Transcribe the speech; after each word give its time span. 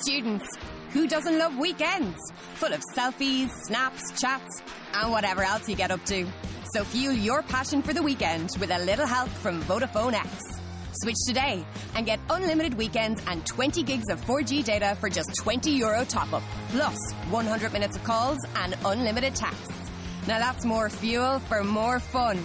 Students, 0.00 0.46
who 0.92 1.06
doesn't 1.06 1.38
love 1.38 1.58
weekends? 1.58 2.16
Full 2.54 2.72
of 2.72 2.82
selfies, 2.96 3.50
snaps, 3.66 4.18
chats, 4.18 4.62
and 4.94 5.10
whatever 5.10 5.42
else 5.42 5.68
you 5.68 5.76
get 5.76 5.90
up 5.90 6.02
to. 6.06 6.26
So 6.72 6.82
fuel 6.82 7.12
your 7.12 7.42
passion 7.42 7.82
for 7.82 7.92
the 7.92 8.02
weekend 8.02 8.50
with 8.58 8.70
a 8.70 8.78
little 8.78 9.06
help 9.06 9.28
from 9.28 9.62
Vodafone 9.64 10.14
X. 10.14 10.60
Switch 11.02 11.16
today 11.26 11.64
and 11.94 12.06
get 12.06 12.20
unlimited 12.30 12.74
weekends 12.74 13.22
and 13.26 13.44
20 13.44 13.82
gigs 13.82 14.08
of 14.10 14.20
4G 14.22 14.64
data 14.64 14.96
for 14.98 15.10
just 15.10 15.30
20 15.42 15.70
euro 15.72 16.04
top 16.04 16.32
up. 16.32 16.42
Plus 16.70 16.96
100 17.28 17.72
minutes 17.72 17.96
of 17.96 18.04
calls 18.04 18.38
and 18.56 18.74
unlimited 18.86 19.34
texts. 19.34 19.90
Now 20.26 20.38
that's 20.38 20.64
more 20.64 20.88
fuel 20.88 21.38
for 21.40 21.62
more 21.62 22.00
fun. 22.00 22.42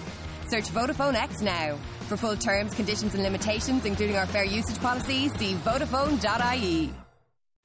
Search 0.50 0.66
Vodafone 0.66 1.16
X 1.16 1.42
now. 1.42 1.78
For 2.08 2.18
full 2.18 2.36
terms, 2.36 2.74
conditions 2.74 3.14
and 3.14 3.24
limitations, 3.24 3.86
including 3.86 4.18
our 4.18 4.26
fair 4.26 4.46
usage 4.46 4.80
policy, 4.80 5.30
see 5.30 5.54
Vodafone.ie. 5.56 6.94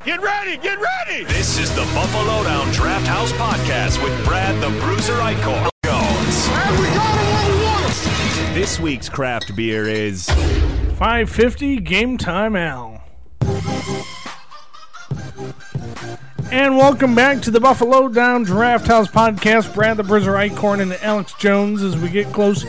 Get 0.04 0.20
ready, 0.20 0.56
get 0.56 0.80
ready! 0.80 1.22
This 1.26 1.60
is 1.60 1.72
the 1.76 1.82
Buffalo 1.94 2.42
Down 2.42 2.72
Draft 2.72 3.06
House 3.06 3.30
Podcast 3.34 4.02
with 4.02 4.24
Brad 4.24 4.60
the 4.60 4.68
Bruiser 4.80 5.12
Eichhorn. 5.12 5.70
And 5.84 6.78
we 6.80 6.86
got 6.88 7.20
him 7.20 7.62
what 7.62 8.48
we! 8.48 8.60
This 8.60 8.80
week's 8.80 9.08
craft 9.08 9.54
beer 9.54 9.86
is 9.86 10.26
550 10.96 11.78
Game 11.82 12.18
Time 12.18 12.56
Ale. 12.56 13.00
And 16.50 16.76
welcome 16.76 17.14
back 17.14 17.40
to 17.42 17.52
the 17.52 17.60
Buffalo 17.60 18.08
Down 18.08 18.42
Draft 18.42 18.88
House 18.88 19.08
Podcast. 19.08 19.72
Brad 19.72 19.98
the 19.98 20.02
Bruiser 20.02 20.32
Eichhorn 20.32 20.80
and 20.80 20.92
Alex 20.94 21.32
Jones 21.34 21.80
as 21.80 21.96
we 21.96 22.08
get 22.08 22.26
close 22.32 22.64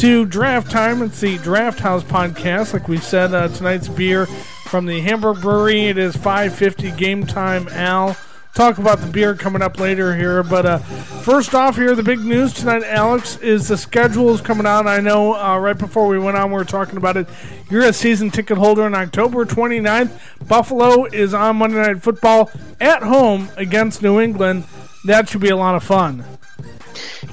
to 0.00 0.24
draft 0.24 0.70
time. 0.70 1.02
It's 1.02 1.20
the 1.20 1.36
Draft 1.36 1.78
House 1.78 2.02
Podcast. 2.02 2.72
Like 2.72 2.88
we 2.88 2.96
said, 2.96 3.34
uh, 3.34 3.48
tonight's 3.48 3.86
beer 3.86 4.24
from 4.64 4.86
the 4.86 4.98
Hamburg 5.00 5.42
Brewery. 5.42 5.88
It 5.88 5.98
is 5.98 6.16
550 6.16 6.92
Game 6.92 7.26
Time 7.26 7.68
Ale. 7.68 8.16
Talk 8.54 8.78
about 8.78 9.00
the 9.00 9.06
beer 9.08 9.34
coming 9.34 9.60
up 9.60 9.78
later 9.78 10.16
here, 10.16 10.42
but 10.42 10.64
uh, 10.64 10.78
first 10.78 11.54
off, 11.54 11.76
here 11.76 11.94
the 11.94 12.02
big 12.02 12.20
news 12.20 12.54
tonight, 12.54 12.82
Alex, 12.82 13.36
is 13.40 13.68
the 13.68 13.76
schedule 13.76 14.30
is 14.30 14.40
coming 14.40 14.64
out. 14.64 14.86
I 14.86 15.00
know 15.00 15.34
uh, 15.34 15.58
right 15.58 15.76
before 15.76 16.06
we 16.06 16.18
went 16.18 16.38
on, 16.38 16.50
we 16.50 16.56
were 16.56 16.64
talking 16.64 16.96
about 16.96 17.18
it. 17.18 17.28
You're 17.68 17.84
a 17.84 17.92
season 17.92 18.30
ticket 18.30 18.56
holder 18.56 18.84
on 18.84 18.94
October 18.94 19.44
29th. 19.44 20.48
Buffalo 20.48 21.04
is 21.04 21.34
on 21.34 21.56
Monday 21.56 21.76
Night 21.76 22.02
Football 22.02 22.50
at 22.80 23.02
home 23.02 23.50
against 23.58 24.00
New 24.00 24.18
England. 24.18 24.64
That 25.04 25.28
should 25.28 25.42
be 25.42 25.50
a 25.50 25.56
lot 25.56 25.74
of 25.74 25.84
fun. 25.84 26.24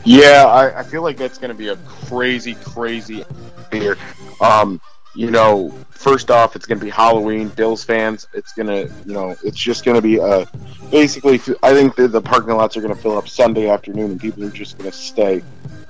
Yeah, 0.06 0.46
I, 0.46 0.80
I 0.80 0.84
feel 0.84 1.02
like 1.02 1.18
that's 1.18 1.38
going 1.38 1.50
to 1.50 1.58
be 1.58 1.70
a 1.70 1.76
crazy, 1.88 2.56
crazy 2.56 3.24
year. 3.72 3.98
Um, 4.42 4.80
you 5.16 5.32
know, 5.32 5.72
first 5.90 6.30
off, 6.30 6.56
it's 6.56 6.66
going 6.66 6.80
to 6.80 6.86
be 6.86 6.92
Halloween. 6.92 7.50
Bills 7.50 7.84
fans, 7.84 8.28
it's 8.34 8.54
going 8.54 8.68
to, 8.68 8.94
you 9.06 9.14
know, 9.14 9.36
it's 9.44 9.58
just 9.58 9.84
going 9.84 9.96
to 9.96 10.02
be 10.02 10.20
uh, 10.20 10.46
basically. 10.92 11.42
I 11.64 11.74
think 11.74 11.96
the, 11.96 12.08
the 12.08 12.22
parking 12.22 12.54
lots 12.54 12.78
are 12.78 12.82
going 12.82 12.96
to 12.96 13.02
fill 13.02 13.18
up 13.18 13.28
Sunday 13.28 13.68
afternoon, 13.68 14.12
and 14.12 14.22
people 14.22 14.44
are 14.44 14.52
just 14.52 14.78
going 14.78 14.92
to 14.92 14.96
stay 14.96 15.44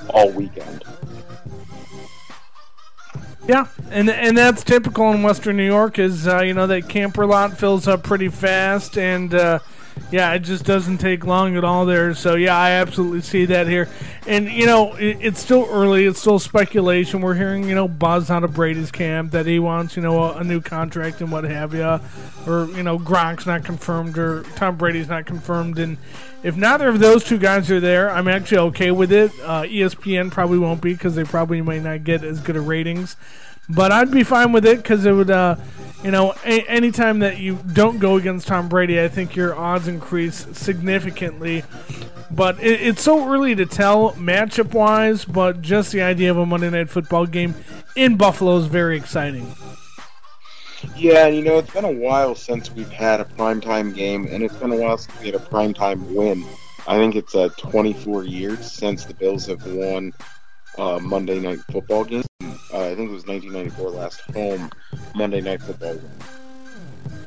all 0.10 0.32
weekend. 0.32 0.84
Yeah, 3.48 3.68
and 3.92 4.10
and 4.10 4.38
that's 4.38 4.64
typical 4.64 5.12
in 5.12 5.24
Western 5.24 5.58
New 5.58 5.66
York. 5.66 6.00
Is 6.00 6.28
uh, 6.28 6.42
you 6.42 6.54
know 6.54 6.68
that 6.68 6.90
camper 6.90 7.26
lot 7.26 7.58
fills 7.58 7.88
up 7.88 8.04
pretty 8.04 8.30
fast, 8.30 8.98
and 8.98 9.34
uh, 9.34 9.60
yeah, 10.12 10.34
it 10.34 10.40
just 10.40 10.66
doesn't 10.66 11.00
take 11.00 11.26
long 11.26 11.58
at 11.58 11.64
all 11.64 11.86
there. 11.86 12.14
So 12.14 12.36
yeah, 12.36 12.58
I 12.58 12.72
absolutely 12.72 13.22
see 13.22 13.46
that 13.46 13.68
here. 13.68 13.90
And 14.26 14.50
you 14.50 14.66
know, 14.66 14.94
it, 14.94 15.18
it's 15.22 15.40
still 15.40 15.68
early. 15.70 16.06
It's 16.06 16.20
still 16.20 16.40
speculation. 16.40 17.22
We're 17.22 17.36
hearing 17.36 17.68
you 17.68 17.76
know 17.76 17.88
buzz 17.88 18.30
out 18.32 18.44
of 18.44 18.54
Brady's 18.54 18.92
camp 18.92 19.32
that 19.32 19.46
he 19.46 19.60
wants 19.60 19.96
you 19.96 20.02
know 20.02 20.24
a, 20.24 20.38
a 20.38 20.44
new 20.44 20.62
contract 20.62 21.22
and 21.22 21.32
what 21.32 21.44
have 21.44 21.74
you, 21.74 22.00
or 22.52 22.66
you 22.76 22.84
know 22.84 22.98
Gronk's 22.98 23.46
not 23.46 23.64
confirmed 23.64 24.18
or 24.18 24.44
Tom 24.56 24.78
Brady's 24.78 25.10
not 25.10 25.26
confirmed. 25.26 25.80
And 25.80 25.98
if 26.44 26.56
neither 26.56 26.88
of 26.88 27.00
those 27.00 27.24
two 27.24 27.38
guys 27.38 27.70
are 27.72 27.80
there, 27.80 28.10
I'm 28.12 28.28
actually 28.28 28.60
okay 28.70 28.92
with 28.92 29.12
it. 29.12 29.32
Uh, 29.44 29.64
ESPN 29.64 30.32
probably 30.32 30.60
won't 30.60 30.82
be 30.82 30.94
because 30.94 31.16
they 31.16 31.24
probably 31.24 31.62
might 31.62 31.84
not 31.84 32.04
get 32.04 32.24
as 32.24 32.40
good 32.40 32.56
of 32.56 32.68
ratings. 32.68 33.16
But 33.70 33.92
I'd 33.92 34.12
be 34.12 34.24
fine 34.24 34.52
with 34.52 34.66
it 34.66 34.78
because 34.78 35.06
it 35.06 35.12
would, 35.12 35.30
uh, 35.30 35.56
you 36.04 36.12
know, 36.12 36.34
a- 36.46 36.66
anytime 36.70 37.20
that 37.20 37.38
you 37.40 37.60
don't 37.74 38.00
go 38.00 38.16
against 38.16 38.48
Tom 38.48 38.70
Brady, 38.70 39.02
I 39.02 39.08
think 39.08 39.36
your 39.36 39.56
odds 39.56 39.88
increase 39.88 40.48
significantly. 40.54 41.64
But 42.32 42.62
it, 42.62 42.82
it's 42.82 43.02
so 43.02 43.28
early 43.30 43.56
to 43.56 43.66
tell 43.66 44.12
matchup 44.14 44.74
wise, 44.74 45.26
but 45.26 45.62
just 45.62 45.92
the 45.92 46.02
idea 46.02 46.32
of 46.32 46.38
a 46.38 46.46
Monday 46.46 46.70
Night 46.70 46.90
Football 46.90 47.26
game 47.26 47.56
in 47.96 48.16
Buffalo 48.16 48.58
is 48.58 48.68
very 48.68 48.98
exciting. 48.98 49.54
Yeah, 50.96 51.26
and 51.26 51.36
you 51.36 51.42
know, 51.42 51.58
it's 51.58 51.74
been 51.74 51.86
a 51.86 51.92
while 51.92 52.36
since 52.36 52.72
we've 52.72 52.90
had 52.90 53.20
a 53.20 53.26
primetime 53.26 53.96
game, 53.96 54.28
and 54.30 54.44
it's 54.44 54.56
been 54.56 54.72
a 54.72 54.76
while 54.76 54.98
since 54.98 55.20
we 55.20 55.26
had 55.28 55.36
a 55.36 55.40
primetime 55.40 56.02
win. 56.14 56.46
I 56.88 56.98
think 56.98 57.16
it's 57.16 57.36
uh, 57.36 57.50
24 57.58 58.24
years 58.26 58.72
since 58.72 59.04
the 59.06 59.14
Bills 59.14 59.48
have 59.48 59.66
won 59.66 60.14
uh, 60.78 61.00
Monday 61.00 61.40
Night 61.40 61.60
Football 61.72 62.06
game. 62.06 62.24
Uh, 62.42 62.80
I 62.80 62.96
think 62.96 63.10
it 63.10 63.14
was 63.14 63.26
1994 63.26 63.90
last 63.90 64.22
home 64.32 64.70
Monday 65.16 65.42
Night 65.42 65.62
Football 65.62 65.96
game. 65.96 66.10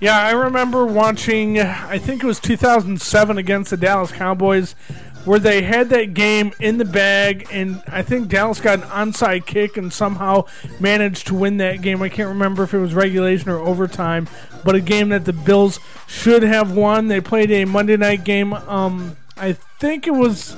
Yeah, 0.01 0.19
I 0.19 0.31
remember 0.31 0.87
watching, 0.87 1.61
I 1.61 1.99
think 1.99 2.23
it 2.23 2.27
was 2.27 2.41
2007 2.41 3.37
against 3.37 3.71
the 3.71 3.77
Dallas 3.77 4.11
Cowboys, 4.11 4.73
where 5.27 5.39
they 5.39 5.61
had 5.61 5.91
that 5.91 6.15
game 6.15 6.53
in 6.61 6.79
the 6.79 6.87
bag, 6.87 7.47
and 7.51 7.83
I 7.87 8.01
think 8.03 8.29
Dallas 8.29 8.61
got 8.61 8.79
an 8.79 8.89
onside 8.89 9.45
kick 9.45 9.77
and 9.77 9.93
somehow 9.93 10.45
managed 10.79 11.27
to 11.27 11.35
win 11.35 11.59
that 11.59 11.83
game. 11.83 12.01
I 12.01 12.09
can't 12.09 12.31
remember 12.31 12.63
if 12.63 12.73
it 12.73 12.79
was 12.79 12.95
regulation 12.95 13.51
or 13.51 13.59
overtime, 13.59 14.27
but 14.65 14.75
a 14.75 14.81
game 14.81 15.11
that 15.11 15.27
the 15.27 15.35
Bills 15.35 15.79
should 16.07 16.43
have 16.43 16.73
won. 16.73 17.09
They 17.09 17.21
played 17.21 17.51
a 17.51 17.67
Monday 17.67 17.99
night 17.99 18.25
game. 18.25 18.55
Um, 18.55 19.17
I 19.37 19.53
think 19.53 20.07
it 20.07 20.15
was. 20.15 20.57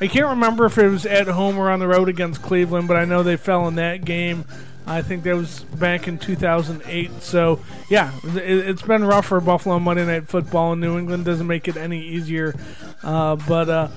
I 0.00 0.06
can't 0.06 0.28
remember 0.28 0.64
if 0.66 0.78
it 0.78 0.88
was 0.88 1.04
at 1.04 1.26
home 1.26 1.58
or 1.58 1.70
on 1.70 1.78
the 1.78 1.86
road 1.86 2.08
against 2.08 2.42
Cleveland, 2.42 2.88
but 2.88 2.96
I 2.96 3.04
know 3.04 3.22
they 3.22 3.36
fell 3.36 3.68
in 3.68 3.74
that 3.74 4.04
game. 4.04 4.44
I 4.86 5.02
think 5.02 5.24
that 5.24 5.36
was 5.36 5.60
back 5.60 6.08
in 6.08 6.18
2008. 6.18 7.22
So, 7.22 7.60
yeah, 7.90 8.12
it, 8.24 8.64
has 8.66 8.82
been 8.82 9.04
rough 9.04 9.26
for 9.26 9.40
Buffalo 9.40 9.78
Monday 9.78 10.06
Night 10.06 10.26
Football, 10.26 10.72
and 10.72 10.80
New 10.80 10.98
England 10.98 11.26
doesn't 11.26 11.46
make 11.46 11.68
it 11.68 11.76
any 11.76 12.00
easier. 12.00 12.54
Uh, 13.02 13.36
but 13.36 13.68
uh, 13.68 13.88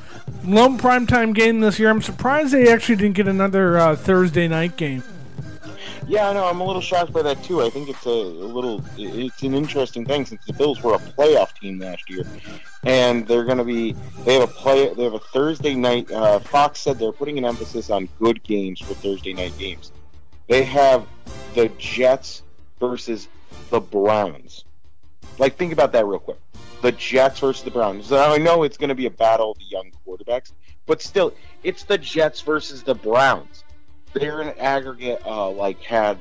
lone 0.43 0.77
primetime 0.77 1.33
game 1.33 1.61
this 1.61 1.79
year. 1.79 1.89
I'm 1.89 2.01
surprised 2.01 2.53
they 2.53 2.71
actually 2.71 2.97
didn't 2.97 3.15
get 3.15 3.27
another 3.27 3.77
uh, 3.77 3.95
Thursday 3.95 4.47
night 4.47 4.75
game. 4.75 5.03
Yeah, 6.07 6.29
I 6.29 6.33
know. 6.33 6.45
I'm 6.45 6.59
a 6.59 6.65
little 6.65 6.81
shocked 6.81 7.13
by 7.13 7.21
that 7.21 7.43
too. 7.43 7.61
I 7.61 7.69
think 7.69 7.89
it's 7.89 8.05
a, 8.05 8.09
a 8.09 8.47
little. 8.47 8.83
It's 8.97 9.41
an 9.41 9.53
interesting 9.53 10.05
thing 10.05 10.25
since 10.25 10.43
the 10.45 10.53
Bills 10.53 10.81
were 10.81 10.95
a 10.95 10.99
playoff 10.99 11.57
team 11.59 11.79
last 11.79 12.09
year, 12.09 12.23
and 12.83 13.27
they're 13.27 13.45
going 13.45 13.57
to 13.57 13.63
be. 13.63 13.95
They 14.25 14.33
have 14.33 14.43
a 14.43 14.53
play. 14.53 14.93
They 14.93 15.03
have 15.03 15.13
a 15.13 15.19
Thursday 15.19 15.75
night. 15.75 16.11
Uh, 16.11 16.39
Fox 16.39 16.81
said 16.81 16.99
they're 16.99 17.11
putting 17.11 17.37
an 17.37 17.45
emphasis 17.45 17.89
on 17.89 18.09
good 18.19 18.43
games 18.43 18.81
for 18.81 18.93
Thursday 18.95 19.33
night 19.33 19.57
games. 19.57 19.91
They 20.47 20.63
have 20.63 21.07
the 21.55 21.69
Jets 21.77 22.43
versus 22.79 23.27
the 23.69 23.79
Browns. 23.79 24.65
Like, 25.39 25.55
think 25.55 25.73
about 25.73 25.93
that 25.93 26.05
real 26.05 26.19
quick. 26.19 26.37
The 26.81 26.91
Jets 26.91 27.39
versus 27.39 27.63
the 27.63 27.71
Browns. 27.71 28.11
Now, 28.11 28.33
I 28.33 28.37
know 28.37 28.63
it's 28.63 28.77
going 28.77 28.89
to 28.89 28.95
be 28.95 29.05
a 29.05 29.11
battle 29.11 29.51
of 29.51 29.57
the 29.57 29.65
young 29.65 29.91
quarterbacks, 30.05 30.51
but 30.85 31.01
still, 31.01 31.33
it's 31.63 31.83
the 31.83 31.97
Jets 31.97 32.41
versus 32.41 32.83
the 32.83 32.93
Browns. 32.93 33.62
They're 34.13 34.41
in 34.41 34.49
aggregate, 34.59 35.21
uh, 35.25 35.49
like, 35.49 35.81
had 35.81 36.19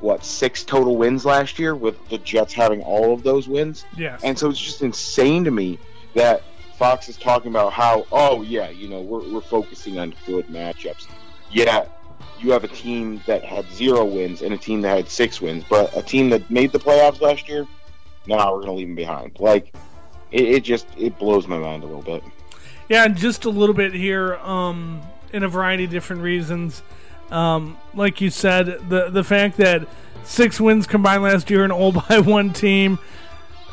what 0.00 0.24
six 0.24 0.64
total 0.64 0.96
wins 0.96 1.24
last 1.24 1.58
year, 1.58 1.74
with 1.74 2.08
the 2.08 2.18
Jets 2.18 2.52
having 2.52 2.82
all 2.82 3.14
of 3.14 3.22
those 3.22 3.48
wins. 3.48 3.84
Yes. 3.96 4.20
And 4.24 4.38
so 4.38 4.50
it's 4.50 4.60
just 4.60 4.82
insane 4.82 5.44
to 5.44 5.50
me 5.50 5.78
that 6.14 6.42
Fox 6.76 7.08
is 7.08 7.16
talking 7.16 7.52
about 7.52 7.72
how, 7.72 8.06
oh 8.10 8.42
yeah, 8.42 8.68
you 8.70 8.88
know, 8.88 9.00
we're 9.00 9.32
we're 9.32 9.40
focusing 9.40 10.00
on 10.00 10.14
good 10.26 10.48
matchups. 10.48 11.06
Yeah, 11.52 11.86
you 12.40 12.50
have 12.50 12.64
a 12.64 12.68
team 12.68 13.22
that 13.26 13.44
had 13.44 13.70
zero 13.70 14.04
wins 14.04 14.42
and 14.42 14.52
a 14.52 14.58
team 14.58 14.80
that 14.80 14.96
had 14.96 15.08
six 15.08 15.40
wins, 15.40 15.64
but 15.70 15.96
a 15.96 16.02
team 16.02 16.28
that 16.30 16.50
made 16.50 16.72
the 16.72 16.80
playoffs 16.80 17.20
last 17.20 17.48
year, 17.48 17.66
now 18.26 18.36
nah, 18.36 18.52
we're 18.52 18.62
going 18.62 18.66
to 18.66 18.72
leave 18.72 18.88
them 18.88 18.96
behind. 18.96 19.38
Like, 19.38 19.72
it, 20.32 20.42
it, 20.42 20.64
just 20.64 20.86
it 20.98 21.16
blows 21.18 21.46
my 21.46 21.58
mind 21.58 21.84
a 21.84 21.86
little 21.86 22.02
bit. 22.02 22.24
Yeah, 22.88 23.04
and 23.04 23.16
just 23.16 23.44
a 23.44 23.50
little 23.50 23.74
bit 23.74 23.94
here, 23.94 24.34
um, 24.36 25.02
in 25.32 25.44
a 25.44 25.48
variety 25.48 25.84
of 25.84 25.90
different 25.90 26.22
reasons. 26.22 26.82
Um, 27.32 27.78
like 27.94 28.20
you 28.20 28.30
said, 28.30 28.88
the 28.88 29.10
the 29.10 29.24
fact 29.24 29.56
that 29.56 29.88
six 30.24 30.60
wins 30.60 30.86
combined 30.86 31.22
last 31.22 31.50
year 31.50 31.64
and 31.64 31.72
all 31.72 31.92
by 32.08 32.20
one 32.20 32.52
team. 32.52 32.98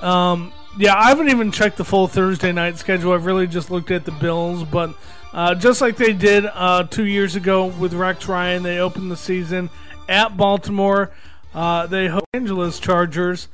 Um, 0.02 0.54
yeah, 0.78 0.96
I 0.96 1.10
haven't 1.10 1.30
even 1.30 1.52
checked 1.52 1.78
the 1.78 1.86
full 1.86 2.08
Thursday 2.08 2.52
night 2.52 2.78
schedule. 2.78 3.12
I've 3.12 3.26
really 3.26 3.48
just 3.48 3.70
looked 3.70 3.92
at 3.92 4.06
the 4.06 4.12
Bills, 4.12 4.64
but 4.64 4.94
uh, 5.34 5.56
just 5.56 5.82
like 5.82 5.98
they 5.98 6.14
did 6.14 6.46
uh, 6.46 6.84
two 6.84 7.06
years 7.06 7.36
ago 7.36 7.66
with 7.66 7.94
Rex 7.94 8.28
Ryan, 8.28 8.64
they 8.64 8.80
opened 8.80 9.12
the 9.12 9.18
season 9.18 9.70
at 10.08 10.38
Baltimore. 10.38 11.12
Uh, 11.54 11.88
they 11.88 12.08
host 12.08 12.26
Angeles 12.34 12.80
Chargers. 12.80 13.48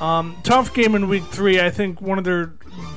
Um, 0.00 0.36
tough 0.42 0.74
game 0.74 0.94
in 0.94 1.08
week 1.08 1.24
three. 1.24 1.60
I 1.60 1.70
think 1.70 2.00
one 2.00 2.18
of 2.18 2.24
their 2.24 2.54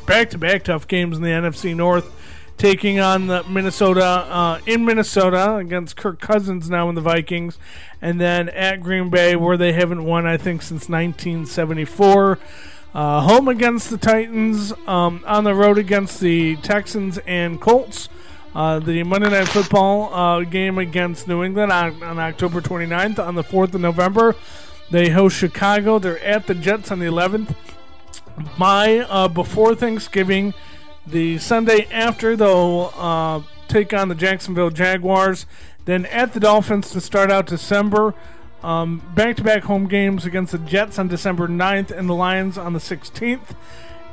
back-to-back 0.07 0.63
tough 0.63 0.87
games 0.87 1.17
in 1.17 1.23
the 1.23 1.29
NFC 1.29 1.75
North, 1.75 2.11
taking 2.57 2.99
on 2.99 3.27
the 3.27 3.43
Minnesota 3.43 4.03
uh, 4.03 4.59
in 4.65 4.85
Minnesota 4.85 5.55
against 5.55 5.95
Kirk 5.95 6.19
Cousins 6.19 6.69
now 6.69 6.89
in 6.89 6.95
the 6.95 7.01
Vikings, 7.01 7.57
and 8.01 8.19
then 8.19 8.49
at 8.49 8.81
Green 8.81 9.09
Bay 9.09 9.35
where 9.35 9.57
they 9.57 9.73
haven't 9.73 10.05
won 10.05 10.25
I 10.25 10.37
think 10.37 10.61
since 10.61 10.89
1974. 10.89 12.39
Uh, 12.93 13.19
home 13.19 13.49
against 13.49 13.89
the 13.89 13.97
Titans, 13.97 14.71
um, 14.87 15.21
on 15.27 15.43
the 15.43 15.53
road 15.53 15.77
against 15.77 16.21
the 16.21 16.55
Texans 16.57 17.17
and 17.27 17.59
Colts. 17.59 18.07
Uh, 18.55 18.79
the 18.79 19.03
Monday 19.03 19.29
Night 19.29 19.49
Football 19.49 20.13
uh, 20.13 20.39
game 20.45 20.77
against 20.77 21.27
New 21.27 21.43
England 21.43 21.73
on, 21.73 22.01
on, 22.01 22.19
October 22.19 22.61
29th. 22.61 23.19
On 23.19 23.35
the 23.35 23.43
4th 23.43 23.73
of 23.73 23.81
November, 23.81 24.33
they 24.89 25.09
host 25.09 25.35
Chicago. 25.35 25.99
They're 25.99 26.23
at 26.23 26.47
the 26.47 26.55
Jets 26.55 26.89
on 26.89 26.99
the 26.99 27.05
11th. 27.05 27.53
My 28.57 28.99
uh, 28.99 29.27
before 29.27 29.75
Thanksgiving, 29.75 30.53
the 31.07 31.37
Sunday 31.37 31.87
after, 31.91 32.35
they'll 32.35 32.91
uh, 32.95 33.41
take 33.67 33.93
on 33.93 34.09
the 34.09 34.15
Jacksonville 34.15 34.69
Jaguars. 34.69 35.45
Then 35.85 36.05
at 36.07 36.33
the 36.33 36.39
Dolphins 36.39 36.89
to 36.91 37.01
start 37.01 37.31
out 37.31 37.45
December. 37.45 38.13
Back 38.61 39.35
to 39.37 39.43
back 39.43 39.63
home 39.63 39.87
games 39.87 40.25
against 40.25 40.51
the 40.51 40.57
Jets 40.57 40.97
on 40.97 41.07
December 41.07 41.47
9th 41.47 41.91
and 41.91 42.09
the 42.09 42.15
Lions 42.15 42.57
on 42.57 42.73
the 42.73 42.79
16th. 42.79 43.55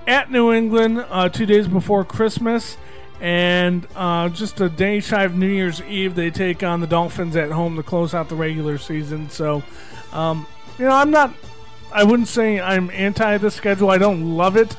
At 0.06 0.30
New 0.30 0.52
England, 0.52 1.04
uh, 1.08 1.28
two 1.28 1.46
days 1.46 1.68
before 1.68 2.04
Christmas. 2.04 2.76
And 3.20 3.86
uh, 3.94 4.28
just 4.30 4.60
a 4.60 4.68
day 4.68 5.00
shy 5.00 5.22
of 5.22 5.36
New 5.36 5.48
Year's 5.48 5.80
Eve, 5.82 6.16
they 6.16 6.30
take 6.30 6.62
on 6.62 6.80
the 6.80 6.88
Dolphins 6.88 7.36
at 7.36 7.52
home 7.52 7.76
to 7.76 7.82
close 7.82 8.14
out 8.14 8.28
the 8.28 8.34
regular 8.34 8.78
season. 8.78 9.30
So, 9.30 9.62
um, 10.12 10.46
you 10.76 10.86
know, 10.86 10.90
I'm 10.90 11.12
not, 11.12 11.32
I 11.92 12.02
wouldn't 12.02 12.28
say 12.28 12.60
I'm 12.60 12.90
anti 12.90 13.38
the 13.38 13.50
schedule. 13.50 13.90
I 13.90 13.98
don't 13.98 14.36
love 14.36 14.56
it. 14.56 14.76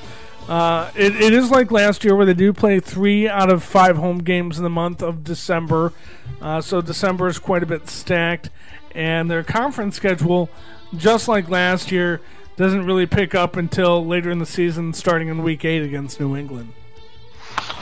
Uh, 0.47 0.91
it. 0.95 1.15
It 1.15 1.33
is 1.33 1.51
like 1.51 1.71
last 1.71 2.03
year 2.03 2.15
where 2.15 2.25
they 2.25 2.33
do 2.33 2.51
play 2.53 2.79
three 2.79 3.27
out 3.27 3.49
of 3.49 3.63
five 3.63 3.97
home 3.97 4.19
games 4.19 4.57
in 4.57 4.63
the 4.63 4.69
month 4.69 5.01
of 5.01 5.23
December. 5.23 5.93
Uh, 6.41 6.61
so 6.61 6.81
December 6.81 7.27
is 7.27 7.39
quite 7.39 7.63
a 7.63 7.65
bit 7.65 7.89
stacked. 7.89 8.49
And 8.93 9.31
their 9.31 9.43
conference 9.43 9.95
schedule, 9.95 10.49
just 10.95 11.27
like 11.27 11.49
last 11.49 11.91
year, 11.91 12.21
doesn't 12.55 12.85
really 12.85 13.05
pick 13.05 13.33
up 13.33 13.55
until 13.55 14.05
later 14.05 14.29
in 14.29 14.39
the 14.39 14.45
season, 14.45 14.93
starting 14.93 15.29
in 15.29 15.41
week 15.41 15.65
eight 15.65 15.81
against 15.81 16.19
New 16.19 16.35
England. 16.35 16.73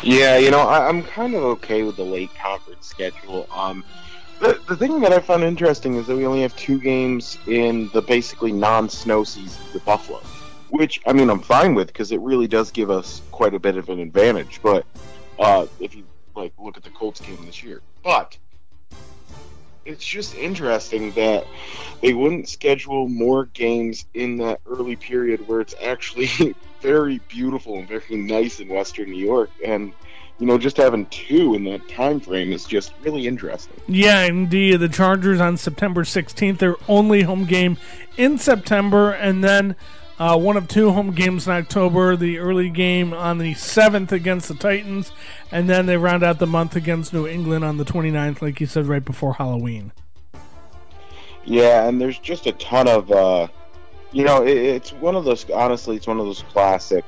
Yeah, 0.04 0.38
you 0.38 0.52
know, 0.52 0.60
I, 0.60 0.90
am 0.90 1.04
kind 1.04 1.36
of 1.36 1.44
okay 1.44 1.84
with 1.84 1.96
the 1.96 2.04
late 2.04 2.32
conference 2.36 2.88
schedule. 2.88 3.48
Um, 3.52 3.84
the, 4.40 4.60
the 4.68 4.76
thing 4.76 5.00
that 5.02 5.14
I 5.14 5.20
found 5.20 5.44
interesting 5.44 5.96
is 5.96 6.08
that 6.08 6.16
we 6.16 6.26
only 6.26 6.42
have 6.42 6.56
two 6.56 6.80
games 6.80 7.38
in 7.48 7.90
the 7.94 8.02
basically 8.02 8.52
non-snow 8.52 9.24
season 9.24 9.62
with 9.74 9.86
Buffalo, 9.86 10.22
which 10.72 11.02
I 11.06 11.14
mean 11.14 11.30
I'm 11.30 11.42
fine 11.42 11.76
with 11.76 11.88
because 11.88 12.12
it 12.12 12.20
really 12.22 12.48
does 12.48 12.72
give 12.72 12.90
us 12.90 13.22
quite 13.32 13.54
a 13.54 13.60
bit 13.60 13.78
of 13.78 13.90
an 13.90 14.00
advantage. 14.00 14.60
But 14.64 14.86
uh, 15.38 15.68
if 15.80 15.96
you 15.96 16.04
like 16.36 16.54
look 16.58 16.78
at 16.78 16.84
the 16.84 16.90
Colts 16.90 17.22
game 17.22 17.38
this 17.46 17.62
year, 17.62 17.82
but 18.04 18.38
it's 19.86 20.06
just 20.06 20.36
interesting 20.36 21.12
that 21.12 21.46
they 22.02 22.14
wouldn't 22.14 22.48
schedule 22.48 23.08
more 23.08 23.46
games 23.46 24.06
in 24.14 24.38
that 24.38 24.62
early 24.66 24.96
period 24.96 25.48
where 25.48 25.60
it's 25.60 25.76
actually 25.82 26.56
very 26.82 27.20
beautiful 27.28 27.78
and 27.78 27.88
very 27.88 28.16
nice 28.16 28.60
in 28.60 28.68
Western 28.68 29.12
New 29.12 29.24
York, 29.24 29.50
and 29.66 29.94
you 30.40 30.48
know, 30.48 30.58
just 30.58 30.78
having 30.78 31.06
two 31.08 31.54
in 31.54 31.64
that 31.66 31.88
time 31.88 32.20
frame 32.20 32.52
is 32.52 32.66
just 32.66 32.94
really 33.04 33.28
interesting. 33.28 33.80
Yeah, 33.88 34.24
indeed. 34.24 34.78
The 34.78 34.90
Chargers 34.90 35.40
on 35.40 35.56
September 35.56 36.04
16th, 36.04 36.58
their 36.58 36.78
only 36.88 37.22
home 37.22 37.46
game 37.46 37.78
in 38.18 38.40
September, 38.40 39.12
and 39.12 39.44
then 39.44 39.76
uh, 40.22 40.38
one 40.38 40.56
of 40.56 40.68
two 40.68 40.92
home 40.92 41.12
games 41.12 41.48
in 41.48 41.54
October. 41.54 42.16
The 42.16 42.38
early 42.38 42.70
game 42.70 43.12
on 43.12 43.40
the 43.40 43.56
7th 43.56 44.12
against 44.12 44.48
the 44.48 44.54
Titans, 44.54 45.12
and 45.52 45.68
then 45.68 45.88
they 45.88 45.98
round 45.98 46.22
out 46.22 46.38
the 46.38 46.46
month 46.46 46.76
against 46.76 47.12
New 47.12 47.26
England 47.26 47.66
on 47.66 47.78
the 47.78 47.84
29th, 47.84 48.40
like 48.40 48.62
you 48.62 48.68
said, 48.68 48.86
right 48.86 49.04
before 49.04 49.34
Halloween. 49.34 49.92
Yeah, 51.44 51.88
and 51.88 52.00
there's 52.00 52.20
just 52.20 52.46
a 52.46 52.52
ton 52.52 52.88
of. 52.88 53.12
Uh, 53.12 53.48
you 54.12 54.24
know, 54.24 54.44
it, 54.44 54.56
it's 54.56 54.94
one 54.94 55.16
of 55.16 55.26
those. 55.26 55.50
Honestly, 55.50 55.96
it's 55.96 56.06
one 56.06 56.20
of 56.20 56.28
those 56.28 56.44
classic. 56.44 57.04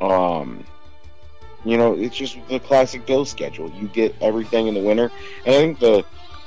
Um, 0.00 0.64
you 1.62 1.76
know, 1.76 1.92
it's 1.92 2.16
just 2.16 2.38
the 2.48 2.58
classic 2.58 3.04
Bill 3.04 3.26
schedule. 3.26 3.70
You 3.72 3.86
get 3.88 4.14
everything 4.22 4.66
in 4.66 4.72
the 4.72 4.82
winter, 4.82 5.10
and 5.44 5.54
I 5.54 5.58
think 5.58 5.78
the 5.78 5.98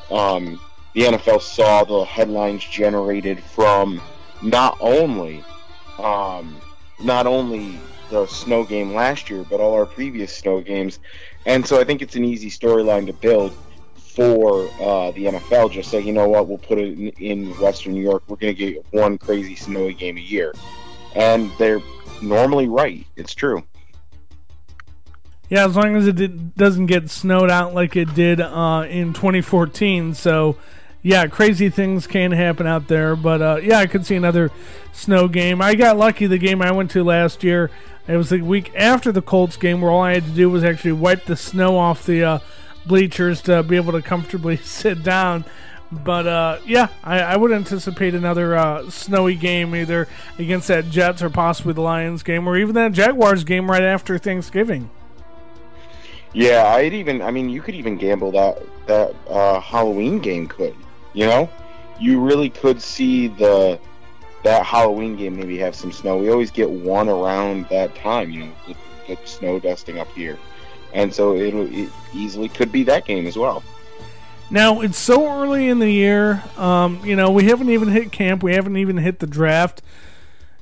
um, 0.10 0.60
the 0.96 1.02
NFL 1.02 1.40
saw 1.40 1.84
the 1.84 2.04
headlines 2.04 2.64
generated 2.64 3.44
from 3.44 4.02
not 4.42 4.76
only 4.82 5.44
um, 6.00 6.60
not 7.04 7.28
only 7.28 7.80
the 8.10 8.26
snow 8.28 8.64
game 8.64 8.94
last 8.94 9.30
year, 9.30 9.44
but 9.50 9.60
all 9.60 9.74
our 9.74 9.86
previous 9.86 10.36
snow 10.36 10.62
games, 10.62 11.00
and 11.46 11.66
so 11.66 11.80
I 11.80 11.84
think 11.84 12.02
it's 12.02 12.16
an 12.16 12.26
easy 12.26 12.50
storyline 12.50 13.06
to 13.08 13.14
build 13.14 13.56
for 13.96 14.68
uh, 14.82 15.12
the 15.12 15.26
NFL. 15.26 15.72
Just 15.72 15.92
say, 15.92 16.00
you 16.00 16.12
know 16.12 16.28
what, 16.28 16.48
we'll 16.48 16.58
put 16.58 16.80
it 16.80 16.98
in, 16.98 17.10
in 17.20 17.60
Western 17.60 17.94
New 17.94 18.02
York. 18.02 18.24
We're 18.28 18.38
going 18.38 18.56
to 18.56 18.74
get 18.74 18.86
one 18.92 19.18
crazy 19.18 19.56
snowy 19.56 19.94
game 19.94 20.18
a 20.18 20.22
year, 20.22 20.54
and 21.16 21.52
they're 21.60 21.82
normally 22.22 22.68
right. 22.68 23.06
It's 23.16 23.36
true. 23.36 23.64
Yeah, 25.50 25.66
as 25.66 25.76
long 25.76 25.96
as 25.96 26.08
it 26.08 26.16
did, 26.16 26.56
doesn't 26.56 26.88
get 26.88 27.10
snowed 27.10 27.50
out 27.50 27.74
like 27.74 27.96
it 27.96 28.14
did 28.14 28.42
uh, 28.42 28.86
in 28.90 29.14
2014. 29.14 30.14
So, 30.14 30.58
yeah, 31.08 31.28
crazy 31.28 31.70
things 31.70 32.06
can 32.06 32.34
happen 32.34 32.68
out 32.68 32.90
there. 32.90 33.16
But 33.16 33.42
uh, 33.42 33.60
yeah, 33.64 33.80
I 33.80 33.88
could 33.88 34.06
see 34.06 34.16
another 34.16 34.52
snow 34.92 35.30
game. 35.30 35.62
I 35.62 35.74
got 35.74 35.98
lucky 35.98 36.28
the 36.28 36.38
game 36.38 36.62
I 36.62 36.72
went 36.72 36.92
to 36.92 37.04
last 37.04 37.46
year. 37.46 37.72
It 38.10 38.18
was 38.18 38.30
the 38.30 38.42
week 38.42 38.74
after 38.76 39.14
the 39.14 39.22
Colts 39.22 39.56
game 39.56 39.80
where 39.80 39.90
all 39.90 40.02
I 40.02 40.16
had 40.16 40.26
to 40.26 40.32
do 40.32 40.50
was 40.50 40.66
actually 40.66 40.92
wipe 40.92 41.24
the 41.24 41.38
snow 41.38 41.78
off 41.78 42.06
the 42.06 42.24
uh, 42.24 42.40
bleachers 42.86 43.42
to 43.44 43.64
be 43.64 43.78
able 43.78 43.94
to 43.94 44.02
comfortably 44.02 44.58
sit 44.64 45.02
down. 45.02 45.46
But 45.94 46.28
uh, 46.28 46.60
yeah, 46.66 46.90
I, 47.06 47.22
I, 47.22 47.38
would 47.38 47.54
anticipate 47.54 48.14
another 48.14 48.58
uh, 48.58 48.90
snowy 48.90 49.36
game 49.36 49.74
either 49.74 50.10
against 50.38 50.68
that 50.68 50.90
Jets 50.90 51.22
or 51.22 51.30
possibly 51.30 51.72
the 51.72 51.80
Lions 51.80 52.22
game 52.22 52.46
or 52.50 52.58
even 52.58 52.76
that 52.76 52.92
Jaguars 52.92 53.46
game 53.46 53.72
right 53.72 53.84
after 53.84 54.18
Thanksgiving. 54.18 54.90
Yeah, 56.34 56.66
I'd 56.68 56.94
even. 56.94 57.22
I 57.22 57.32
mean, 57.32 57.48
you 57.48 57.62
could 57.62 57.76
even 57.76 57.96
gamble 57.96 58.32
that 58.34 58.62
that 58.88 59.16
uh, 59.30 59.62
Halloween 59.62 60.20
game 60.20 60.48
could. 60.48 60.76
You 61.18 61.26
know, 61.26 61.50
you 62.00 62.20
really 62.20 62.50
could 62.50 62.82
see 62.82 63.28
the 63.28 63.80
that 64.44 64.66
Halloween 64.66 65.16
game 65.16 65.36
maybe 65.36 65.58
have 65.58 65.76
some 65.76 65.92
snow. 65.92 66.18
We 66.18 66.30
always 66.30 66.52
get 66.52 66.70
one 66.70 67.10
around 67.10 67.68
that 67.70 67.96
time. 67.96 68.32
You 68.32 68.46
know, 68.46 68.52
with, 68.68 68.78
snow 69.24 69.58
dusting 69.58 70.00
up 70.00 70.10
here 70.10 70.38
and 70.94 71.14
so 71.14 71.36
it, 71.36 71.54
it 71.54 71.90
easily 72.14 72.50
could 72.50 72.72
be 72.72 72.84
that 72.84 73.06
game 73.06 73.28
as 73.28 73.38
well. 73.38 73.64
Now 74.50 74.82
it's 74.82 74.98
so 74.98 75.42
early 75.42 75.68
in 75.68 75.80
the 75.80 75.92
year. 75.92 76.44
Um, 76.58 77.02
you 77.04 77.16
know, 77.16 77.32
we 77.32 77.46
haven't 77.46 77.70
even 77.70 77.90
hit 77.90 78.12
camp. 78.12 78.44
We 78.44 78.54
haven't 78.54 78.78
even 78.78 78.98
hit 78.98 79.20
the 79.20 79.28
draft. 79.28 79.82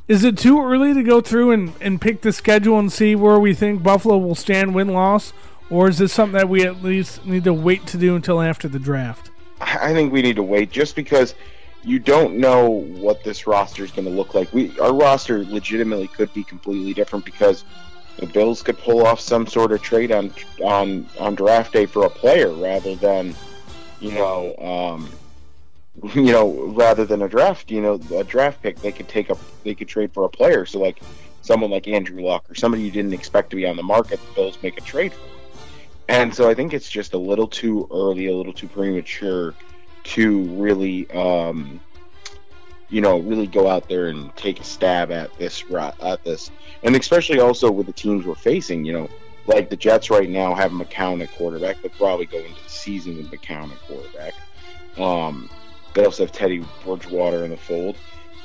Is 0.07 0.23
it 0.23 0.37
too 0.37 0.61
early 0.61 0.93
to 0.93 1.03
go 1.03 1.21
through 1.21 1.51
and, 1.51 1.73
and 1.81 2.01
pick 2.01 2.21
the 2.21 2.31
schedule 2.31 2.77
and 2.77 2.91
see 2.91 3.15
where 3.15 3.39
we 3.39 3.53
think 3.53 3.81
Buffalo 3.81 4.17
will 4.17 4.35
stand 4.35 4.75
win 4.75 4.89
loss? 4.89 5.33
Or 5.69 5.87
is 5.87 5.97
this 5.97 6.13
something 6.13 6.37
that 6.37 6.49
we 6.49 6.63
at 6.63 6.83
least 6.83 7.25
need 7.25 7.43
to 7.45 7.53
wait 7.53 7.87
to 7.87 7.97
do 7.97 8.15
until 8.15 8.41
after 8.41 8.67
the 8.67 8.77
draft? 8.77 9.31
I 9.65 9.93
think 9.93 10.13
we 10.13 10.21
need 10.21 10.35
to 10.35 10.43
wait 10.43 10.71
just 10.71 10.95
because 10.95 11.35
you 11.83 11.99
don't 11.99 12.37
know 12.37 12.69
what 12.69 13.23
this 13.23 13.45
roster 13.45 13.83
is 13.83 13.91
going 13.91 14.05
to 14.05 14.13
look 14.13 14.33
like. 14.33 14.51
We 14.53 14.77
our 14.79 14.93
roster 14.93 15.43
legitimately 15.43 16.07
could 16.07 16.33
be 16.33 16.43
completely 16.43 16.93
different 16.93 17.25
because 17.25 17.63
the 18.17 18.25
Bills 18.27 18.61
could 18.61 18.77
pull 18.77 19.05
off 19.05 19.19
some 19.19 19.45
sort 19.45 19.71
of 19.71 19.81
trade 19.81 20.11
on 20.11 20.33
on 20.63 21.07
on 21.19 21.35
draft 21.35 21.73
day 21.73 21.85
for 21.85 22.05
a 22.05 22.09
player 22.09 22.51
rather 22.51 22.95
than 22.95 23.35
you 23.99 24.11
know 24.11 24.55
um, 24.57 25.09
you 26.15 26.31
know 26.31 26.51
rather 26.73 27.05
than 27.05 27.21
a 27.21 27.29
draft 27.29 27.69
you 27.71 27.81
know 27.81 27.99
a 28.15 28.23
draft 28.23 28.61
pick. 28.61 28.79
They 28.79 28.91
could 28.91 29.07
take 29.07 29.29
up 29.29 29.39
they 29.63 29.75
could 29.75 29.87
trade 29.87 30.11
for 30.13 30.25
a 30.25 30.29
player. 30.29 30.65
So 30.65 30.79
like 30.79 31.01
someone 31.41 31.69
like 31.69 31.87
Andrew 31.87 32.21
Luck 32.23 32.49
or 32.49 32.55
somebody 32.55 32.83
you 32.83 32.91
didn't 32.91 33.13
expect 33.13 33.51
to 33.51 33.55
be 33.55 33.67
on 33.67 33.75
the 33.75 33.83
market 33.83 34.19
the 34.19 34.33
Bills 34.33 34.57
make 34.63 34.77
a 34.77 34.81
trade 34.81 35.13
for 35.13 35.34
and 36.07 36.33
so 36.33 36.49
I 36.49 36.53
think 36.53 36.73
it's 36.73 36.89
just 36.89 37.13
a 37.13 37.17
little 37.17 37.47
too 37.47 37.87
early 37.91 38.27
a 38.27 38.35
little 38.35 38.53
too 38.53 38.67
premature 38.67 39.53
to 40.03 40.43
really 40.43 41.09
um, 41.11 41.79
you 42.89 43.01
know 43.01 43.19
really 43.19 43.47
go 43.47 43.67
out 43.67 43.89
there 43.89 44.07
and 44.07 44.35
take 44.35 44.59
a 44.59 44.63
stab 44.63 45.11
at 45.11 45.35
this 45.37 45.63
at 46.01 46.23
this 46.23 46.51
and 46.85 46.95
especially 46.95 47.39
also 47.39 47.71
with 47.71 47.87
the 47.87 47.93
teams 47.93 48.25
we're 48.25 48.35
facing. 48.35 48.85
You 48.85 48.93
know, 48.93 49.09
like 49.47 49.69
the 49.69 49.75
Jets 49.75 50.09
right 50.09 50.29
now 50.29 50.53
have 50.53 50.71
McCown 50.71 51.21
at 51.21 51.31
quarterback. 51.33 51.81
They'll 51.81 51.91
probably 51.91 52.27
go 52.27 52.37
into 52.37 52.63
the 52.63 52.69
season 52.69 53.17
with 53.17 53.31
McCown 53.31 53.71
at 53.71 53.81
quarterback. 53.81 54.33
Um, 54.97 55.49
they 55.93 56.05
also 56.05 56.23
have 56.23 56.31
Teddy 56.31 56.63
Bridgewater 56.83 57.43
in 57.43 57.51
the 57.51 57.57
fold. 57.57 57.97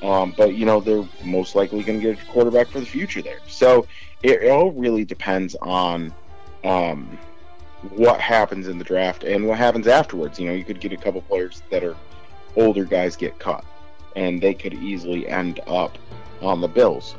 Um, 0.02 0.32
but 0.34 0.54
you 0.54 0.64
know 0.64 0.80
they're 0.80 1.06
most 1.22 1.54
likely 1.54 1.82
going 1.82 2.00
to 2.00 2.14
get 2.14 2.22
a 2.22 2.32
quarterback 2.32 2.68
for 2.68 2.80
the 2.80 2.86
future 2.86 3.20
there. 3.20 3.40
So 3.46 3.86
it, 4.22 4.42
it 4.42 4.50
all 4.50 4.72
really 4.72 5.04
depends 5.04 5.54
on 5.60 6.14
um, 6.64 7.18
what 7.90 8.20
happens 8.20 8.68
in 8.68 8.78
the 8.78 8.84
draft 8.84 9.24
and 9.24 9.46
what 9.46 9.58
happens 9.58 9.86
afterwards. 9.86 10.38
You 10.38 10.48
know, 10.48 10.54
you 10.54 10.64
could 10.64 10.80
get 10.80 10.92
a 10.92 10.96
couple 10.96 11.22
players 11.22 11.62
that 11.70 11.82
are 11.82 11.96
older 12.56 12.84
guys 12.84 13.16
get 13.16 13.38
cut, 13.38 13.64
and 14.16 14.40
they 14.40 14.54
could 14.54 14.74
easily 14.74 15.28
end 15.28 15.60
up 15.66 15.96
on 16.42 16.60
the 16.60 16.68
Bills. 16.68 17.14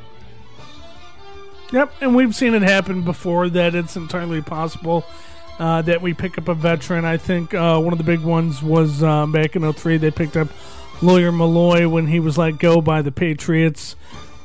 Yep, 1.72 1.92
and 2.00 2.14
we've 2.14 2.34
seen 2.34 2.54
it 2.54 2.62
happen 2.62 3.02
before 3.02 3.48
that 3.48 3.74
it's 3.74 3.96
entirely 3.96 4.42
possible 4.42 5.04
uh, 5.58 5.80
that 5.82 6.02
we 6.02 6.12
pick 6.12 6.36
up 6.36 6.48
a 6.48 6.54
veteran. 6.54 7.04
I 7.04 7.16
think 7.16 7.54
uh, 7.54 7.80
one 7.80 7.92
of 7.92 7.98
the 7.98 8.04
big 8.04 8.20
ones 8.20 8.62
was 8.62 9.02
uh, 9.02 9.26
back 9.26 9.56
in 9.56 9.72
03. 9.72 9.96
They 9.96 10.10
picked 10.10 10.36
up 10.36 10.48
Lawyer 11.00 11.32
Milloy 11.32 11.90
when 11.90 12.06
he 12.06 12.20
was 12.20 12.36
let 12.36 12.58
go 12.58 12.82
by 12.82 13.00
the 13.00 13.10
Patriots. 13.10 13.96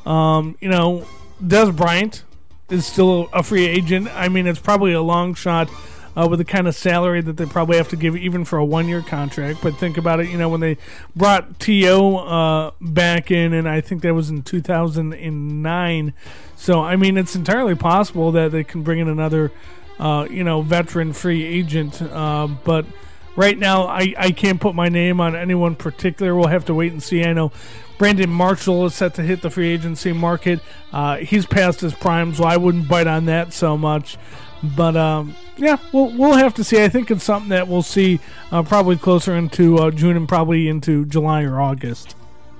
Um, 0.06 0.58
you 0.62 0.70
know, 0.70 1.06
Dez 1.44 1.76
Bryant 1.76 2.24
is 2.70 2.86
still 2.86 3.30
a 3.34 3.44
free 3.44 3.66
agent. 3.66 4.10
I 4.14 4.30
mean, 4.30 4.48
it's 4.48 4.60
probably 4.60 4.94
a 4.94 5.02
long 5.02 5.34
shot 5.34 5.70
uh, 6.18 6.28
with 6.28 6.40
the 6.40 6.46
kind 6.46 6.68
of 6.68 6.76
salary 6.76 7.22
that 7.22 7.38
they 7.38 7.46
probably 7.46 7.78
have 7.78 7.90
to 7.90 7.96
give 7.96 8.16
even 8.16 8.44
for 8.44 8.58
a 8.58 8.66
one 8.66 8.88
year 8.88 9.02
contract. 9.02 9.60
But 9.62 9.78
think 9.78 9.98
about 9.98 10.20
it, 10.20 10.30
you 10.30 10.38
know, 10.38 10.50
when 10.50 10.62
they 10.62 10.78
brought 11.16 11.60
T.O. 11.60 12.18
Uh, 12.18 12.72
back 12.82 13.30
in, 13.30 13.54
and 13.54 13.70
I 13.70 13.82
think 13.82 14.02
that 14.02 14.16
was 14.16 14.30
in 14.30 14.42
2009. 14.42 16.14
So, 16.56 16.82
I 16.82 16.96
mean, 16.96 17.18
it's 17.18 17.36
entirely 17.36 17.76
possible 17.76 18.32
that 18.32 18.52
they 18.52 18.64
can 18.64 18.82
bring 18.82 18.98
in 18.98 19.08
another, 19.08 19.52
uh, 20.00 20.28
you 20.30 20.44
know, 20.44 20.64
veteran 20.64 21.14
free 21.14 21.44
agent. 21.44 22.02
Uh, 22.02 22.48
but 22.48 22.88
right 23.36 23.58
now, 23.58 23.86
I, 23.86 24.16
I 24.18 24.32
can't 24.32 24.60
put 24.60 24.74
my 24.74 24.90
name 24.90 25.22
on 25.22 25.36
anyone 25.36 25.76
particular. 25.76 26.36
We'll 26.36 26.48
have 26.48 26.66
to 26.66 26.74
wait 26.74 26.92
and 26.92 27.04
see. 27.04 27.24
I 27.24 27.34
know 27.34 27.52
Brandon 28.00 28.30
Marshall 28.30 28.88
is 28.88 28.96
set 28.96 29.14
to 29.16 29.24
hit 29.24 29.44
the 29.44 29.52
free 29.52 29.70
agency 29.70 30.14
market. 30.14 30.62
Uh, 30.92 31.18
he's 31.18 31.46
past 31.46 31.82
his 31.82 31.94
prime, 31.94 32.34
so 32.34 32.44
I 32.44 32.58
wouldn't 32.58 32.88
bite 32.88 33.08
on 33.08 33.26
that 33.26 33.54
so 33.54 33.78
much. 33.78 34.18
But 34.64 34.96
um, 34.96 35.36
yeah, 35.58 35.78
we'll 35.92 36.10
we'll 36.18 36.38
have 36.38 36.54
to 36.56 36.64
see. 36.64 36.84
I 36.84 36.90
think 36.90 37.12
it's 37.12 37.24
something 37.24 37.50
that 37.50 37.68
we'll 37.68 37.84
see 37.84 38.20
uh, 38.52 38.64
probably 38.64 38.98
closer 38.98 39.36
into 39.36 39.78
uh, 39.78 39.92
June 39.92 40.18
and 40.18 40.28
probably 40.28 40.68
into 40.68 41.06
July 41.06 41.44
or 41.44 41.62
August. 41.62 42.16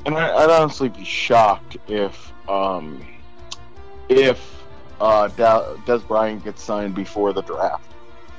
And 0.06 0.16
I, 0.16 0.46
would 0.46 0.50
honestly 0.50 0.90
be 0.90 1.04
shocked 1.04 1.78
if 1.88 2.32
um, 2.48 3.06
if 4.10 4.64
uh, 5.02 5.30
Dez 5.30 6.08
Bryant 6.08 6.44
gets 6.44 6.62
signed 6.64 6.96
before 6.96 7.34
the 7.34 7.42
draft, 7.42 7.92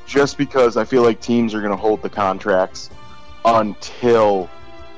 just 0.06 0.38
because 0.38 0.76
I 0.76 0.84
feel 0.84 1.02
like 1.02 1.20
teams 1.20 1.54
are 1.54 1.60
going 1.60 1.72
to 1.72 1.76
hold 1.76 2.02
the 2.02 2.10
contracts 2.10 2.90
until 3.44 4.48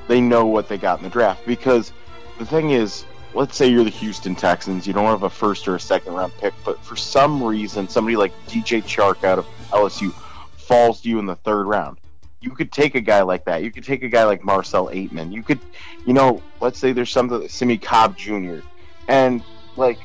they 0.07 0.21
know 0.21 0.47
what 0.47 0.69
they 0.69 0.79
got 0.79 0.99
in 0.99 1.05
the 1.05 1.11
draft. 1.11 1.47
Because 1.47 1.93
the 2.39 2.47
thing 2.47 2.71
is, 2.71 3.05
let's 3.35 3.57
say 3.57 3.69
you're 3.69 3.85
the 3.85 3.91
Houston 3.91 4.35
Texans, 4.35 4.87
you 4.87 4.93
don't 4.93 5.07
have 5.07 5.23
a 5.23 5.31
first 5.31 5.69
or 5.69 5.77
a 5.77 5.81
second 5.81 6.15
round 6.15 6.33
pick, 6.39 6.55
but 6.65 6.83
for 6.85 6.97
some 6.97 7.43
reason, 7.43 7.89
somebody 7.89 8.17
like 8.17 8.33
DJ 8.47 8.83
Chark 8.83 9.25
out 9.25 9.39
of 9.39 9.47
LSU 9.71 10.13
falls 10.57 11.01
to 11.03 11.09
you 11.09 11.19
in 11.19 11.27
the 11.27 11.37
third 11.37 11.67
round. 11.67 11.99
You 12.41 12.51
could 12.51 12.73
take 12.73 12.95
a 12.95 13.01
guy 13.01 13.23
like 13.23 13.45
that. 13.45 13.63
You 13.63 13.71
could 13.71 13.85
take 13.85 14.03
a 14.03 14.09
guy 14.09 14.25
like 14.25 14.43
Marcel 14.43 14.87
Ateman. 14.89 15.33
You 15.33 15.43
could, 15.43 15.61
you 16.07 16.15
know, 16.15 16.43
let's 16.61 16.79
say 16.79 16.93
there's 16.93 17.11
something 17.11 17.47
Simmie 17.49 17.79
Cobb 17.79 18.17
Jr. 18.17 18.61
And 19.09 19.43
like, 19.77 19.99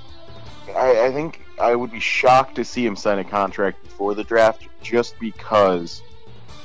I, 0.76 1.06
I 1.06 1.12
think 1.12 1.42
I 1.60 1.76
would 1.76 1.92
be 1.92 2.00
shocked 2.00 2.56
to 2.56 2.66
see 2.66 2.86
him 2.86 2.96
sign 2.96 3.20
a 3.20 3.24
contract 3.24 3.84
before 3.84 4.16
the 4.16 4.24
draft, 4.24 4.68
just 4.82 5.18
because 5.20 6.02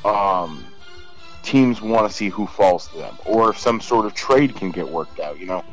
um, 0.05 0.65
teams 1.43 1.81
want 1.81 2.11
to 2.11 2.15
see 2.15 2.29
who 2.29 2.47
falls 2.47 2.89
to 2.89 2.99
them, 2.99 3.17
or 3.25 3.51
if 3.51 3.59
some 3.59 3.81
sort 3.81 4.07
of 4.07 4.15
trade 4.15 4.57
can 4.57 4.71
get 4.71 4.89
worked 4.89 5.21
out. 5.21 5.39
You 5.39 5.47
know, 5.47 5.65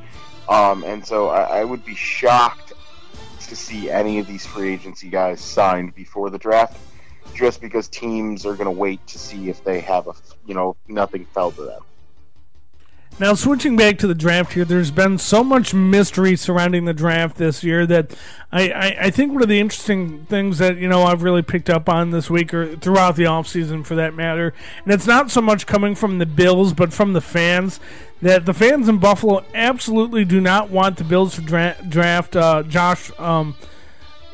um, 0.49 0.83
and 0.83 1.05
so 1.05 1.29
I, 1.29 1.59
I, 1.59 1.63
would 1.63 1.83
be 1.83 1.95
shocked 1.95 2.73
to 3.47 3.55
see 3.55 3.89
any 3.89 4.19
of 4.19 4.27
these 4.27 4.45
free 4.45 4.73
agency 4.73 5.09
guys 5.09 5.41
signed 5.41 5.95
before 5.95 6.29
the 6.29 6.37
draft, 6.37 6.77
just 7.35 7.61
because 7.61 7.87
teams 7.87 8.45
are 8.45 8.53
going 8.53 8.65
to 8.65 8.71
wait 8.71 9.05
to 9.07 9.19
see 9.19 9.49
if 9.49 9.63
they 9.63 9.79
have 9.81 10.07
a, 10.07 10.13
you 10.45 10.53
know, 10.53 10.75
nothing 10.87 11.25
fell 11.25 11.51
to 11.51 11.61
them. 11.63 11.81
Now, 13.19 13.33
switching 13.33 13.75
back 13.75 13.97
to 13.99 14.07
the 14.07 14.13
draft 14.13 14.53
here, 14.53 14.63
there's 14.63 14.91
been 14.91 15.17
so 15.17 15.43
much 15.43 15.73
mystery 15.73 16.35
surrounding 16.35 16.85
the 16.85 16.93
draft 16.93 17.37
this 17.37 17.63
year 17.63 17.87
that 17.87 18.15
I, 18.51 18.69
I, 18.69 18.97
I, 19.05 19.09
think 19.09 19.33
one 19.33 19.41
of 19.41 19.49
the 19.49 19.59
interesting 19.59 20.25
things 20.25 20.59
that, 20.59 20.77
you 20.77 20.87
know, 20.87 21.01
I've 21.01 21.23
really 21.23 21.41
picked 21.41 21.67
up 21.67 21.89
on 21.89 22.11
this 22.11 22.29
week 22.29 22.53
or 22.53 22.75
throughout 22.75 23.15
the 23.15 23.23
offseason 23.23 23.83
for 23.83 23.95
that 23.95 24.13
matter, 24.13 24.53
and 24.83 24.93
it's 24.93 25.07
not 25.07 25.31
so 25.31 25.41
much 25.41 25.65
coming 25.65 25.95
from 25.95 26.19
the 26.19 26.27
Bills, 26.27 26.73
but 26.73 26.93
from 26.93 27.13
the 27.13 27.21
fans, 27.21 27.79
that 28.21 28.45
the 28.45 28.53
fans 28.53 28.87
in 28.87 28.99
Buffalo 28.99 29.43
absolutely 29.55 30.23
do 30.23 30.39
not 30.39 30.69
want 30.69 30.97
the 30.97 31.03
Bills 31.03 31.33
to 31.35 31.41
dra- 31.41 31.77
draft 31.89 32.35
uh, 32.35 32.61
Josh 32.63 33.11
um, 33.17 33.55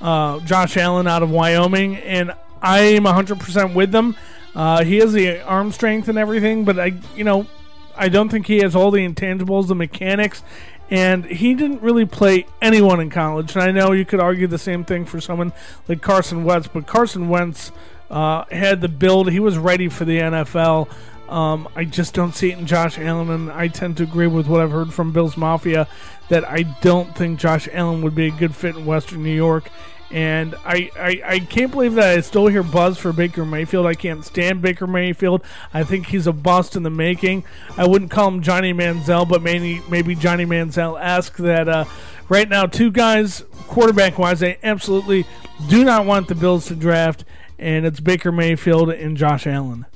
uh, 0.02 0.42
Josh 0.42 0.76
Allen 0.76 1.08
out 1.08 1.24
of 1.24 1.32
Wyoming, 1.32 1.96
and 1.96 2.34
I 2.62 2.80
am 2.80 3.06
100% 3.06 3.74
with 3.74 3.94
them. 3.94 4.18
Uh, 4.54 4.84
he 4.84 4.98
has 4.98 5.14
the 5.14 5.42
arm 5.42 5.72
strength 5.72 6.10
and 6.10 6.18
everything, 6.18 6.66
but 6.66 6.78
I, 6.78 6.94
you 7.16 7.24
know, 7.24 7.48
I 7.96 8.10
don't 8.10 8.30
think 8.30 8.48
he 8.48 8.58
has 8.60 8.76
all 8.76 8.92
the 8.92 9.08
intangibles, 9.08 9.68
the 9.68 9.76
mechanics, 9.76 10.44
and 10.90 11.26
he 11.26 11.54
didn't 11.54 11.82
really 11.82 12.06
play 12.06 12.46
anyone 12.62 13.00
in 13.00 13.10
college. 13.10 13.56
And 13.56 13.64
I 13.64 13.72
know 13.72 13.92
you 13.92 14.06
could 14.06 14.20
argue 14.20 14.48
the 14.48 14.58
same 14.58 14.84
thing 14.84 15.06
for 15.06 15.22
someone 15.22 15.54
like 15.88 16.02
Carson 16.02 16.44
Wentz, 16.44 16.68
but 16.68 16.88
Carson 16.88 17.30
Wentz 17.30 17.72
uh, 18.10 18.46
had 18.52 18.82
the 18.82 18.90
build. 18.90 19.32
He 19.32 19.40
was 19.40 19.58
ready 19.58 19.90
for 19.90 20.06
the 20.06 20.20
NFL. 20.20 20.90
Um, 21.30 21.68
I 21.76 21.86
just 21.86 22.14
don't 22.14 22.36
see 22.36 22.52
it 22.52 22.60
in 22.60 22.68
Josh 22.68 23.00
Allen, 23.00 23.30
and 23.30 23.52
I 23.52 23.68
tend 23.68 23.98
to 23.98 24.04
agree 24.04 24.28
with 24.28 24.48
what 24.48 24.62
I've 24.62 24.72
heard 24.72 24.94
from 24.94 25.14
Bills 25.14 25.36
Mafia 25.36 25.88
that 26.30 26.48
I 26.48 26.64
don't 26.82 27.16
think 27.16 27.40
Josh 27.40 27.68
Allen 27.72 28.02
would 28.04 28.14
be 28.14 28.28
a 28.28 28.32
good 28.32 28.56
fit 28.56 28.76
in 28.76 28.86
Western 28.86 29.24
New 29.24 29.34
York. 29.34 29.70
And 30.14 30.54
I, 30.64 30.92
I, 30.96 31.22
I 31.26 31.40
can't 31.40 31.72
believe 31.72 31.96
that 31.96 32.18
I 32.18 32.22
still 32.22 32.46
hear 32.46 32.62
buzz 32.62 33.00
for 33.00 33.12
Baker 33.12 33.46
Mayfield. 33.46 33.88
I 33.88 33.96
can't 33.96 34.24
stand 34.24 34.62
Baker 34.62 34.86
Mayfield. 34.86 35.44
I 35.74 35.84
think 35.84 36.06
he's 36.06 36.28
a 36.28 36.32
bust 36.32 36.76
in 36.76 36.84
the 36.84 36.92
making. 36.92 37.44
I 37.78 37.88
wouldn't 37.88 38.12
call 38.12 38.28
him 38.28 38.44
Johnny 38.44 38.76
Manziel, 38.76 39.28
but 39.28 39.42
maybe 39.42 39.82
maybe 39.90 40.14
Johnny 40.14 40.46
Manziel 40.46 41.02
esque 41.02 41.38
that 41.38 41.68
uh, 41.68 41.86
right 42.30 42.48
now, 42.48 42.68
two 42.68 42.92
guys, 42.92 43.44
quarterback 43.68 44.20
wise, 44.20 44.44
I 44.44 44.60
absolutely 44.62 45.26
do 45.68 45.84
not 45.84 46.06
want 46.06 46.28
the 46.28 46.36
Bills 46.36 46.68
to 46.68 46.76
draft, 46.76 47.26
and 47.58 47.84
it's 47.84 48.00
Baker 48.00 48.32
Mayfield 48.32 48.92
and 48.92 49.18
Josh 49.18 49.48
Allen. 49.48 49.88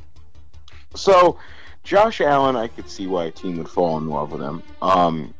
So, 0.96 1.38
Josh 1.84 2.22
Allen, 2.22 2.56
I 2.56 2.70
could 2.70 2.90
see 2.90 3.06
why 3.06 3.26
a 3.26 3.32
team 3.32 3.58
would 3.60 3.70
fall 3.70 3.98
in 4.00 4.08
love 4.10 4.32
with 4.32 4.42
him. 4.42 4.64
Um, 4.82 5.34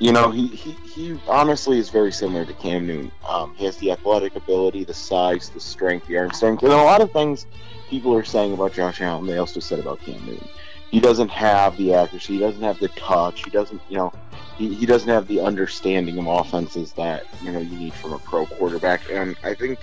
you 0.00 0.12
know, 0.12 0.30
he, 0.30 0.48
he, 0.48 0.72
he 0.72 1.20
honestly 1.28 1.78
is 1.78 1.90
very 1.90 2.10
similar 2.10 2.46
to 2.46 2.54
Cam 2.54 2.86
Newton. 2.86 3.12
Um, 3.28 3.54
he 3.54 3.66
has 3.66 3.76
the 3.76 3.92
athletic 3.92 4.34
ability, 4.34 4.82
the 4.82 4.94
size, 4.94 5.50
the 5.50 5.60
strength, 5.60 6.06
the 6.06 6.16
arm 6.16 6.32
strength, 6.32 6.62
and 6.62 6.72
a 6.72 6.76
lot 6.76 7.02
of 7.02 7.12
things 7.12 7.46
people 7.90 8.16
are 8.16 8.24
saying 8.24 8.54
about 8.54 8.72
Josh 8.72 9.02
Allen, 9.02 9.26
they 9.26 9.36
also 9.36 9.60
said 9.60 9.78
about 9.78 10.00
Cam 10.00 10.24
Newton. 10.24 10.48
He 10.90 11.00
doesn't 11.00 11.28
have 11.28 11.76
the 11.76 11.92
accuracy, 11.92 12.34
he 12.34 12.38
doesn't 12.38 12.62
have 12.62 12.80
the 12.80 12.88
touch, 12.88 13.44
he 13.44 13.50
doesn't, 13.50 13.80
you 13.90 13.98
know, 13.98 14.12
he, 14.56 14.74
he 14.74 14.86
doesn't 14.86 15.08
have 15.08 15.28
the 15.28 15.40
understanding 15.40 16.18
of 16.18 16.26
offenses 16.26 16.92
that, 16.92 17.26
you 17.42 17.52
know, 17.52 17.60
you 17.60 17.78
need 17.78 17.92
from 17.92 18.14
a 18.14 18.18
pro 18.20 18.46
quarterback. 18.46 19.02
And 19.10 19.36
I 19.44 19.54
think 19.54 19.78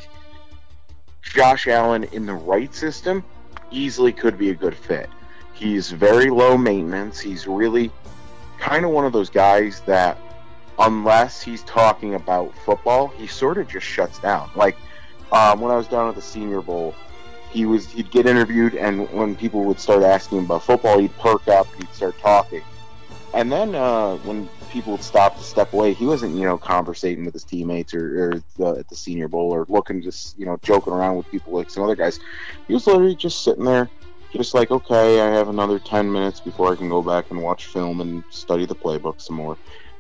Josh 1.22 1.68
Allen 1.68 2.06
in 2.06 2.26
the 2.26 2.34
right 2.34 2.74
system 2.74 3.24
easily 3.70 4.12
could 4.12 4.38
be 4.38 4.50
a 4.50 4.56
good 4.56 4.76
fit. 4.76 5.10
He's 5.54 5.92
very 5.92 6.32
low 6.32 6.58
maintenance. 6.58 7.20
He's 7.20 7.48
really 7.48 7.92
kind 8.60 8.86
of 8.86 8.92
one 8.92 9.06
of 9.06 9.14
those 9.14 9.30
guys 9.30 9.82
that, 9.82 10.18
unless 10.80 11.42
he's 11.42 11.64
talking 11.64 12.16
about 12.16 12.56
football, 12.60 13.08
he 13.10 13.28
sort 13.28 13.58
of 13.58 13.68
just 13.68 13.86
shuts 13.86 14.20
down. 14.20 14.50
Like 14.56 14.78
um, 15.32 15.60
when 15.60 15.72
I 15.72 15.76
was 15.76 15.88
down 15.88 16.10
at 16.10 16.16
the 16.16 16.22
Senior 16.22 16.62
Bowl, 16.62 16.96
he 17.50 17.66
was 17.66 17.92
he'd 17.92 18.12
get 18.12 18.26
interviewed, 18.26 18.76
and 18.76 19.10
when 19.12 19.36
people 19.36 19.64
would 19.64 19.80
start 19.80 20.04
asking 20.04 20.40
him 20.40 20.46
about 20.46 20.64
football, 20.64 21.00
he'd 21.00 21.18
perk 21.18 21.48
up, 21.48 21.68
he'd 21.76 21.94
start 21.94 22.18
talking. 22.20 22.62
And 23.34 23.52
then 23.52 23.76
uh, 23.76 24.18
when 24.18 24.50
people 24.70 24.94
would 24.94 25.04
stop 25.04 25.38
to 25.38 25.44
step 25.44 25.74
away, 25.74 25.94
he 25.94 26.06
wasn't 26.06 26.36
you 26.36 26.44
know 26.44 26.58
conversating 26.58 27.26
with 27.26 27.34
his 27.34 27.44
teammates 27.44 27.94
or, 27.94 28.32
or 28.32 28.44
the, 28.58 28.80
at 28.80 28.90
the 28.90 28.96
Senior 28.96 29.28
Bowl 29.28 29.52
or 29.52 29.66
looking 29.70 30.02
just 30.02 30.38
you 30.38 30.46
know 30.46 30.58
joking 30.62 30.94
around 30.94 31.18
with 31.18 31.30
people 31.32 31.54
like 31.54 31.70
some 31.70 31.84
other 31.84 31.96
guys. 31.96 32.20
He 32.68 32.74
was 32.74 32.86
literally 32.88 33.16
just 33.16 33.44
sitting 33.44 33.64
there 33.64 33.90
just 34.38 34.54
like, 34.54 34.72
okay, 34.72 35.20
I 35.20 35.28
have 35.32 35.50
another 35.50 35.80
10 35.80 36.12
minutes 36.12 36.40
before 36.40 36.72
I 36.72 36.76
can 36.76 36.90
go 36.90 37.02
back 37.02 37.32
and 37.32 37.42
watch 37.42 37.66
film 37.66 38.02
and 38.02 38.24
study 38.30 38.66
the 38.66 38.76
playbook 38.76 39.20
some 39.20 39.36
more. 39.36 39.58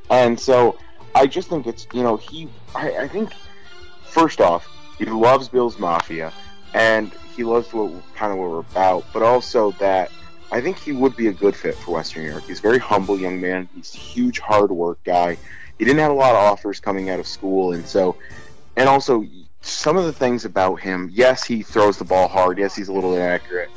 And 0.10 0.40
so 0.40 0.78
I 1.16 1.28
just 1.28 1.50
think 1.50 1.68
it's, 1.68 1.88
you 1.94 2.04
know, 2.04 2.18
he, 2.18 2.48
I, 2.76 2.98
I 2.98 3.08
think, 3.08 3.34
first 4.06 4.40
off, 4.40 4.68
he 4.98 5.06
loves 5.06 5.50
Bill's 5.50 5.78
Mafia 5.80 6.32
and 6.74 7.12
he 7.36 7.44
loves 7.44 7.74
what 7.74 7.92
kind 8.16 8.32
of 8.32 8.38
what 8.38 8.50
we're 8.50 8.60
about, 8.60 9.06
but 9.14 9.24
also 9.24 9.72
that 9.74 10.12
I 10.52 10.62
think 10.62 10.78
he 10.78 10.92
would 10.92 11.16
be 11.16 11.28
a 11.28 11.34
good 11.34 11.56
fit 11.56 11.76
for 11.76 11.96
Western 11.96 12.24
New 12.24 12.32
York. 12.32 12.44
He's 12.46 12.60
a 12.60 12.62
very 12.62 12.80
humble 12.80 13.20
young 13.20 13.42
man. 13.42 13.68
He's 13.76 13.94
a 13.94 13.98
huge 13.98 14.40
hard 14.40 14.72
work 14.72 15.04
guy. 15.04 15.38
He 15.78 15.86
didn't 15.86 16.00
have 16.00 16.12
a 16.12 16.16
lot 16.16 16.32
of 16.32 16.38
offers 16.38 16.80
coming 16.80 17.10
out 17.10 17.20
of 17.20 17.28
school, 17.28 17.74
and 17.74 17.86
so, 17.86 18.16
and 18.76 18.90
also 18.90 19.26
some 19.62 19.98
of 19.98 20.06
the 20.06 20.14
things 20.14 20.46
about 20.46 20.80
him. 20.80 21.10
Yes, 21.12 21.44
he 21.44 21.62
throws 21.62 21.98
the 21.98 22.06
ball 22.06 22.28
hard. 22.28 22.58
Yes, 22.58 22.76
he's 22.76 22.88
a 22.88 22.94
little 22.94 23.16
inaccurate, 23.16 23.70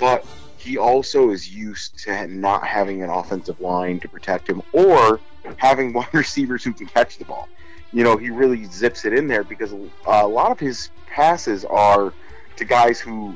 but 0.00 0.24
he 0.56 0.76
also 0.76 1.30
is 1.30 1.54
used 1.54 1.98
to 2.00 2.26
not 2.26 2.66
having 2.66 3.02
an 3.02 3.10
offensive 3.10 3.60
line 3.60 4.00
to 4.00 4.08
protect 4.08 4.48
him 4.48 4.62
or 4.72 5.20
having 5.56 5.92
wide 5.94 6.12
receivers 6.12 6.64
who 6.64 6.72
can 6.72 6.86
catch 6.86 7.18
the 7.18 7.24
ball. 7.24 7.48
You 7.92 8.04
know, 8.04 8.16
he 8.16 8.30
really 8.30 8.64
zips 8.66 9.04
it 9.04 9.12
in 9.12 9.26
there 9.26 9.44
because 9.44 9.72
a 10.06 10.26
lot 10.26 10.50
of 10.50 10.60
his 10.60 10.90
passes 11.06 11.64
are 11.64 12.12
to 12.56 12.64
guys 12.64 13.00
who 13.00 13.34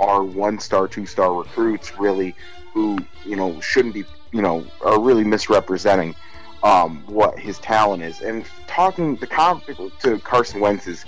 are 0.00 0.22
one 0.22 0.58
star, 0.58 0.88
two 0.88 1.06
star 1.06 1.32
recruits, 1.32 1.98
really, 1.98 2.34
who, 2.72 2.98
you 3.24 3.36
know, 3.36 3.60
shouldn't 3.60 3.94
be, 3.94 4.04
you 4.32 4.42
know, 4.42 4.66
are 4.82 5.00
really 5.00 5.24
misrepresenting 5.24 6.14
um, 6.62 7.02
what 7.06 7.38
his 7.38 7.58
talent 7.58 8.02
is. 8.02 8.20
And 8.20 8.44
talking 8.66 9.16
the 9.16 9.26
to 9.26 10.18
Carson 10.18 10.60
Wentz 10.60 10.86
is 10.86 11.04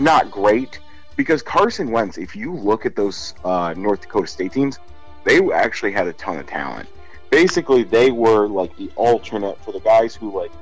not 0.00 0.30
great, 0.30 0.80
because 1.16 1.42
Carson 1.42 1.90
Wentz, 1.90 2.18
if 2.18 2.34
you 2.34 2.52
look 2.52 2.86
at 2.86 2.96
those 2.96 3.34
uh, 3.44 3.74
North 3.76 4.02
Dakota 4.02 4.26
State 4.26 4.52
teams, 4.52 4.78
they 5.24 5.40
actually 5.52 5.92
had 5.92 6.06
a 6.06 6.12
ton 6.14 6.38
of 6.38 6.46
talent. 6.46 6.88
Basically, 7.30 7.82
they 7.82 8.10
were 8.10 8.46
like 8.46 8.76
the 8.76 8.90
alternate 8.96 9.58
for 9.64 9.72
the 9.72 9.80
guys 9.80 10.14
who 10.14 10.36
like 10.36 10.52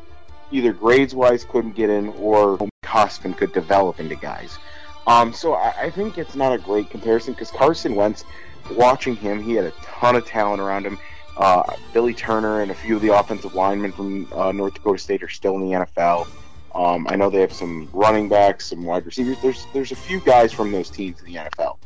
either 0.50 0.72
grades 0.72 1.14
wise 1.14 1.44
couldn't 1.44 1.74
get 1.74 1.90
in 1.90 2.08
or 2.18 2.58
cusp 2.82 3.24
and 3.24 3.36
could 3.36 3.52
develop 3.52 4.00
into 4.00 4.16
guys. 4.16 4.58
Um, 5.06 5.32
so 5.32 5.54
I, 5.54 5.74
I 5.82 5.90
think 5.90 6.18
it's 6.18 6.34
not 6.34 6.52
a 6.52 6.58
great 6.58 6.90
comparison 6.90 7.34
because 7.34 7.50
Carson 7.50 7.94
Wentz, 7.94 8.24
watching 8.72 9.16
him, 9.16 9.42
he 9.42 9.54
had 9.54 9.64
a 9.64 9.72
ton 9.82 10.16
of 10.16 10.26
talent 10.26 10.60
around 10.60 10.86
him. 10.86 10.98
Uh, 11.36 11.74
Billy 11.92 12.12
Turner 12.12 12.60
and 12.60 12.70
a 12.70 12.74
few 12.74 12.96
of 12.96 13.02
the 13.02 13.08
offensive 13.08 13.54
linemen 13.54 13.90
from 13.92 14.30
uh, 14.32 14.52
North 14.52 14.74
Dakota 14.74 14.98
State 14.98 15.22
are 15.22 15.28
still 15.28 15.56
in 15.56 15.62
the 15.62 15.72
NFL. 15.72 16.28
Um, 16.74 17.06
I 17.08 17.16
know 17.16 17.30
they 17.30 17.40
have 17.40 17.52
some 17.52 17.88
running 17.92 18.28
backs, 18.28 18.66
some 18.66 18.84
wide 18.84 19.04
receivers. 19.04 19.36
There's 19.42 19.66
there's 19.72 19.92
a 19.92 19.96
few 19.96 20.20
guys 20.20 20.52
from 20.52 20.72
those 20.72 20.90
teams 20.90 21.20
in 21.20 21.26
the 21.26 21.34
NFL, 21.34 21.78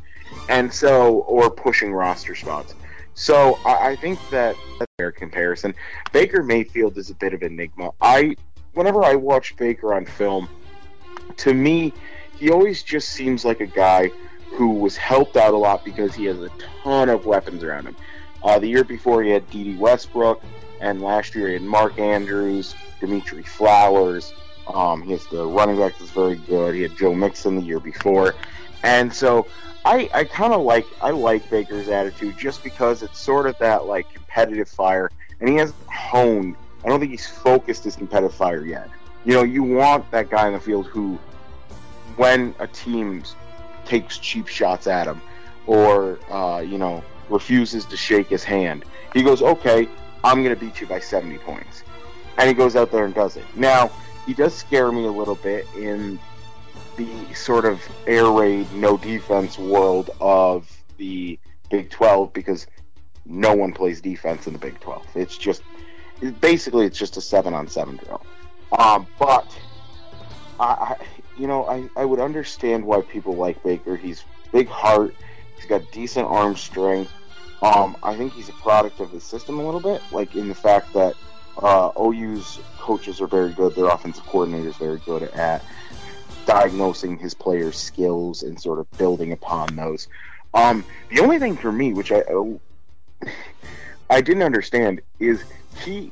and 0.49 0.73
so 0.73 1.19
or 1.21 1.49
pushing 1.49 1.93
roster 1.93 2.35
spots. 2.35 2.73
So 3.13 3.59
I, 3.65 3.89
I 3.89 3.95
think 3.95 4.19
that 4.29 4.55
fair 4.97 5.11
comparison. 5.11 5.75
Baker 6.11 6.43
Mayfield 6.43 6.97
is 6.97 7.09
a 7.09 7.15
bit 7.15 7.33
of 7.33 7.43
enigma. 7.43 7.91
I 8.01 8.35
whenever 8.73 9.03
I 9.03 9.15
watch 9.15 9.55
Baker 9.57 9.93
on 9.93 10.05
film, 10.05 10.47
to 11.37 11.53
me, 11.53 11.93
he 12.37 12.49
always 12.49 12.83
just 12.83 13.09
seems 13.09 13.43
like 13.43 13.59
a 13.59 13.67
guy 13.67 14.11
who 14.51 14.69
was 14.69 14.95
helped 14.95 15.35
out 15.35 15.53
a 15.53 15.57
lot 15.57 15.83
because 15.83 16.15
he 16.15 16.25
has 16.25 16.39
a 16.39 16.49
ton 16.83 17.09
of 17.09 17.25
weapons 17.25 17.63
around 17.63 17.85
him. 17.85 17.95
Uh, 18.43 18.59
the 18.59 18.67
year 18.67 18.83
before, 18.83 19.23
he 19.23 19.29
had 19.29 19.49
Dede 19.49 19.79
Westbrook, 19.79 20.41
and 20.79 21.01
last 21.01 21.35
year 21.35 21.47
he 21.47 21.53
had 21.53 21.63
Mark 21.63 21.99
Andrews, 21.99 22.75
Dimitri 22.99 23.43
Flowers. 23.43 24.33
Um, 24.73 25.01
he 25.01 25.11
has 25.11 25.25
the 25.27 25.45
running 25.45 25.77
back 25.77 25.97
that's 25.97 26.11
very 26.11 26.35
good. 26.35 26.75
He 26.75 26.81
had 26.81 26.97
Joe 26.97 27.13
Mixon 27.13 27.55
the 27.55 27.61
year 27.61 27.79
before, 27.79 28.35
and 28.83 29.13
so 29.13 29.47
I, 29.87 30.09
I 30.13 30.23
kind 30.25 30.53
of 30.53 30.61
like 30.61 30.85
I 31.01 31.11
like 31.11 31.49
Baker's 31.49 31.87
attitude 31.87 32.37
just 32.37 32.61
because 32.61 33.03
it's 33.03 33.17
sort 33.17 33.47
of 33.47 33.57
that 33.59 33.85
like 33.85 34.13
competitive 34.13 34.67
fire, 34.67 35.09
and 35.39 35.47
he 35.47 35.55
hasn't 35.55 35.79
honed. 35.87 36.57
I 36.83 36.89
don't 36.89 36.99
think 36.99 37.11
he's 37.11 37.27
focused 37.27 37.85
his 37.85 37.95
competitive 37.95 38.35
fire 38.35 38.65
yet. 38.65 38.89
You 39.23 39.33
know, 39.33 39.43
you 39.43 39.63
want 39.63 40.09
that 40.11 40.29
guy 40.29 40.47
in 40.47 40.53
the 40.53 40.59
field 40.59 40.87
who, 40.87 41.17
when 42.17 42.53
a 42.59 42.67
team 42.67 43.23
takes 43.85 44.17
cheap 44.17 44.47
shots 44.47 44.87
at 44.87 45.07
him, 45.07 45.21
or 45.67 46.19
uh, 46.29 46.59
you 46.59 46.77
know 46.77 47.01
refuses 47.29 47.85
to 47.85 47.95
shake 47.95 48.27
his 48.27 48.43
hand, 48.43 48.83
he 49.13 49.23
goes, 49.23 49.41
"Okay, 49.41 49.87
I'm 50.21 50.43
going 50.43 50.53
to 50.53 50.59
beat 50.59 50.81
you 50.81 50.87
by 50.87 50.99
70 50.99 51.37
points," 51.39 51.83
and 52.37 52.49
he 52.49 52.53
goes 52.53 52.75
out 52.75 52.91
there 52.91 53.05
and 53.05 53.15
does 53.15 53.37
it. 53.37 53.45
Now 53.55 53.89
he 54.27 54.33
does 54.33 54.53
scare 54.53 54.91
me 54.91 55.05
a 55.05 55.11
little 55.11 55.35
bit 55.35 55.65
in 55.75 56.19
the 56.97 57.33
sort 57.33 57.63
of 57.63 57.81
air 58.05 58.29
raid, 58.29 58.71
no 58.73 58.97
defense 58.97 59.57
world 59.57 60.11
of 60.19 60.69
the 60.97 61.39
Big 61.71 61.89
12 61.89 62.33
because 62.33 62.67
no 63.25 63.55
one 63.55 63.71
plays 63.71 64.01
defense 64.01 64.45
in 64.45 64.53
the 64.53 64.59
Big 64.59 64.79
12. 64.81 65.05
It's 65.15 65.37
just 65.37 65.63
basically 66.41 66.85
it's 66.85 66.97
just 66.97 67.15
a 67.15 67.21
seven 67.21 67.53
on 67.53 67.69
seven 67.69 67.95
drill. 67.95 68.21
Um, 68.77 69.07
but 69.17 69.57
I, 70.59 70.65
I, 70.65 70.95
you 71.37 71.47
know, 71.47 71.65
I, 71.65 71.89
I 71.95 72.03
would 72.03 72.19
understand 72.19 72.83
why 72.83 73.01
people 73.01 73.35
like 73.35 73.63
Baker. 73.63 73.95
He's 73.95 74.25
big 74.51 74.67
heart. 74.67 75.15
He's 75.55 75.65
got 75.65 75.89
decent 75.93 76.27
arm 76.27 76.57
strength. 76.57 77.11
Um, 77.61 77.95
I 78.03 78.15
think 78.15 78.33
he's 78.33 78.49
a 78.49 78.53
product 78.53 78.99
of 78.99 79.11
the 79.11 79.21
system 79.21 79.59
a 79.59 79.63
little 79.63 79.79
bit, 79.79 80.01
like 80.11 80.35
in 80.35 80.49
the 80.49 80.55
fact 80.55 80.93
that 80.93 81.15
uh, 81.61 81.91
OU's 81.99 82.59
coaches 82.77 83.21
are 83.21 83.27
very 83.27 83.51
good. 83.51 83.75
Their 83.75 83.87
offensive 83.87 84.25
coordinator 84.25 84.69
is 84.69 84.77
very 84.77 84.99
good 84.99 85.23
at 85.23 85.63
diagnosing 86.45 87.17
his 87.17 87.33
players' 87.33 87.77
skills 87.77 88.43
and 88.43 88.59
sort 88.59 88.79
of 88.79 88.89
building 88.97 89.31
upon 89.31 89.75
those. 89.75 90.07
Um, 90.53 90.83
the 91.09 91.19
only 91.19 91.39
thing 91.39 91.55
for 91.57 91.71
me, 91.71 91.93
which 91.93 92.11
I 92.11 92.23
I 94.09 94.21
didn't 94.21 94.43
understand, 94.43 95.01
is 95.19 95.43
he 95.83 96.11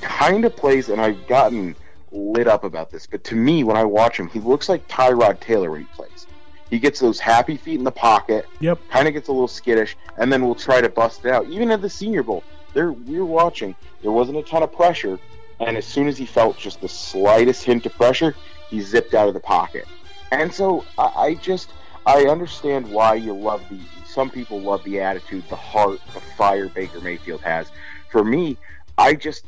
kind 0.00 0.44
of 0.44 0.56
plays, 0.56 0.88
and 0.88 1.00
I've 1.00 1.26
gotten 1.26 1.76
lit 2.12 2.48
up 2.48 2.64
about 2.64 2.90
this, 2.90 3.06
but 3.06 3.22
to 3.24 3.36
me, 3.36 3.62
when 3.62 3.76
I 3.76 3.84
watch 3.84 4.18
him, 4.18 4.28
he 4.28 4.40
looks 4.40 4.68
like 4.68 4.88
Tyrod 4.88 5.40
Taylor 5.40 5.70
when 5.70 5.82
he 5.82 5.86
plays. 5.94 6.26
He 6.68 6.78
gets 6.78 7.00
those 7.00 7.18
happy 7.18 7.56
feet 7.56 7.78
in 7.78 7.84
the 7.84 7.90
pocket. 7.90 8.46
Yep. 8.60 8.78
Kind 8.90 9.08
of 9.08 9.14
gets 9.14 9.28
a 9.28 9.32
little 9.32 9.48
skittish, 9.48 9.96
and 10.18 10.32
then 10.32 10.44
we'll 10.44 10.54
try 10.54 10.80
to 10.80 10.88
bust 10.88 11.24
it 11.24 11.32
out. 11.32 11.46
Even 11.48 11.70
at 11.70 11.82
the 11.82 11.90
Senior 11.90 12.22
Bowl, 12.22 12.44
there 12.74 12.92
we 12.92 13.18
were 13.18 13.24
watching. 13.24 13.74
There 14.02 14.12
wasn't 14.12 14.38
a 14.38 14.42
ton 14.42 14.62
of 14.62 14.72
pressure, 14.72 15.18
and 15.58 15.76
as 15.76 15.86
soon 15.86 16.08
as 16.08 16.16
he 16.16 16.26
felt 16.26 16.56
just 16.56 16.80
the 16.80 16.88
slightest 16.88 17.64
hint 17.64 17.86
of 17.86 17.94
pressure, 17.94 18.34
he 18.68 18.80
zipped 18.80 19.14
out 19.14 19.28
of 19.28 19.34
the 19.34 19.40
pocket. 19.40 19.86
And 20.30 20.52
so 20.52 20.84
I, 20.98 21.12
I 21.16 21.34
just 21.34 21.72
I 22.06 22.24
understand 22.24 22.90
why 22.90 23.14
you 23.14 23.34
love 23.34 23.62
the. 23.68 23.78
Some 24.06 24.30
people 24.30 24.60
love 24.60 24.82
the 24.82 25.00
attitude, 25.00 25.44
the 25.48 25.56
heart, 25.56 26.00
the 26.14 26.20
fire 26.20 26.68
Baker 26.68 27.00
Mayfield 27.00 27.42
has. 27.42 27.70
For 28.10 28.24
me, 28.24 28.56
I 28.98 29.14
just 29.14 29.46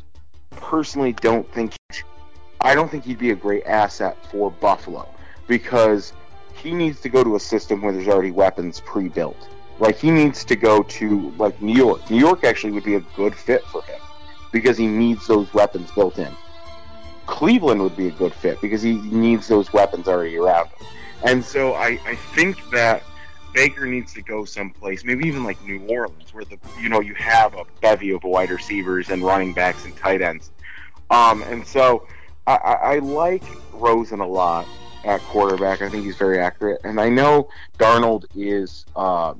personally 0.50 1.12
don't 1.14 1.50
think 1.52 1.74
I 2.61 2.74
don't 2.74 2.90
think 2.90 3.04
he'd 3.04 3.18
be 3.18 3.30
a 3.30 3.37
great 3.37 3.64
asset 3.66 4.16
for 4.30 4.50
Buffalo 4.50 5.08
because 5.48 6.12
he 6.54 6.72
needs 6.72 7.00
to 7.00 7.08
go 7.08 7.24
to 7.24 7.35
a 7.35 7.40
system 7.40 7.82
where 7.82 7.92
there's 7.92 8.06
already 8.06 8.30
weapons 8.30 8.80
pre-built. 8.80 9.48
Like 9.78 9.98
he 9.98 10.11
needs 10.11 10.44
to 10.44 10.56
go 10.56 10.82
to 10.82 11.30
like 11.38 11.61
New 11.61 11.74
York. 11.74 12.08
New 12.11 12.18
York 12.18 12.44
actually 12.44 12.72
would 12.72 12.85
be 12.85 12.94
a 12.94 13.00
good 13.16 13.35
fit 13.35 13.64
for 13.64 13.82
him 13.82 14.00
because 14.52 14.76
he 14.76 14.87
needs 14.87 15.26
those 15.26 15.52
weapons 15.54 15.90
built 15.92 16.18
in. 16.18 16.32
Cleveland 17.26 17.80
would 17.82 17.96
be 17.96 18.08
a 18.08 18.12
good 18.12 18.32
fit 18.32 18.61
because 18.61 18.82
he 18.82 18.92
needs 18.92 19.48
those 19.48 19.72
weapons 19.72 20.08
already 20.08 20.37
around 20.37 20.66
him. 20.68 20.87
And 21.24 21.44
so 21.44 21.74
I, 21.74 21.98
I 22.04 22.16
think 22.35 22.58
that 22.70 23.02
Baker 23.52 23.87
needs 23.87 24.12
to 24.14 24.22
go 24.22 24.44
someplace, 24.44 25.04
maybe 25.04 25.26
even 25.26 25.44
like 25.44 25.62
New 25.64 25.80
Orleans, 25.87 26.32
where 26.32 26.44
the 26.44 26.58
you 26.80 26.88
know 26.88 27.00
you 27.00 27.14
have 27.14 27.54
a 27.54 27.64
bevy 27.80 28.11
of 28.11 28.24
wide 28.24 28.50
receivers 28.50 29.11
and 29.11 29.22
running 29.22 29.52
backs 29.52 29.85
and 29.85 29.96
tight 29.96 30.22
ends. 30.22 30.50
Um, 31.11 31.42
and 31.42 31.66
so 31.66 32.06
I, 32.46 32.56
I, 32.56 32.98
like 33.00 33.44
Rosen 33.74 34.20
a 34.20 34.26
lot 34.26 34.66
at 35.04 35.20
quarterback. 35.22 35.82
I 35.82 35.90
think 35.90 36.04
he's 36.04 36.16
very 36.16 36.38
accurate, 36.38 36.80
and 36.85 37.00
I 37.00 37.08
know 37.08 37.48
Darnold 37.78 38.24
is. 38.35 38.87
Uh, 38.96 39.35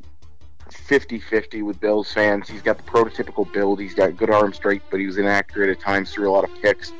50-50 0.75 1.63
with 1.63 1.81
Bills 1.81 2.13
fans. 2.13 2.49
He's 2.49 2.63
got 2.63 2.77
the 2.77 2.85
prototypical 2.85 3.51
build. 3.53 3.81
He's 3.81 3.95
got 3.95 4.17
good 4.17 4.31
arm 4.31 4.53
strength, 4.53 4.87
but 4.91 5.01
he 5.01 5.07
was 5.07 5.19
inaccurate 5.19 5.71
at 5.71 5.81
times, 5.81 6.13
threw 6.13 6.31
a 6.31 6.33
lot 6.33 6.45
of 6.45 6.51
picks. 6.63 6.93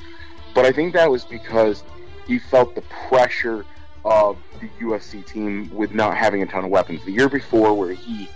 But 0.55 0.65
I 0.65 0.73
think 0.73 0.93
that 0.95 1.11
was 1.11 1.25
because 1.25 1.83
he 2.27 2.39
felt 2.39 2.75
the 2.75 2.83
pressure 3.09 3.65
of 4.05 4.37
the 4.61 4.69
USC 4.85 5.25
team 5.27 5.71
with 5.75 5.95
not 5.95 6.17
having 6.17 6.43
a 6.43 6.47
ton 6.47 6.65
of 6.65 6.71
weapons. 6.71 7.05
The 7.05 7.13
year 7.13 7.29
before, 7.29 7.75
where 7.75 7.93
he 7.93 8.29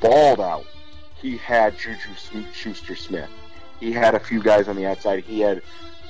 balled 0.00 0.40
out, 0.40 0.64
he 1.16 1.36
had 1.36 1.76
Juju 1.76 2.44
Schuster 2.52 2.94
Smith. 2.94 3.30
He 3.80 3.92
had 3.92 4.14
a 4.14 4.20
few 4.20 4.42
guys 4.42 4.68
on 4.68 4.76
the 4.76 4.86
outside. 4.86 5.24
He 5.24 5.40
had 5.40 5.62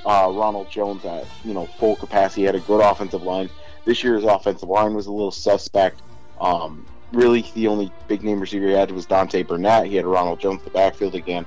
uh, 0.05 0.31
Ronald 0.33 0.71
Jones 0.71 1.05
at 1.05 1.27
you 1.45 1.55
know 1.55 1.67
full 1.67 1.97
capacity. 1.97 2.43
He 2.43 2.47
had 2.47 2.55
a 2.55 2.61
good 2.61 2.81
offensive 2.81 3.23
line. 3.23 3.51
This 3.85 4.05
year's 4.05 4.25
offensive 4.25 4.69
line 4.69 4.95
was 4.95 5.07
a 5.07 5.13
little 5.13 5.31
suspect. 5.31 6.03
Um, 6.41 6.87
really, 7.13 7.51
the 7.55 7.69
only 7.69 7.93
big 8.07 8.23
name 8.23 8.41
receiver 8.41 8.67
he 8.67 8.73
had 8.73 8.91
was 8.91 9.07
Deontay 9.07 9.47
Burnett. 9.47 9.87
He 9.87 9.97
had 9.97 10.07
Ronald 10.07 10.41
Jones 10.41 10.61
in 10.61 10.65
the 10.65 10.71
backfield 10.71 11.15
again. 11.15 11.47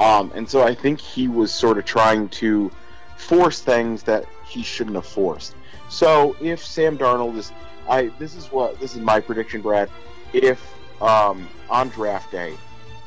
Um, 0.00 0.32
and 0.34 0.48
so 0.48 0.62
I 0.62 0.74
think 0.74 1.00
he 1.00 1.28
was 1.28 1.52
sort 1.52 1.78
of 1.78 1.84
trying 1.84 2.28
to 2.30 2.70
force 3.16 3.60
things 3.60 4.02
that 4.04 4.24
he 4.46 4.62
shouldn't 4.62 4.96
have 4.96 5.06
forced. 5.06 5.54
So 5.88 6.36
if 6.40 6.64
Sam 6.64 6.98
Darnold 6.98 7.36
is, 7.36 7.52
I 7.88 8.10
this 8.18 8.34
is 8.34 8.50
what 8.50 8.80
this 8.80 8.94
is 8.94 9.00
my 9.00 9.20
prediction, 9.20 9.60
Brad. 9.60 9.90
If 10.32 10.60
um, 11.00 11.48
on 11.68 11.88
draft 11.90 12.32
day, 12.32 12.54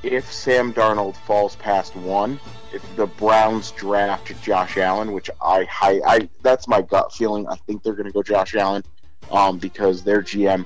if 0.04 0.32
Sam 0.32 0.74
Darnold 0.74 1.16
falls 1.16 1.56
past 1.56 1.96
one, 1.96 2.40
if 2.74 2.96
the 2.96 3.08
Browns 3.08 3.72
draft 3.72 4.32
Josh 4.44 4.78
Allen, 4.78 5.12
which 5.14 5.30
I, 5.42 5.68
I, 5.82 6.02
I 6.06 6.30
that's 6.44 6.68
my 6.68 6.82
gut 6.82 7.12
feeling. 7.12 7.48
I 7.48 7.56
think 7.56 7.84
they're 7.84 7.94
going 7.94 8.06
to 8.06 8.12
go 8.12 8.22
Josh 8.22 8.56
Allen 8.56 8.84
um, 9.32 9.58
because 9.58 10.04
their 10.04 10.22
GM 10.22 10.66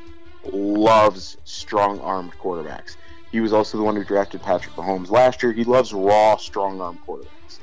loves 0.52 1.38
strong 1.43 1.99
armed 2.02 2.34
quarterbacks. 2.34 2.95
He 3.32 3.39
was 3.41 3.54
also 3.54 3.78
the 3.78 3.84
one 3.84 3.95
who 3.95 4.04
drafted 4.04 4.41
Patrick 4.41 4.75
Mahomes 4.75 5.12
last 5.12 5.43
year. 5.43 5.52
He 5.52 5.63
loves 5.63 5.93
raw, 5.93 6.38
strong 6.38 6.82
arm 6.82 6.99
quarterbacks. 7.08 7.60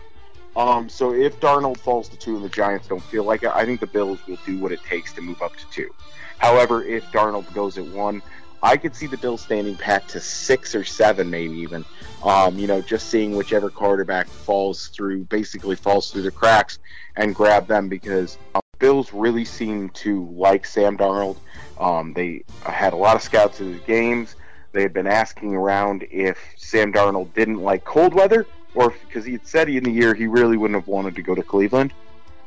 Um, 0.54 0.88
so 0.88 1.12
if 1.12 1.38
Darnold 1.40 1.78
falls 1.78 2.08
to 2.08 2.16
two 2.16 2.36
and 2.36 2.44
the 2.44 2.48
Giants 2.48 2.88
don't 2.88 3.02
feel 3.02 3.24
like 3.24 3.42
it, 3.42 3.50
I 3.52 3.64
think 3.66 3.80
the 3.80 3.86
Bills 3.86 4.18
will 4.26 4.38
do 4.46 4.58
what 4.58 4.72
it 4.72 4.82
takes 4.84 5.12
to 5.14 5.20
move 5.20 5.42
up 5.42 5.54
to 5.56 5.68
two. 5.70 5.90
However, 6.38 6.82
if 6.82 7.04
Darnold 7.06 7.52
goes 7.52 7.76
at 7.78 7.84
one, 7.86 8.22
I 8.62 8.76
could 8.76 8.96
see 8.96 9.06
the 9.06 9.18
Bills 9.18 9.42
standing 9.42 9.76
pat 9.76 10.08
to 10.08 10.20
six 10.20 10.74
or 10.74 10.82
seven, 10.82 11.28
maybe 11.28 11.54
even. 11.56 11.84
Um, 12.24 12.58
you 12.58 12.66
know, 12.66 12.80
just 12.80 13.10
seeing 13.10 13.36
whichever 13.36 13.68
quarterback 13.68 14.28
falls 14.28 14.88
through, 14.88 15.24
basically 15.24 15.76
falls 15.76 16.10
through 16.10 16.22
the 16.22 16.30
cracks, 16.30 16.78
and 17.16 17.34
grab 17.34 17.66
them 17.66 17.88
because 17.88 18.38
um, 18.54 18.62
Bills 18.78 19.12
really 19.12 19.44
seem 19.44 19.90
to 19.90 20.26
like 20.36 20.64
Sam 20.66 20.96
Darnold. 20.96 21.36
Um, 21.78 22.12
they 22.12 22.44
had 22.62 22.92
a 22.92 22.96
lot 22.96 23.16
of 23.16 23.22
scouts 23.22 23.60
in 23.60 23.72
the 23.72 23.78
games. 23.80 24.36
They 24.72 24.82
had 24.82 24.92
been 24.92 25.06
asking 25.06 25.54
around 25.54 26.06
if 26.10 26.38
Sam 26.56 26.92
Darnold 26.92 27.32
didn't 27.34 27.58
like 27.58 27.84
cold 27.84 28.14
weather, 28.14 28.46
or 28.74 28.94
because 29.06 29.24
he 29.24 29.32
had 29.32 29.46
said 29.46 29.68
in 29.68 29.84
the 29.84 29.90
year 29.90 30.14
he 30.14 30.26
really 30.26 30.56
wouldn't 30.56 30.78
have 30.78 30.88
wanted 30.88 31.14
to 31.14 31.22
go 31.22 31.34
to 31.34 31.42
Cleveland, 31.42 31.92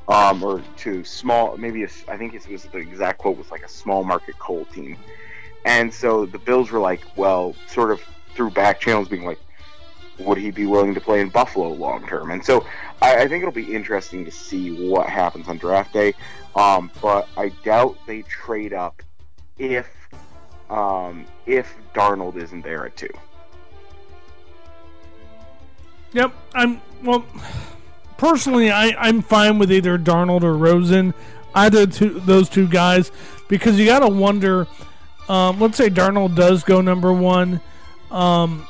um, 0.07 0.43
or 0.43 0.61
to 0.77 1.03
small, 1.03 1.57
maybe 1.57 1.83
a, 1.83 1.89
I 2.07 2.17
think 2.17 2.33
it 2.33 2.47
was 2.47 2.63
the 2.65 2.77
exact 2.77 3.17
quote 3.19 3.37
was 3.37 3.49
like 3.51 3.63
a 3.63 3.69
small 3.69 4.03
market 4.03 4.37
cold 4.37 4.71
team. 4.71 4.97
And 5.65 5.93
so 5.93 6.25
the 6.25 6.39
Bills 6.39 6.71
were 6.71 6.79
like, 6.79 7.01
well, 7.15 7.55
sort 7.67 7.91
of 7.91 8.01
through 8.35 8.51
back 8.51 8.79
channels, 8.79 9.09
being 9.09 9.25
like, 9.25 9.39
would 10.19 10.37
he 10.37 10.51
be 10.51 10.65
willing 10.65 10.93
to 10.93 11.01
play 11.01 11.21
in 11.21 11.29
Buffalo 11.29 11.69
long 11.69 12.05
term? 12.07 12.31
And 12.31 12.43
so 12.43 12.65
I, 13.01 13.23
I, 13.23 13.27
think 13.27 13.41
it'll 13.41 13.51
be 13.51 13.73
interesting 13.73 14.25
to 14.25 14.31
see 14.31 14.89
what 14.89 15.09
happens 15.09 15.47
on 15.47 15.57
draft 15.57 15.93
day. 15.93 16.13
Um, 16.55 16.91
but 17.01 17.27
I 17.37 17.49
doubt 17.63 17.97
they 18.05 18.23
trade 18.23 18.73
up 18.73 19.01
if 19.57 19.87
um, 20.69 21.25
if 21.45 21.73
Darnold 21.93 22.35
isn't 22.35 22.61
there 22.61 22.85
at 22.85 22.95
two. 22.95 23.09
Yep, 26.13 26.33
I'm 26.53 26.81
well. 27.03 27.25
Personally, 28.17 28.69
I, 28.69 28.93
I'm 28.97 29.21
fine 29.21 29.59
with 29.59 29.71
either 29.71 29.97
Darnold 29.97 30.43
or 30.43 30.57
Rosen, 30.57 31.13
either 31.55 31.87
two 31.87 32.19
those 32.19 32.49
two 32.49 32.67
guys, 32.67 33.11
because 33.47 33.79
you 33.79 33.85
got 33.85 33.99
to 33.99 34.09
wonder. 34.09 34.67
Um, 35.27 35.59
let's 35.59 35.77
say 35.77 35.89
Darnold 35.89 36.35
does 36.35 36.63
go 36.63 36.81
number 36.81 37.13
one. 37.13 37.61
Um, 38.09 38.67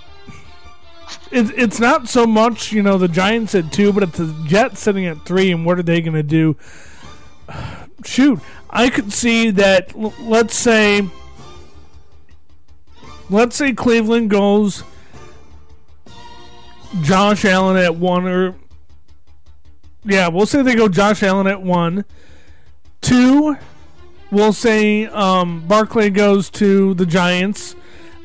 it, 1.31 1.51
it's 1.57 1.79
not 1.79 2.09
so 2.09 2.25
much, 2.25 2.71
you 2.71 2.81
know, 2.81 2.97
the 2.97 3.07
Giants 3.07 3.53
at 3.55 3.71
two, 3.71 3.93
but 3.93 4.03
it's 4.03 4.17
the 4.17 4.43
Jets 4.47 4.81
sitting 4.81 5.05
at 5.05 5.25
three, 5.25 5.51
and 5.51 5.65
what 5.65 5.77
are 5.79 5.83
they 5.83 6.01
going 6.01 6.15
to 6.15 6.23
do? 6.23 6.55
Shoot, 8.05 8.39
I 8.69 8.89
could 8.89 9.11
see 9.11 9.49
that. 9.51 9.97
Let's 9.97 10.55
say, 10.55 11.07
let's 13.29 13.55
say 13.55 13.73
Cleveland 13.73 14.29
goes 14.29 14.83
Josh 17.01 17.45
Allen 17.45 17.77
at 17.77 17.95
one, 17.95 18.25
or 18.25 18.55
yeah, 20.05 20.29
we'll 20.29 20.45
say 20.45 20.61
they 20.61 20.75
go 20.75 20.87
Josh 20.87 21.21
Allen 21.23 21.47
at 21.47 21.61
one. 21.61 22.05
Two, 23.01 23.57
we'll 24.31 24.53
say 24.53 25.05
um, 25.07 25.67
Barkley 25.67 26.09
goes 26.09 26.49
to 26.51 26.93
the 26.93 27.05
Giants. 27.05 27.75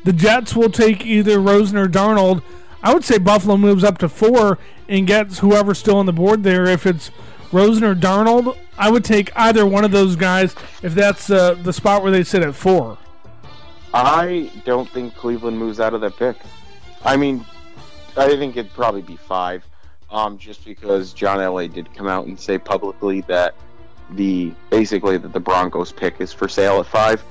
The 0.05 0.13
Jets 0.13 0.55
will 0.55 0.69
take 0.69 1.05
either 1.05 1.39
Rosen 1.39 1.77
or 1.77 1.87
Darnold. 1.87 2.41
I 2.85 2.93
would 2.93 3.03
say 3.03 3.17
Buffalo 3.17 3.57
moves 3.57 3.83
up 3.83 3.97
to 3.97 4.07
four 4.07 4.59
and 4.87 5.07
gets 5.07 5.39
whoever's 5.39 5.79
still 5.79 5.97
on 5.97 6.05
the 6.05 6.13
board 6.13 6.43
there. 6.43 6.65
If 6.65 6.85
it's 6.85 7.09
Rosen 7.51 7.83
or 7.83 7.95
Darnold, 7.95 8.55
I 8.77 8.91
would 8.91 9.03
take 9.03 9.31
either 9.35 9.65
one 9.65 9.83
of 9.83 9.89
those 9.89 10.15
guys 10.15 10.53
if 10.83 10.93
that's 10.93 11.31
uh, 11.31 11.55
the 11.55 11.73
spot 11.73 12.03
where 12.03 12.11
they 12.11 12.23
sit 12.23 12.43
at 12.43 12.53
four. 12.53 12.99
I 13.91 14.51
don't 14.65 14.87
think 14.87 15.15
Cleveland 15.15 15.57
moves 15.57 15.79
out 15.79 15.95
of 15.95 16.01
that 16.01 16.15
pick. 16.15 16.37
I 17.03 17.17
mean, 17.17 17.43
I 18.15 18.27
think 18.37 18.55
it'd 18.55 18.71
probably 18.73 19.01
be 19.01 19.15
five, 19.15 19.65
um, 20.11 20.37
just 20.37 20.63
because 20.63 21.11
John 21.11 21.39
Elway 21.39 21.73
did 21.73 21.91
come 21.95 22.07
out 22.07 22.27
and 22.27 22.39
say 22.39 22.59
publicly 22.59 23.21
that 23.21 23.55
the 24.11 24.53
basically 24.69 25.17
that 25.17 25.33
the 25.33 25.39
Broncos 25.39 25.91
pick 25.91 26.21
is 26.21 26.31
for 26.31 26.47
sale 26.47 26.79
at 26.81 26.85
five. 26.85 27.23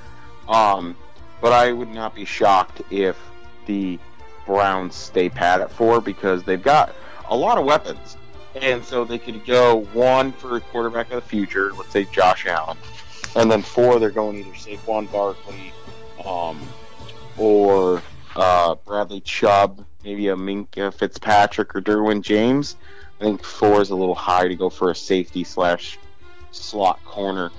Um, 0.48 0.96
but 1.40 1.52
I 1.52 1.70
would 1.70 1.90
not 1.90 2.12
be 2.12 2.24
shocked 2.24 2.82
if 2.90 3.16
the 3.66 4.00
Browns 4.46 4.94
stay 4.94 5.28
pat 5.28 5.60
at 5.60 5.70
four 5.70 6.00
because 6.00 6.42
they've 6.42 6.62
got 6.62 6.94
a 7.28 7.36
lot 7.36 7.58
of 7.58 7.64
weapons, 7.64 8.16
and 8.54 8.84
so 8.84 9.04
they 9.04 9.18
could 9.18 9.44
go 9.44 9.84
one 9.92 10.32
for 10.32 10.56
a 10.56 10.60
quarterback 10.60 11.10
of 11.10 11.22
the 11.22 11.28
future, 11.28 11.72
let's 11.74 11.90
say 11.90 12.04
Josh 12.04 12.46
Allen, 12.46 12.76
and 13.36 13.50
then 13.50 13.62
four 13.62 13.98
they're 13.98 14.10
going 14.10 14.38
either 14.38 14.50
Saquon 14.50 15.10
Barkley, 15.10 15.72
um, 16.24 16.60
or 17.36 18.02
uh, 18.36 18.74
Bradley 18.86 19.20
Chubb, 19.20 19.84
maybe 20.04 20.28
a 20.28 20.36
Minkah 20.36 20.92
Fitzpatrick 20.92 21.74
or 21.74 21.80
Derwin 21.80 22.22
James. 22.22 22.76
I 23.20 23.24
think 23.24 23.42
four 23.44 23.80
is 23.80 23.90
a 23.90 23.96
little 23.96 24.14
high 24.14 24.48
to 24.48 24.56
go 24.56 24.68
for 24.68 24.90
a 24.90 24.94
safety 24.94 25.44
slash 25.44 25.98
slot 26.50 27.02
corner. 27.04 27.50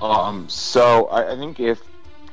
Um, 0.00 0.48
so 0.48 1.06
I, 1.06 1.32
I, 1.32 1.36
think 1.36 1.60
if 1.60 1.80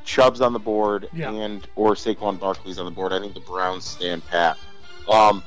Chubb's 0.10 0.42
on 0.42 0.54
the 0.54 0.60
board 0.60 1.08
yeah. 1.14 1.32
and 1.32 1.68
or 1.76 1.94
Saquon 1.94 2.40
Barkley's 2.40 2.80
on 2.80 2.86
the 2.86 2.92
board, 2.92 3.14
I 3.14 3.20
think 3.20 3.36
the 3.36 3.40
Browns 3.42 3.86
stand 3.86 4.26
pat. 4.26 4.58
Um, 5.08 5.44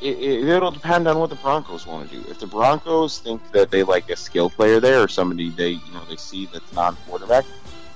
it, 0.00 0.18
it, 0.18 0.60
will 0.62 0.70
depend 0.70 1.06
on 1.06 1.18
what 1.18 1.28
the 1.28 1.36
Broncos 1.36 1.86
want 1.86 2.10
to 2.10 2.16
do. 2.16 2.30
If 2.30 2.40
the 2.40 2.46
Broncos 2.46 3.18
think 3.18 3.52
that 3.52 3.70
they 3.70 3.82
like 3.82 4.08
a 4.08 4.16
skill 4.16 4.48
player 4.48 4.80
there 4.80 5.02
or 5.02 5.08
somebody 5.08 5.50
they 5.50 5.70
you 5.72 5.92
know 5.92 6.02
they 6.08 6.16
see 6.16 6.46
that's 6.46 6.72
non 6.72 6.96
quarterback, 7.06 7.44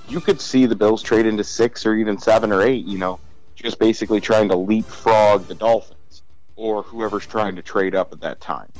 you 0.07 0.21
could 0.21 0.39
see 0.39 0.67
the 0.67 0.75
Bills 0.75 1.01
trade 1.01 1.25
into 1.25 1.43
six 1.43 1.83
or 1.83 1.95
even 1.95 2.19
seven 2.19 2.51
or 2.51 2.61
eight. 2.61 2.85
You 2.85 2.99
know, 2.99 3.19
just 3.55 3.79
basically 3.79 4.21
trying 4.21 4.49
to 4.49 4.55
leapfrog 4.55 5.47
the 5.47 5.55
Dolphins 5.55 6.21
or 6.55 6.83
whoever's 6.83 7.25
trying 7.25 7.55
to 7.55 7.63
trade 7.63 7.95
up 7.95 8.13
at 8.13 8.21
that 8.21 8.39
time. 8.39 8.71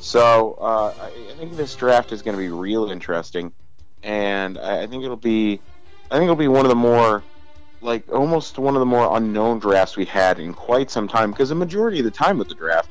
So 0.00 0.58
uh, 0.60 0.92
I, 1.00 1.34
think 1.38 1.56
this 1.56 1.74
draft 1.74 2.12
is 2.12 2.20
going 2.20 2.36
to 2.36 2.40
be 2.40 2.50
real 2.50 2.90
interesting, 2.90 3.52
and 4.02 4.58
I 4.58 4.86
think 4.86 5.02
it'll 5.02 5.16
be, 5.16 5.60
I 6.10 6.14
think 6.14 6.24
it'll 6.24 6.36
be 6.36 6.48
one 6.48 6.64
of 6.64 6.70
the 6.70 6.76
more, 6.76 7.22
like 7.80 8.10
almost 8.10 8.58
one 8.58 8.74
of 8.74 8.80
the 8.80 8.86
more 8.86 9.16
unknown 9.16 9.58
drafts 9.58 9.96
we 9.96 10.04
had 10.04 10.38
in 10.38 10.54
quite 10.54 10.90
some 10.90 11.08
time. 11.08 11.30
Because 11.30 11.50
the 11.50 11.54
majority 11.54 11.98
of 11.98 12.04
the 12.04 12.10
time 12.10 12.38
with 12.38 12.48
the 12.48 12.54
draft, 12.54 12.88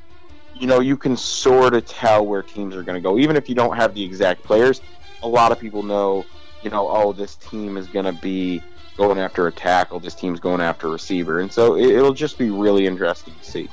you 0.55 0.67
know, 0.67 0.79
you 0.79 0.97
can 0.97 1.17
sort 1.17 1.73
of 1.73 1.85
tell 1.85 2.25
where 2.25 2.43
teams 2.43 2.75
are 2.75 2.83
going 2.83 2.95
to 2.95 3.01
go, 3.01 3.17
even 3.17 3.35
if 3.35 3.49
you 3.49 3.55
don't 3.55 3.75
have 3.75 3.93
the 3.93 4.03
exact 4.03 4.43
players. 4.43 4.81
A 5.23 5.27
lot 5.27 5.51
of 5.51 5.59
people 5.59 5.81
know, 5.81 6.25
you 6.61 6.69
know, 6.69 6.87
oh, 6.87 7.11
this 7.11 7.35
team 7.35 7.77
is 7.77 7.87
going 7.87 8.05
to 8.05 8.13
be 8.13 8.61
going 8.97 9.19
after 9.19 9.47
a 9.47 9.51
tackle, 9.51 9.99
this 9.99 10.15
team's 10.15 10.39
going 10.39 10.59
after 10.59 10.87
a 10.87 10.91
receiver, 10.91 11.39
and 11.39 11.51
so 11.51 11.75
it, 11.75 11.85
it'll 11.85 12.13
just 12.13 12.37
be 12.37 12.49
really 12.49 12.87
interesting 12.87 13.33
to 13.39 13.45
see. 13.45 13.69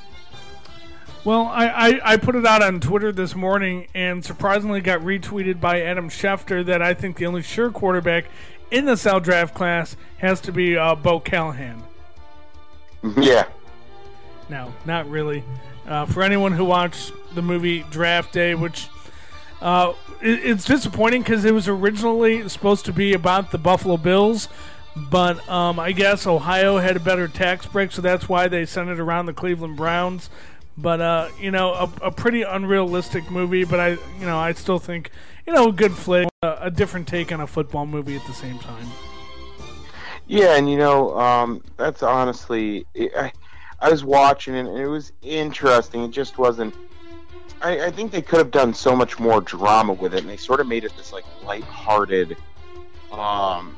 Well, 1.24 1.46
I, 1.46 1.66
I, 1.68 2.00
I, 2.12 2.16
put 2.18 2.36
it 2.36 2.44
out 2.44 2.62
on 2.62 2.80
Twitter 2.80 3.10
this 3.10 3.34
morning 3.34 3.86
and 3.94 4.22
surprisingly 4.22 4.82
got 4.82 5.00
retweeted 5.00 5.58
by 5.58 5.80
Adam 5.80 6.10
Schefter 6.10 6.62
that 6.66 6.82
I 6.82 6.92
think 6.92 7.16
the 7.16 7.24
only 7.24 7.40
sure 7.40 7.70
quarterback 7.70 8.26
in 8.70 8.84
the 8.84 8.96
South 8.96 9.22
draft 9.22 9.54
class 9.54 9.96
has 10.18 10.40
to 10.42 10.52
be 10.52 10.76
uh, 10.76 10.94
Bo 10.94 11.20
Callahan. 11.20 11.82
Yeah. 13.18 13.46
No, 14.48 14.72
not 14.86 15.08
really. 15.10 15.44
Uh, 15.86 16.06
for 16.06 16.22
anyone 16.22 16.52
who 16.52 16.64
watched 16.64 17.12
the 17.34 17.42
movie 17.42 17.84
Draft 17.90 18.32
Day, 18.32 18.54
which 18.54 18.88
uh, 19.60 19.92
it, 20.22 20.44
it's 20.44 20.64
disappointing 20.64 21.22
because 21.22 21.44
it 21.44 21.52
was 21.52 21.68
originally 21.68 22.48
supposed 22.48 22.86
to 22.86 22.92
be 22.92 23.12
about 23.12 23.50
the 23.50 23.58
Buffalo 23.58 23.98
Bills, 23.98 24.48
but 24.96 25.46
um, 25.48 25.78
I 25.78 25.92
guess 25.92 26.26
Ohio 26.26 26.78
had 26.78 26.96
a 26.96 27.00
better 27.00 27.28
tax 27.28 27.66
break, 27.66 27.92
so 27.92 28.00
that's 28.00 28.28
why 28.28 28.48
they 28.48 28.64
sent 28.64 28.88
it 28.88 29.00
around 29.00 29.26
the 29.26 29.32
Cleveland 29.32 29.76
Browns. 29.76 30.30
But 30.76 31.00
uh, 31.00 31.28
you 31.40 31.50
know, 31.50 31.72
a, 31.72 32.06
a, 32.06 32.10
pretty 32.10 32.42
unrealistic 32.42 33.30
movie. 33.30 33.64
But 33.64 33.80
I, 33.80 33.88
you 33.90 34.26
know, 34.26 34.38
I 34.38 34.52
still 34.52 34.78
think, 34.80 35.10
you 35.46 35.52
know, 35.52 35.68
a 35.68 35.72
good 35.72 35.92
flick, 35.92 36.28
a, 36.42 36.56
a 36.62 36.70
different 36.70 37.06
take 37.06 37.30
on 37.30 37.40
a 37.40 37.46
football 37.46 37.86
movie 37.86 38.16
at 38.16 38.26
the 38.26 38.32
same 38.32 38.58
time. 38.58 38.88
Yeah, 40.26 40.56
and 40.56 40.68
you 40.68 40.76
know, 40.76 41.16
um, 41.18 41.62
that's 41.76 42.02
honestly, 42.02 42.86
I, 42.96 43.30
I 43.78 43.90
was 43.90 44.04
watching 44.04 44.54
it, 44.54 44.66
and 44.66 44.78
it 44.78 44.88
was 44.88 45.12
interesting. 45.22 46.02
It 46.02 46.10
just 46.10 46.38
wasn't. 46.38 46.74
I, 47.62 47.86
I 47.86 47.90
think 47.90 48.10
they 48.10 48.22
could 48.22 48.38
have 48.38 48.50
done 48.50 48.74
so 48.74 48.96
much 48.96 49.20
more 49.20 49.40
drama 49.40 49.92
with 49.92 50.14
it, 50.14 50.22
and 50.22 50.28
they 50.28 50.36
sort 50.36 50.60
of 50.60 50.66
made 50.66 50.84
it 50.84 50.96
this 50.96 51.12
like 51.12 51.24
light-hearted. 51.44 52.36
Um, 53.12 53.76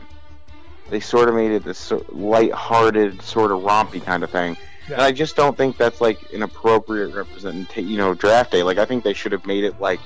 they 0.88 1.00
sort 1.00 1.28
of 1.28 1.34
made 1.34 1.50
it 1.50 1.62
this 1.62 1.92
light-hearted, 2.08 3.20
sort 3.20 3.52
of 3.52 3.62
rompy 3.62 4.02
kind 4.02 4.24
of 4.24 4.30
thing 4.30 4.56
yeah. 4.88 4.94
And 4.94 5.02
I 5.02 5.12
just 5.12 5.36
don't 5.36 5.56
think 5.56 5.76
that's 5.76 6.00
like 6.00 6.32
an 6.32 6.42
appropriate 6.42 7.14
representation, 7.14 7.88
you 7.88 7.96
know, 7.96 8.14
draft 8.14 8.52
day. 8.52 8.62
Like 8.62 8.78
I 8.78 8.84
think 8.84 9.04
they 9.04 9.14
should 9.14 9.32
have 9.32 9.46
made 9.46 9.64
it 9.64 9.80
like 9.80 10.00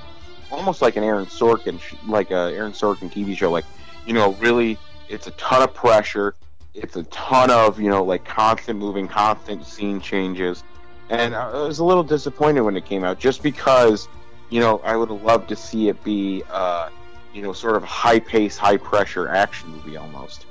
almost 0.50 0.82
like 0.82 0.96
an 0.96 1.04
Aaron 1.04 1.26
Sorkin, 1.26 1.80
like 2.08 2.30
a 2.30 2.52
Aaron 2.54 2.72
Sorkin 2.72 3.10
TV 3.10 3.36
show. 3.36 3.50
Like, 3.50 3.64
you 4.06 4.14
know, 4.14 4.32
really, 4.34 4.78
it's 5.08 5.26
a 5.26 5.32
ton 5.32 5.62
of 5.62 5.74
pressure. 5.74 6.34
It's 6.74 6.96
a 6.96 7.02
ton 7.04 7.50
of 7.50 7.80
you 7.80 7.90
know 7.90 8.04
like 8.04 8.24
constant 8.24 8.78
moving, 8.78 9.08
constant 9.08 9.66
scene 9.66 10.00
changes, 10.00 10.62
and 11.08 11.34
I 11.34 11.52
was 11.52 11.80
a 11.80 11.84
little 11.84 12.04
disappointed 12.04 12.60
when 12.60 12.76
it 12.76 12.84
came 12.84 13.04
out, 13.04 13.18
just 13.18 13.42
because 13.42 14.08
you 14.50 14.60
know 14.60 14.80
I 14.84 14.96
would 14.96 15.10
have 15.10 15.22
loved 15.22 15.48
to 15.48 15.56
see 15.56 15.88
it 15.88 16.02
be, 16.04 16.44
uh, 16.48 16.90
you 17.34 17.42
know, 17.42 17.52
sort 17.52 17.76
of 17.76 17.82
high 17.82 18.20
pace, 18.20 18.56
high 18.56 18.76
pressure 18.76 19.28
action 19.28 19.70
movie 19.70 19.96
almost. 19.96 20.46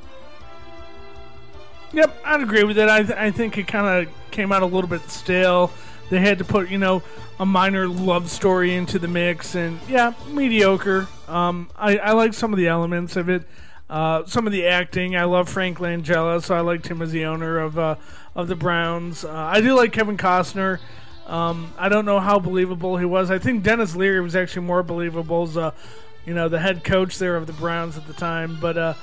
Yep, 1.94 2.22
I'd 2.24 2.42
agree 2.42 2.64
with 2.64 2.76
that. 2.76 2.90
I, 2.90 3.04
th- 3.04 3.18
I 3.18 3.32
think 3.32 3.58
it 3.58 3.68
kind 3.68 4.08
of 4.08 4.14
came 4.32 4.52
out 4.52 4.62
a 4.62 4.66
little 4.66 4.90
bit 4.90 5.02
stale. 5.10 5.72
They 6.10 6.20
had 6.20 6.38
to 6.40 6.44
put, 6.46 6.70
you 6.70 6.78
know, 6.78 7.04
a 7.40 7.46
minor 7.46 7.88
love 7.88 8.30
story 8.30 8.76
into 8.76 9.00
the 9.00 9.08
mix, 9.08 9.56
and 9.56 9.80
yeah, 9.88 10.14
mediocre. 10.30 11.08
Um, 11.28 11.70
I, 11.76 11.98
I 11.98 12.12
like 12.14 12.34
some 12.34 12.52
of 12.54 12.58
the 12.58 12.68
elements 12.68 13.16
of 13.16 13.30
it. 13.30 13.44
Uh, 13.90 14.24
some 14.26 14.46
of 14.46 14.54
the 14.54 14.68
acting, 14.68 15.16
I 15.16 15.24
love 15.24 15.50
Frank 15.50 15.80
Langella, 15.80 16.44
so 16.44 16.56
I 16.56 16.60
liked 16.60 16.88
him 16.88 17.02
as 17.02 17.12
the 17.12 17.26
owner 17.26 17.58
of 17.58 17.80
uh, 17.80 17.96
of 18.36 18.48
the 18.48 18.56
Browns. 18.56 19.26
Uh, 19.26 19.32
I 19.32 19.62
do 19.62 19.74
like 19.74 19.94
Kevin 19.94 20.18
Costner. 20.18 20.80
Um, 21.26 21.74
I 21.78 21.90
don't 21.90 22.06
know 22.06 22.20
how 22.20 22.40
believable 22.40 22.98
he 22.98 23.06
was. 23.06 23.30
I 23.30 23.38
think 23.40 23.64
Denis 23.64 23.96
Leary 23.96 24.22
was 24.22 24.36
actually 24.36 24.66
more 24.66 24.82
believable 24.82 25.44
as, 25.44 25.58
uh, 25.58 25.72
you 26.26 26.34
know, 26.34 26.50
the 26.50 26.60
head 26.60 26.84
coach 26.84 27.20
there 27.20 27.36
of 27.36 27.46
the 27.46 27.54
Browns 27.54 27.98
at 27.98 28.08
the 28.08 28.14
time. 28.14 28.58
But 28.60 28.78
uh, 28.78 28.94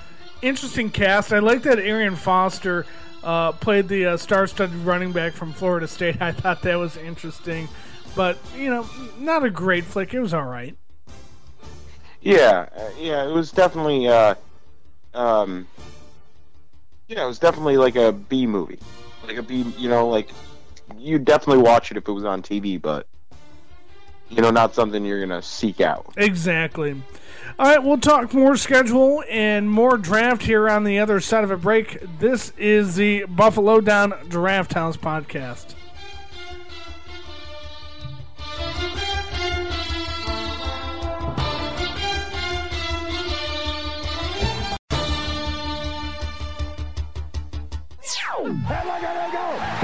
interesting 0.42 0.90
cast. 0.90 1.33
I 1.33 1.38
like 1.38 1.62
that 1.62 1.79
Arian 1.79 2.16
Foster 2.16 2.87
uh, 3.22 3.53
played 3.53 3.88
the 3.88 4.07
uh, 4.07 4.16
star-studded 4.16 4.77
running 4.77 5.12
back 5.12 5.33
from 5.33 5.53
Florida 5.53 5.88
State. 5.88 6.20
I 6.22 6.33
thought 6.33 6.62
that 6.62 6.77
was 6.77 6.96
interesting, 6.96 7.68
but 8.14 8.38
you 8.57 8.70
know, 8.70 8.88
not 9.18 9.44
a 9.44 9.51
great 9.51 9.85
flick. 9.85 10.14
It 10.14 10.20
was 10.20 10.35
all 10.35 10.44
right. 10.44 10.77
Yeah, 12.20 12.68
uh, 12.77 12.90
yeah, 12.99 13.25
it 13.25 13.33
was 13.33 13.53
definitely, 13.53 14.09
uh, 14.09 14.35
um, 15.14 15.66
yeah, 17.07 17.22
it 17.22 17.27
was 17.27 17.38
definitely 17.38 17.77
like 17.77 17.94
a 17.94 18.11
B 18.12 18.46
movie, 18.46 18.81
like 19.25 19.37
a 19.37 19.42
B. 19.42 19.62
You 19.79 19.88
know, 19.88 20.09
like 20.09 20.31
you 20.99 21.18
definitely 21.18 21.62
watch 21.62 21.90
it 21.90 21.96
if 21.96 22.09
it 22.09 22.12
was 22.12 22.25
on 22.25 22.42
TV, 22.42 22.81
but 22.81 23.07
you 24.28 24.42
know, 24.42 24.50
not 24.50 24.74
something 24.74 25.04
you're 25.04 25.20
gonna 25.20 25.42
seek 25.42 25.80
out. 25.80 26.12
Exactly. 26.16 27.00
All 27.58 27.66
right, 27.66 27.82
we'll 27.82 27.98
talk 27.98 28.34
more 28.34 28.56
schedule 28.56 29.24
and 29.30 29.70
more 29.70 29.96
draft 29.96 30.42
here 30.42 30.68
on 30.68 30.84
the 30.84 30.98
other 30.98 31.20
side 31.20 31.44
of 31.44 31.50
a 31.50 31.56
break. 31.56 31.98
This 32.18 32.52
is 32.58 32.96
the 32.96 33.24
Buffalo 33.24 33.80
Down 33.80 34.12
Draft 34.28 34.74
House 34.74 34.96
podcast. 34.96 35.75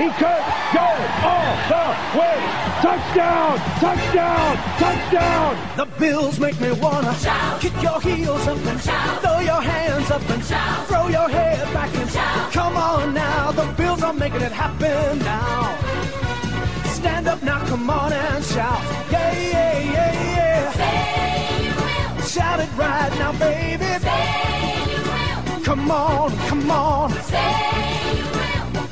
He 0.03 0.09
could 0.09 0.45
go 0.75 0.89
all 1.31 1.55
the 1.71 2.19
way. 2.19 2.39
Touchdown! 2.83 3.57
Touchdown! 3.79 4.57
Touchdown! 4.77 5.77
The 5.77 5.87
Bills 5.97 6.41
make 6.41 6.61
me 6.61 6.73
wanna 6.73 7.15
shout. 7.15 7.61
Kick 7.61 7.81
your 7.81 8.01
heels 8.01 8.49
up 8.49 8.59
and 8.67 8.81
shout. 8.81 9.23
Throw 9.23 9.39
your 9.39 9.63
hands 9.63 10.11
up 10.11 10.29
and 10.29 10.45
shout. 10.45 10.89
Throw 10.89 11.07
your 11.07 11.29
head 11.29 11.73
back 11.73 11.95
and 11.95 12.11
shout. 12.11 12.53
Come 12.53 12.77
on 12.77 13.15
now, 13.15 13.53
the 13.53 13.65
Bills 13.77 14.03
are 14.03 14.13
making 14.13 14.41
it 14.41 14.51
happen 14.51 15.21
now. 15.21 15.79
Stand 16.87 17.29
up 17.29 17.41
now, 17.45 17.65
come 17.67 17.89
on 17.89 18.13
and 18.13 18.45
shout. 18.45 18.83
Yeah, 19.09 19.33
yeah, 19.39 19.79
yeah, 19.79 20.13
yeah. 20.37 20.73
Say 20.81 21.65
you 21.65 21.75
will. 21.77 22.27
Shout 22.27 22.59
it 22.59 22.71
right 22.77 23.13
now, 23.21 23.33
baby. 23.39 23.85
Say 24.03 24.83
you 24.91 25.01
will. 25.55 25.65
Come 25.65 25.91
on, 25.93 26.37
come 26.49 26.71
on, 26.73 27.13
Say 27.23 28.19
you 28.19 28.25
will. 28.25 28.42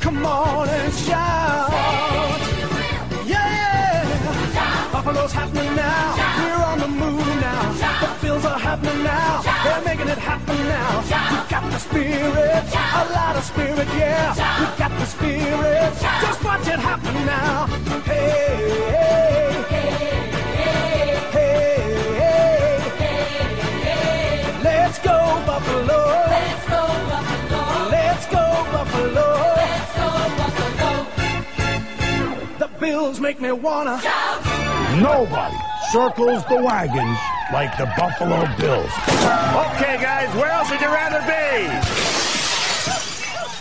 Come 0.00 0.24
on 0.24 0.68
and 0.68 0.92
shout. 0.94 1.70
Yeah! 3.26 4.90
Buffalo's 4.92 5.32
happening 5.32 5.76
now. 5.76 6.16
We're 6.40 6.64
on 6.64 6.78
the 6.78 6.88
move 6.88 7.26
now. 7.40 7.72
The 8.00 8.26
Bills 8.26 8.44
are 8.44 8.58
happening 8.58 9.02
now. 9.04 9.42
They're 9.64 9.84
making 9.84 10.08
it 10.08 10.18
happen 10.18 10.56
now. 10.56 11.00
We 11.30 11.36
got 11.50 11.70
the 11.70 11.78
spirit, 11.78 12.64
a 13.00 13.04
lot 13.12 13.36
of 13.36 13.44
spirit, 13.44 13.88
yeah. 13.98 14.34
We 14.58 14.66
got 14.78 14.90
the 14.98 15.06
spirit. 15.06 15.92
Just 16.24 16.42
watch 16.44 16.66
it 16.66 16.80
happen 16.90 17.14
now. 17.26 17.66
Hey, 18.04 18.30
hey, 18.90 19.64
hey, 19.68 19.79
The 33.10 33.14
Bills 33.14 33.20
make 33.20 33.40
me 33.40 33.50
wanna. 33.50 34.00
Nobody 35.02 35.56
circles 35.90 36.44
the 36.46 36.62
wagons 36.62 37.18
like 37.52 37.76
the 37.76 37.86
Buffalo 37.98 38.46
Bills. 38.56 38.92
Okay, 39.74 39.98
guys, 40.00 40.32
where 40.36 40.50
else 40.52 40.70
would 40.70 40.80
you 40.80 40.86
rather 40.86 41.18
be? 41.26 41.66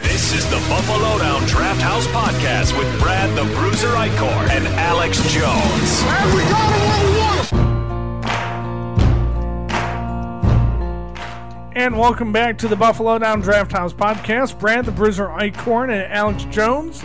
This 0.08 0.34
is 0.36 0.46
the 0.52 0.60
Buffalo 0.70 1.18
Down 1.18 1.42
Draft 1.48 1.82
House 1.82 2.06
Podcast 2.08 2.78
with 2.78 3.00
Brad 3.02 3.36
the 3.36 3.46
Bruiser 3.56 3.88
Eichhorn 3.88 4.50
and 4.52 4.68
Alex 4.78 5.18
Jones. 5.34 6.04
And 6.06 6.34
we 6.36 6.44
got 6.44 6.72
him 6.72 6.82
where 6.88 7.06
we 7.10 7.18
want 7.18 7.50
him. 7.50 7.70
And 11.76 11.98
welcome 11.98 12.32
back 12.32 12.60
to 12.60 12.68
the 12.68 12.76
Buffalo 12.76 13.18
Down 13.18 13.42
Draft 13.42 13.72
House 13.72 13.94
podcast. 13.94 14.60
Brad 14.60 14.86
the 14.86 14.92
Bruiser 14.92 15.26
Eichhorn 15.26 15.90
and 15.90 16.14
Alex 16.14 16.44
Jones. 16.52 17.04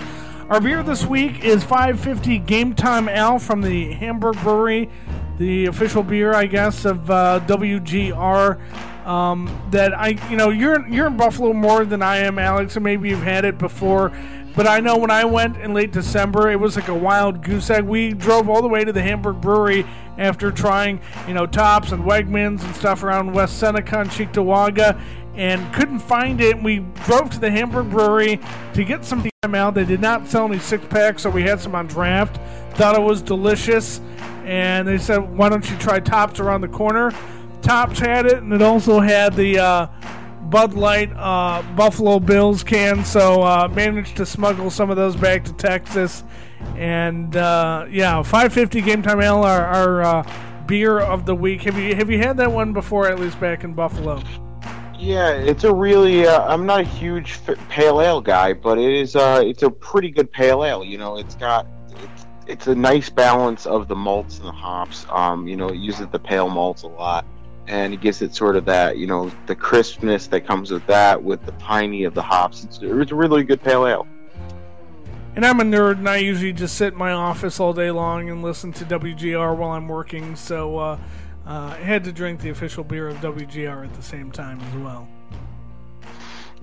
Our 0.50 0.60
beer 0.60 0.82
this 0.82 1.06
week 1.06 1.42
is 1.42 1.64
550 1.64 2.38
Game 2.40 2.74
Time 2.74 3.08
Ale 3.08 3.38
from 3.38 3.62
the 3.62 3.92
Hamburg 3.92 4.36
Brewery, 4.42 4.90
the 5.38 5.64
official 5.66 6.02
beer, 6.02 6.34
I 6.34 6.44
guess, 6.44 6.84
of 6.84 7.10
uh, 7.10 7.40
WGR. 7.46 9.06
Um, 9.06 9.68
that 9.70 9.98
I, 9.98 10.08
you 10.30 10.36
know, 10.36 10.50
you're 10.50 10.86
you're 10.86 11.06
in 11.06 11.16
Buffalo 11.16 11.54
more 11.54 11.86
than 11.86 12.02
I 12.02 12.18
am, 12.18 12.38
Alex, 12.38 12.76
and 12.76 12.84
maybe 12.84 13.08
you've 13.08 13.22
had 13.22 13.46
it 13.46 13.56
before. 13.56 14.12
But 14.54 14.66
I 14.68 14.80
know 14.80 14.98
when 14.98 15.10
I 15.10 15.24
went 15.24 15.56
in 15.56 15.72
late 15.72 15.92
December, 15.92 16.50
it 16.50 16.60
was 16.60 16.76
like 16.76 16.88
a 16.88 16.94
wild 16.94 17.42
goose 17.42 17.70
egg. 17.70 17.84
We 17.84 18.12
drove 18.12 18.48
all 18.48 18.60
the 18.60 18.68
way 18.68 18.84
to 18.84 18.92
the 18.92 19.02
Hamburg 19.02 19.40
Brewery 19.40 19.86
after 20.18 20.52
trying, 20.52 21.00
you 21.26 21.34
know, 21.34 21.46
Tops 21.46 21.90
and 21.90 22.04
Wegmans 22.04 22.62
and 22.62 22.76
stuff 22.76 23.02
around 23.02 23.32
West 23.32 23.58
Seneca 23.58 24.00
and 24.00 24.10
Cheektowaga 24.10 25.00
and 25.36 25.72
couldn't 25.74 26.00
find 26.00 26.40
it. 26.40 26.62
We 26.62 26.80
drove 27.04 27.30
to 27.30 27.40
the 27.40 27.50
Hamburg 27.50 27.90
Brewery 27.90 28.40
to 28.74 28.84
get 28.84 29.04
some 29.04 29.28
out. 29.52 29.74
They 29.74 29.84
did 29.84 30.00
not 30.00 30.26
sell 30.28 30.46
any 30.46 30.58
six 30.58 30.86
packs, 30.86 31.22
so 31.22 31.30
we 31.30 31.42
had 31.42 31.60
some 31.60 31.74
on 31.74 31.86
draft. 31.86 32.40
Thought 32.76 32.96
it 32.96 33.02
was 33.02 33.20
delicious, 33.20 34.00
and 34.44 34.88
they 34.88 34.96
said, 34.96 35.18
"Why 35.36 35.48
don't 35.48 35.68
you 35.68 35.76
try 35.76 36.00
Tops 36.00 36.40
around 36.40 36.62
the 36.62 36.68
corner?" 36.68 37.12
Tops 37.60 37.98
had 37.98 38.26
it, 38.26 38.38
and 38.38 38.52
it 38.52 38.62
also 38.62 39.00
had 39.00 39.34
the 39.34 39.58
uh, 39.58 39.86
Bud 40.44 40.74
Light 40.74 41.12
uh, 41.16 41.62
Buffalo 41.76 42.20
Bills 42.20 42.62
can. 42.62 43.04
So 43.04 43.42
uh, 43.42 43.68
managed 43.68 44.16
to 44.16 44.26
smuggle 44.26 44.70
some 44.70 44.90
of 44.90 44.96
those 44.96 45.16
back 45.16 45.44
to 45.44 45.52
Texas, 45.52 46.24
and 46.76 47.36
uh, 47.36 47.86
yeah, 47.90 48.22
550 48.22 48.80
Game 48.80 49.02
Time 49.02 49.20
Ale, 49.20 49.42
our, 49.42 49.64
our 49.64 50.02
uh, 50.02 50.32
beer 50.66 51.00
of 51.00 51.26
the 51.26 51.34
week. 51.34 51.62
Have 51.62 51.78
you 51.78 51.94
have 51.94 52.10
you 52.10 52.18
had 52.18 52.38
that 52.38 52.50
one 52.50 52.72
before? 52.72 53.08
At 53.08 53.18
least 53.18 53.38
back 53.40 53.62
in 53.64 53.74
Buffalo. 53.74 54.22
Yeah, 54.98 55.30
it's 55.30 55.64
a 55.64 55.74
really. 55.74 56.26
Uh, 56.26 56.46
I'm 56.46 56.66
not 56.66 56.80
a 56.80 56.84
huge 56.84 57.38
pale 57.68 58.00
ale 58.00 58.20
guy, 58.20 58.52
but 58.52 58.78
it 58.78 58.92
is. 58.92 59.16
Uh, 59.16 59.42
it's 59.44 59.62
a 59.62 59.70
pretty 59.70 60.10
good 60.10 60.30
pale 60.32 60.64
ale. 60.64 60.84
You 60.84 60.98
know, 60.98 61.16
it's 61.16 61.34
got. 61.34 61.66
It's, 61.90 62.26
it's 62.46 62.66
a 62.66 62.74
nice 62.74 63.08
balance 63.08 63.66
of 63.66 63.88
the 63.88 63.96
malts 63.96 64.38
and 64.38 64.46
the 64.46 64.52
hops. 64.52 65.06
Um, 65.10 65.48
you 65.48 65.56
know, 65.56 65.68
it 65.68 65.76
uses 65.76 66.06
the 66.08 66.18
pale 66.18 66.48
malts 66.48 66.82
a 66.82 66.88
lot, 66.88 67.26
and 67.66 67.92
it 67.92 68.00
gives 68.00 68.22
it 68.22 68.34
sort 68.34 68.56
of 68.56 68.64
that. 68.66 68.96
You 68.96 69.06
know, 69.06 69.30
the 69.46 69.54
crispness 69.54 70.28
that 70.28 70.46
comes 70.46 70.70
with 70.70 70.86
that, 70.86 71.22
with 71.22 71.44
the 71.44 71.52
piney 71.52 72.04
of 72.04 72.14
the 72.14 72.22
hops. 72.22 72.64
It's, 72.64 72.78
it's 72.80 73.12
a 73.12 73.14
really 73.14 73.44
good 73.44 73.62
pale 73.62 73.86
ale. 73.86 74.06
And 75.36 75.44
I'm 75.44 75.58
a 75.58 75.64
nerd, 75.64 75.98
and 75.98 76.08
I 76.08 76.18
usually 76.18 76.52
just 76.52 76.76
sit 76.76 76.92
in 76.92 76.98
my 76.98 77.10
office 77.10 77.58
all 77.58 77.72
day 77.72 77.90
long 77.90 78.30
and 78.30 78.40
listen 78.40 78.72
to 78.74 78.84
WGR 78.84 79.56
while 79.56 79.72
I'm 79.72 79.88
working. 79.88 80.36
So 80.36 80.78
uh, 80.78 80.98
uh, 81.46 81.74
had 81.74 82.04
to 82.04 82.12
drink 82.12 82.40
the 82.40 82.50
official 82.50 82.84
beer 82.84 83.08
of 83.08 83.16
WGR 83.18 83.84
at 83.84 83.94
the 83.94 84.02
same 84.02 84.30
time 84.30 84.60
as 84.60 84.74
well. 84.76 85.08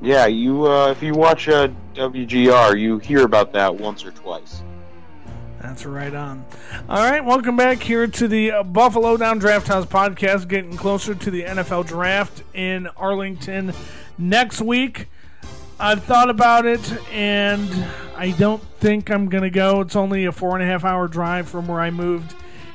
Yeah, 0.02 0.26
you. 0.26 0.65
Uh, 0.65 0.89
if 0.89 1.04
you 1.04 1.13
watch 1.13 1.48
uh, 1.48 1.70
WGR, 1.94 2.80
you 2.80 2.98
hear 2.98 3.24
about 3.24 3.54
that 3.54 3.76
once 3.76 4.04
or 4.04 4.12
twice. 4.12 4.63
That's 5.62 5.86
right 5.86 6.13
on. 6.15 6.44
All 6.89 7.08
right, 7.08 7.24
welcome 7.24 7.56
back 7.56 7.84
here 7.84 8.08
to 8.08 8.28
the 8.28 8.52
uh, 8.52 8.63
Buffalo 8.63 9.15
Down 9.15 9.38
Draft 9.38 9.67
House 9.67 9.86
podcast, 9.86 10.48
getting 10.48 10.76
closer 10.76 11.13
to 11.13 11.30
the 11.30 11.44
NFL 11.44 11.86
draft 11.86 12.41
in 12.56 12.88
Arlington 12.98 13.74
next 14.17 14.60
week. 14.60 15.08
I've 15.80 16.04
thought 16.04 16.32
about 16.32 16.65
it, 16.65 16.82
and 17.12 17.70
I 18.15 18.32
don't 18.32 18.62
think 18.80 19.12
I'm 19.12 19.30
going 19.30 19.44
to 19.44 19.52
go. 19.52 19.82
It's 19.82 19.96
only 19.96 20.26
a 20.26 20.32
four 20.32 20.56
and 20.56 20.63
a 20.63 20.65
half 20.65 20.84
hour 20.84 21.08
drive 21.08 21.48
from 21.48 21.67
where 21.67 21.80
I 21.80 21.91
moved 21.91 22.34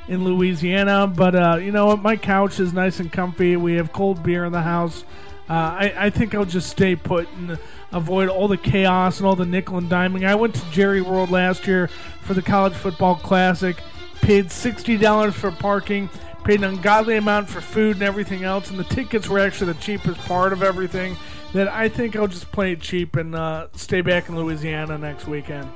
in 0.08 0.24
Louisiana, 0.24 1.06
but 1.06 1.34
uh, 1.34 1.56
you 1.56 1.72
know 1.72 1.86
what? 1.86 2.00
My 2.00 2.16
couch 2.16 2.60
is 2.60 2.72
nice 2.72 3.00
and 3.00 3.10
comfy. 3.10 3.56
We 3.56 3.74
have 3.74 3.92
cold 3.92 4.22
beer 4.22 4.44
in 4.44 4.52
the 4.52 4.62
house. 4.62 5.04
Uh, 5.48 5.52
I, 5.52 5.94
I 5.96 6.10
think 6.10 6.34
I'll 6.34 6.44
just 6.44 6.70
stay 6.70 6.96
put 6.96 7.28
and 7.32 7.58
avoid 7.92 8.28
all 8.28 8.48
the 8.48 8.56
chaos 8.56 9.18
and 9.18 9.26
all 9.26 9.36
the 9.36 9.46
nickel 9.46 9.78
and 9.78 9.88
diming. 9.88 10.26
I 10.26 10.34
went 10.34 10.54
to 10.56 10.70
Jerry 10.70 11.00
World 11.00 11.30
last 11.30 11.66
year 11.66 11.88
for 12.22 12.34
the 12.34 12.42
College 12.42 12.74
Football 12.74 13.16
Classic, 13.16 13.76
paid 14.22 14.46
$60 14.46 15.32
for 15.32 15.52
parking, 15.52 16.08
paid 16.44 16.62
an 16.62 16.64
ungodly 16.64 17.16
amount 17.16 17.48
for 17.48 17.60
food 17.60 17.96
and 17.96 18.02
everything 18.02 18.42
else, 18.42 18.70
and 18.70 18.78
the 18.78 18.84
tickets 18.84 19.28
were 19.28 19.38
actually 19.38 19.72
the 19.72 19.78
cheapest 19.80 20.20
part 20.20 20.52
of 20.52 20.62
everything. 20.62 21.16
That 21.52 21.68
I 21.68 21.88
think 21.88 22.16
I'll 22.16 22.26
just 22.26 22.50
play 22.50 22.72
it 22.72 22.80
cheap 22.80 23.16
and 23.16 23.34
uh, 23.34 23.68
stay 23.76 24.00
back 24.00 24.28
in 24.28 24.36
Louisiana 24.36 24.98
next 24.98 25.26
weekend. 25.26 25.70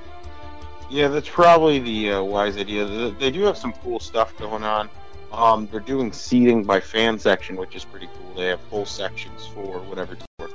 Yeah, 0.91 1.07
that's 1.07 1.29
probably 1.29 1.79
the 1.79 2.13
uh, 2.13 2.23
wise 2.23 2.57
idea. 2.57 2.85
They 3.13 3.31
do 3.31 3.43
have 3.43 3.57
some 3.57 3.73
cool 3.75 4.01
stuff 4.01 4.37
going 4.37 4.65
on. 4.65 4.91
Um, 5.33 5.69
they're 5.71 5.79
doing 5.79 6.13
seating 6.13 6.65
by 6.65 6.81
fan 6.81 7.17
section, 7.17 7.55
which 7.57 7.77
is 7.77 7.85
pretty 7.85 8.09
cool. 8.09 8.35
They 8.35 8.47
have 8.47 8.61
whole 8.63 8.85
sections 8.85 9.47
for 9.47 9.79
whatever 9.83 10.17
tour. 10.17 10.51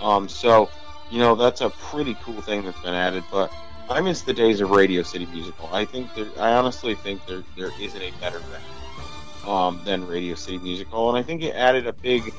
Um, 0.00 0.28
so, 0.28 0.70
you 1.10 1.18
know, 1.18 1.34
that's 1.34 1.60
a 1.60 1.70
pretty 1.70 2.14
cool 2.22 2.40
thing 2.40 2.64
that's 2.64 2.80
been 2.80 2.94
added. 2.94 3.24
But 3.32 3.52
I 3.88 4.00
miss 4.00 4.22
the 4.22 4.32
days 4.32 4.60
of 4.60 4.70
Radio 4.70 5.02
City 5.02 5.26
Musical. 5.26 5.68
I 5.72 5.84
think 5.84 6.14
there, 6.14 6.28
I 6.38 6.52
honestly 6.52 6.94
think 6.94 7.26
there 7.26 7.42
there 7.56 7.72
isn't 7.80 8.00
a 8.00 8.12
better 8.20 8.38
venue 8.38 9.52
um, 9.52 9.80
than 9.84 10.06
Radio 10.06 10.36
City 10.36 10.58
Musical, 10.58 11.08
and 11.08 11.18
I 11.18 11.22
think 11.24 11.42
it 11.42 11.54
added 11.56 11.88
a 11.88 11.92
big. 11.92 12.32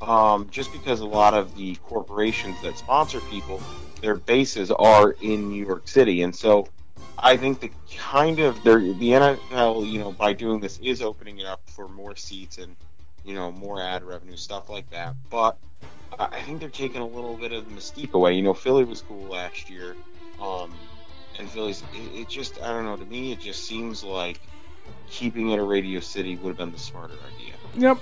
Um, 0.00 0.48
just 0.50 0.72
because 0.72 1.00
a 1.00 1.06
lot 1.06 1.34
of 1.34 1.56
the 1.56 1.74
corporations 1.76 2.56
that 2.62 2.78
sponsor 2.78 3.18
people, 3.30 3.60
their 4.00 4.14
bases 4.14 4.70
are 4.70 5.10
in 5.20 5.48
New 5.48 5.66
York 5.66 5.88
City, 5.88 6.22
and 6.22 6.34
so 6.34 6.68
I 7.20 7.36
think 7.36 7.60
the 7.60 7.70
kind 7.96 8.38
of 8.38 8.62
the 8.62 8.70
NFL, 8.70 9.90
you 9.90 9.98
know, 9.98 10.12
by 10.12 10.32
doing 10.32 10.60
this 10.60 10.78
is 10.78 11.02
opening 11.02 11.38
it 11.38 11.46
up 11.46 11.60
for 11.66 11.88
more 11.88 12.14
seats 12.16 12.58
and 12.58 12.76
you 13.24 13.34
know 13.34 13.50
more 13.50 13.80
ad 13.80 14.04
revenue 14.04 14.36
stuff 14.36 14.68
like 14.68 14.88
that. 14.90 15.14
But 15.30 15.58
I 16.18 16.26
I 16.26 16.40
think 16.42 16.60
they're 16.60 16.68
taking 16.68 17.00
a 17.00 17.06
little 17.06 17.36
bit 17.36 17.52
of 17.52 17.68
the 17.68 17.74
mystique 17.74 18.12
away. 18.12 18.34
You 18.34 18.42
know, 18.42 18.54
Philly 18.54 18.84
was 18.84 19.02
cool 19.02 19.24
last 19.24 19.68
year, 19.68 19.96
um, 20.40 20.72
and 21.38 21.48
Philly's 21.48 21.82
it, 21.94 22.20
it 22.20 22.28
just 22.28 22.62
I 22.62 22.68
don't 22.68 22.84
know. 22.84 22.96
To 22.96 23.04
me, 23.04 23.32
it 23.32 23.40
just 23.40 23.64
seems 23.64 24.04
like 24.04 24.40
keeping 25.10 25.50
it 25.50 25.58
a 25.58 25.62
Radio 25.62 26.00
City 26.00 26.36
would 26.36 26.50
have 26.50 26.56
been 26.56 26.72
the 26.72 26.78
smarter 26.78 27.14
idea. 27.14 27.54
Yep. 27.74 27.98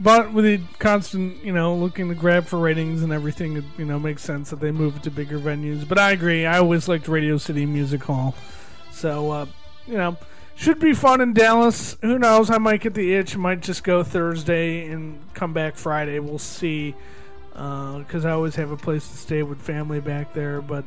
But 0.00 0.32
with 0.32 0.44
the 0.44 0.60
constant, 0.78 1.42
you 1.44 1.52
know, 1.52 1.76
looking 1.76 2.08
to 2.08 2.14
grab 2.14 2.46
for 2.46 2.58
ratings 2.58 3.02
and 3.02 3.12
everything, 3.12 3.56
it 3.56 3.64
you 3.78 3.84
know 3.84 3.98
makes 3.98 4.22
sense 4.22 4.50
that 4.50 4.60
they 4.60 4.72
move 4.72 5.00
to 5.02 5.10
bigger 5.10 5.38
venues. 5.38 5.86
But 5.86 5.98
I 5.98 6.10
agree. 6.10 6.46
I 6.46 6.58
always 6.58 6.88
liked 6.88 7.06
Radio 7.06 7.38
City 7.38 7.64
Music 7.64 8.02
Hall, 8.02 8.34
so 8.90 9.30
uh, 9.30 9.46
you 9.86 9.96
know, 9.96 10.16
should 10.56 10.78
be 10.78 10.94
fun 10.94 11.20
in 11.20 11.32
Dallas. 11.32 11.96
Who 12.02 12.18
knows? 12.18 12.50
I 12.50 12.58
might 12.58 12.80
get 12.80 12.94
the 12.94 13.14
itch. 13.14 13.36
Might 13.36 13.60
just 13.60 13.84
go 13.84 14.02
Thursday 14.02 14.88
and 14.88 15.20
come 15.34 15.52
back 15.52 15.76
Friday. 15.76 16.18
We'll 16.18 16.38
see. 16.38 16.94
Because 17.52 18.24
I 18.24 18.32
always 18.32 18.56
have 18.56 18.72
a 18.72 18.76
place 18.76 19.08
to 19.08 19.16
stay 19.16 19.42
with 19.42 19.60
family 19.60 20.00
back 20.00 20.34
there. 20.34 20.60
But 20.60 20.84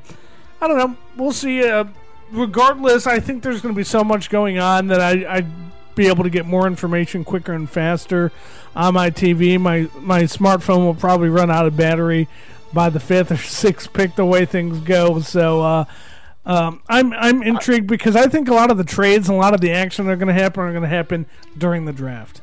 I 0.62 0.68
don't 0.68 0.78
know. 0.78 0.98
We'll 1.16 1.32
see. 1.32 1.66
Uh, 1.66 1.86
regardless, 2.32 3.08
I 3.08 3.20
think 3.20 3.44
there's 3.44 3.62
going 3.62 3.74
to 3.74 3.78
be 3.78 3.84
so 3.84 4.04
much 4.04 4.30
going 4.30 4.58
on 4.60 4.88
that 4.88 5.00
I, 5.00 5.38
I'd 5.38 5.48
be 5.96 6.08
able 6.08 6.24
to 6.24 6.30
get 6.30 6.46
more 6.46 6.68
information 6.68 7.24
quicker 7.24 7.54
and 7.54 7.70
faster 7.70 8.32
on 8.78 8.94
my 8.94 9.10
TV. 9.10 9.60
My 9.60 9.90
my 10.00 10.24
smartphone 10.24 10.86
will 10.86 10.96
probably 10.96 11.30
run 11.30 11.52
out 11.52 11.66
of 11.66 11.76
battery 11.76 12.30
by 12.72 12.90
the 12.90 13.00
fifth 13.00 13.32
or 13.32 13.38
sixth 13.38 13.92
pick 13.92 14.16
the 14.16 14.26
way 14.26 14.46
things 14.46 14.80
go. 14.80 15.20
So 15.20 15.62
uh, 15.62 15.86
um, 16.46 16.82
I'm 16.88 17.12
I'm 17.14 17.44
intrigued 17.44 17.88
because 17.88 18.16
I 18.16 18.28
think 18.28 18.48
a 18.48 18.54
lot 18.54 18.72
of 18.72 18.78
the 18.78 18.86
trades 18.86 19.28
and 19.28 19.38
a 19.38 19.42
lot 19.42 19.54
of 19.54 19.60
the 19.60 19.72
action 19.72 20.06
that 20.06 20.14
are 20.14 20.18
going 20.18 20.34
to 20.34 20.42
happen 20.42 20.64
are 20.64 20.72
going 20.72 20.84
to 20.84 20.88
happen 20.88 21.26
during 21.58 21.86
the 21.86 21.94
draft. 21.94 22.42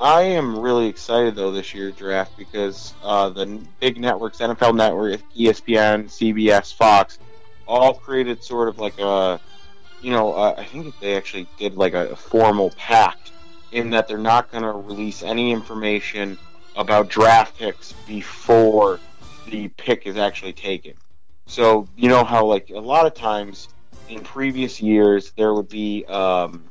I 0.00 0.22
am 0.22 0.56
really 0.56 0.86
excited 0.86 1.34
though 1.34 1.50
this 1.50 1.74
year's 1.74 1.96
draft 1.96 2.36
because 2.38 2.94
uh, 3.02 3.30
the 3.30 3.60
big 3.80 3.98
networks, 3.98 4.38
NFL 4.38 4.76
Network, 4.76 5.20
ESPN, 5.36 6.04
CBS, 6.04 6.72
Fox, 6.72 7.18
all 7.66 7.94
created 7.94 8.44
sort 8.44 8.68
of 8.68 8.78
like 8.78 8.96
a, 9.00 9.40
you 10.00 10.12
know, 10.12 10.34
uh, 10.34 10.54
I 10.56 10.64
think 10.64 10.94
they 11.00 11.16
actually 11.16 11.48
did 11.58 11.74
like 11.76 11.94
a, 11.94 12.14
formal 12.14 12.70
pact 12.70 13.32
in 13.72 13.90
that 13.90 14.08
they're 14.08 14.18
not 14.18 14.50
going 14.50 14.64
to 14.64 14.72
release 14.72 15.22
any 15.22 15.52
information 15.52 16.38
about 16.76 17.08
draft 17.08 17.58
picks 17.58 17.92
before 18.06 19.00
the 19.48 19.68
pick 19.68 20.06
is 20.06 20.16
actually 20.16 20.52
taken. 20.52 20.94
So 21.46 21.88
you 21.96 22.08
know 22.08 22.24
how 22.24 22.44
like 22.46 22.70
a 22.70 22.78
lot 22.78 23.06
of 23.06 23.14
times 23.14 23.68
in 24.08 24.20
previous 24.20 24.80
years 24.80 25.32
there 25.36 25.54
would 25.54 25.68
be 25.68 26.04
um, 26.06 26.64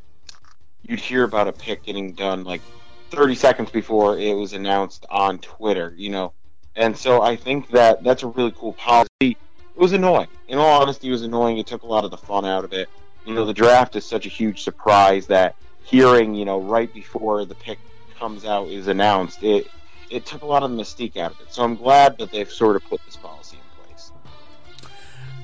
you'd 0.84 1.00
hear 1.00 1.24
about 1.24 1.48
a 1.48 1.52
pick 1.52 1.84
getting 1.84 2.14
done 2.14 2.44
like 2.44 2.62
30 3.10 3.36
seconds 3.36 3.72
before 3.72 4.20
it 4.20 4.34
was 4.34 4.54
announced 4.54 5.06
on 5.10 5.40
Twitter, 5.40 5.94
you 5.98 6.10
know. 6.10 6.34
And 6.76 6.96
so 6.96 7.22
I 7.22 7.36
think 7.36 7.70
that 7.72 8.04
that's 8.04 8.24
a 8.24 8.28
really 8.28 8.54
cool 8.56 8.74
policy. 8.74 9.10
It 9.22 9.38
was 9.76 9.94
annoying. 9.94 10.28
In 10.48 10.58
all 10.58 10.82
honesty, 10.82 11.08
it 11.08 11.12
was 11.12 11.24
annoying. 11.24 11.58
It 11.58 11.68
took 11.68 11.84
a 11.84 11.88
lot 11.88 12.06
of 12.06 12.12
the 12.12 12.18
fun 12.18 12.46
out 12.46 12.64
of 12.64 12.74
it. 12.74 12.90
You 13.26 13.34
know, 13.34 13.46
the 13.46 13.54
draft 13.54 13.96
is 13.96 14.06
such 14.06 14.26
a 14.26 14.30
huge 14.30 14.62
surprise 14.62 15.28
that 15.28 15.56
hearing, 15.88 16.36
you 16.36 16.46
know, 16.46 16.60
right 16.60 16.94
before 16.94 17.46
the 17.46 17.56
pick 17.56 17.80
comes 18.20 18.46
out 18.46 18.68
is 18.68 18.88
announced, 18.88 19.42
it 19.42 19.68
it 20.10 20.26
took 20.26 20.42
a 20.42 20.46
lot 20.46 20.64
of 20.64 20.72
mystique 20.72 21.18
out 21.18 21.32
of 21.32 21.42
it. 21.42 21.54
So 21.54 21.64
I'm 21.64 21.76
glad 21.76 22.18
that 22.18 22.32
they've 22.32 22.50
sort 22.50 22.76
of 22.76 22.86
put 22.86 23.04
this 23.06 23.16
policy 23.16 23.58
in 23.58 23.86
place. 23.86 24.12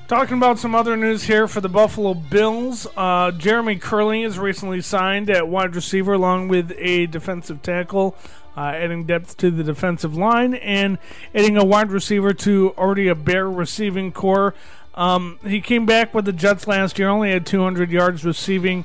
Talking 0.08 0.36
about 0.38 0.58
some 0.58 0.74
other 0.74 0.96
news 0.96 1.24
here 1.24 1.46
for 1.46 1.60
the 1.60 1.68
Buffalo 1.68 2.14
Bills, 2.14 2.86
uh, 2.96 3.30
Jeremy 3.32 3.76
Kerley 3.76 4.22
has 4.24 4.38
recently 4.38 4.80
signed 4.80 5.28
at 5.28 5.48
wide 5.48 5.74
receiver 5.74 6.14
along 6.14 6.48
with 6.48 6.72
a 6.78 7.06
defensive 7.06 7.62
tackle, 7.62 8.16
uh, 8.56 8.60
adding 8.60 9.04
depth 9.04 9.36
to 9.38 9.50
the 9.50 9.62
defensive 9.62 10.16
line 10.16 10.54
and 10.54 10.98
adding 11.34 11.56
a 11.56 11.64
wide 11.64 11.90
receiver 11.90 12.32
to 12.32 12.74
already 12.78 13.08
a 13.08 13.14
bare 13.14 13.50
receiving 13.50 14.12
corps. 14.12 14.54
Um, 14.94 15.38
he 15.44 15.60
came 15.60 15.86
back 15.86 16.14
with 16.14 16.24
the 16.24 16.32
Jets 16.32 16.66
last 16.66 16.98
year, 16.98 17.08
only 17.08 17.32
had 17.32 17.44
200 17.44 17.90
yards 17.90 18.24
receiving. 18.24 18.84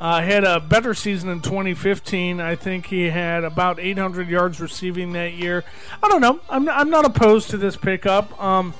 Uh, 0.00 0.22
had 0.22 0.44
a 0.44 0.58
better 0.58 0.94
season 0.94 1.28
in 1.28 1.42
2015. 1.42 2.40
I 2.40 2.56
think 2.56 2.86
he 2.86 3.10
had 3.10 3.44
about 3.44 3.78
800 3.78 4.30
yards 4.30 4.58
receiving 4.58 5.12
that 5.12 5.34
year. 5.34 5.62
I 6.02 6.08
don't 6.08 6.22
know. 6.22 6.40
I'm, 6.48 6.66
I'm 6.70 6.88
not 6.88 7.04
opposed 7.04 7.50
to 7.50 7.58
this 7.58 7.76
pickup. 7.76 8.42
Um, 8.42 8.72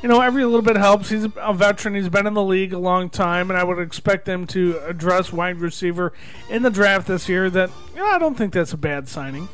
you 0.00 0.08
know, 0.08 0.20
every 0.20 0.44
little 0.44 0.62
bit 0.62 0.76
helps. 0.76 1.08
He's 1.08 1.26
a 1.36 1.52
veteran. 1.52 1.96
He's 1.96 2.08
been 2.08 2.24
in 2.24 2.34
the 2.34 2.42
league 2.44 2.72
a 2.72 2.78
long 2.78 3.10
time, 3.10 3.50
and 3.50 3.58
I 3.58 3.64
would 3.64 3.80
expect 3.80 4.26
them 4.26 4.46
to 4.48 4.78
address 4.86 5.32
wide 5.32 5.58
receiver 5.58 6.12
in 6.48 6.62
the 6.62 6.70
draft 6.70 7.08
this 7.08 7.28
year. 7.28 7.50
That 7.50 7.70
you 7.92 8.00
know, 8.00 8.06
I 8.06 8.18
don't 8.18 8.36
think 8.36 8.52
that's 8.52 8.72
a 8.72 8.78
bad 8.78 9.08
signing. 9.08 9.48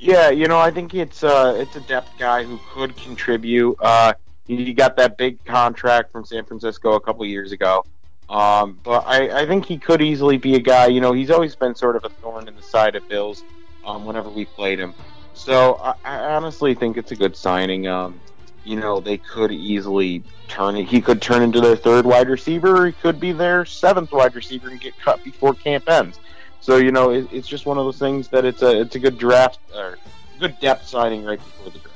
Yeah, 0.00 0.30
you 0.30 0.48
know, 0.48 0.58
I 0.58 0.72
think 0.72 0.92
it's 0.92 1.22
uh, 1.22 1.54
it's 1.56 1.76
a 1.76 1.80
depth 1.82 2.18
guy 2.18 2.42
who 2.42 2.58
could 2.70 2.96
contribute. 2.96 3.76
Uh, 3.80 4.14
he 4.46 4.74
got 4.74 4.96
that 4.96 5.16
big 5.16 5.42
contract 5.44 6.10
from 6.10 6.24
San 6.24 6.44
Francisco 6.44 6.92
a 6.94 7.00
couple 7.00 7.24
years 7.24 7.52
ago, 7.52 7.84
um, 8.28 8.78
but 8.82 9.04
I, 9.06 9.42
I 9.42 9.46
think 9.46 9.64
he 9.64 9.78
could 9.78 10.02
easily 10.02 10.36
be 10.36 10.54
a 10.56 10.60
guy. 10.60 10.86
You 10.86 11.00
know, 11.00 11.12
he's 11.12 11.30
always 11.30 11.54
been 11.56 11.74
sort 11.74 11.96
of 11.96 12.04
a 12.04 12.10
thorn 12.10 12.48
in 12.48 12.56
the 12.56 12.62
side 12.62 12.94
of 12.94 13.08
Bills 13.08 13.42
um, 13.84 14.04
whenever 14.04 14.28
we 14.28 14.44
played 14.44 14.78
him. 14.78 14.94
So 15.34 15.76
I, 15.76 15.94
I 16.04 16.34
honestly 16.34 16.74
think 16.74 16.96
it's 16.96 17.12
a 17.12 17.16
good 17.16 17.36
signing. 17.36 17.86
Um, 17.86 18.20
you 18.64 18.76
know, 18.76 19.00
they 19.00 19.16
could 19.16 19.50
easily 19.50 20.22
turn. 20.48 20.76
He 20.76 21.00
could 21.00 21.22
turn 21.22 21.42
into 21.42 21.60
their 21.60 21.76
third 21.76 22.04
wide 22.04 22.28
receiver. 22.28 22.82
Or 22.82 22.86
he 22.86 22.92
could 22.92 23.18
be 23.18 23.32
their 23.32 23.64
seventh 23.64 24.12
wide 24.12 24.34
receiver 24.34 24.68
and 24.68 24.80
get 24.80 24.98
cut 24.98 25.24
before 25.24 25.54
camp 25.54 25.88
ends. 25.88 26.18
So 26.60 26.76
you 26.76 26.92
know, 26.92 27.10
it, 27.10 27.28
it's 27.32 27.48
just 27.48 27.64
one 27.64 27.78
of 27.78 27.84
those 27.84 27.98
things 27.98 28.28
that 28.28 28.44
it's 28.44 28.62
a 28.62 28.80
it's 28.80 28.94
a 28.94 28.98
good 28.98 29.16
draft 29.16 29.58
or 29.74 29.98
good 30.38 30.58
depth 30.60 30.86
signing 30.86 31.24
right 31.24 31.38
before 31.38 31.70
the 31.70 31.78
draft. 31.78 31.87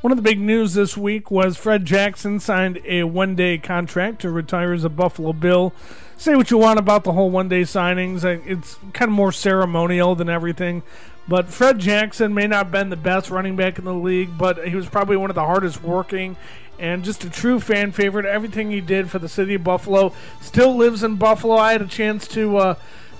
One 0.00 0.12
of 0.12 0.16
the 0.16 0.22
big 0.22 0.40
news 0.40 0.74
this 0.74 0.96
week 0.96 1.30
was 1.30 1.56
Fred 1.56 1.84
Jackson 1.84 2.40
signed 2.40 2.80
a 2.84 3.04
one 3.04 3.34
day 3.34 3.58
contract 3.58 4.20
to 4.22 4.30
retire 4.30 4.72
as 4.72 4.84
a 4.84 4.88
Buffalo 4.88 5.32
Bill. 5.32 5.72
Say 6.16 6.34
what 6.36 6.50
you 6.50 6.58
want 6.58 6.78
about 6.78 7.04
the 7.04 7.12
whole 7.12 7.30
one 7.30 7.48
day 7.48 7.62
signings, 7.62 8.24
it's 8.46 8.78
kind 8.92 9.08
of 9.08 9.14
more 9.14 9.32
ceremonial 9.32 10.14
than 10.14 10.28
everything. 10.28 10.82
But 11.26 11.48
Fred 11.48 11.78
Jackson 11.78 12.34
may 12.34 12.46
not 12.46 12.66
have 12.66 12.72
been 12.72 12.90
the 12.90 12.96
best 12.96 13.30
running 13.30 13.56
back 13.56 13.78
in 13.78 13.84
the 13.84 13.94
league, 13.94 14.36
but 14.36 14.68
he 14.68 14.76
was 14.76 14.86
probably 14.86 15.16
one 15.16 15.30
of 15.30 15.34
the 15.34 15.44
hardest 15.44 15.82
working 15.82 16.36
and 16.78 17.04
just 17.04 17.24
a 17.24 17.30
true 17.30 17.60
fan 17.60 17.92
favorite. 17.92 18.26
Everything 18.26 18.70
he 18.70 18.80
did 18.80 19.10
for 19.10 19.18
the 19.18 19.28
city 19.28 19.54
of 19.54 19.64
Buffalo 19.64 20.12
still 20.40 20.76
lives 20.76 21.02
in 21.02 21.16
Buffalo. 21.16 21.56
I 21.56 21.72
had 21.72 21.82
a 21.82 21.86
chance 21.86 22.28
to 22.28 22.56
uh, 22.56 22.74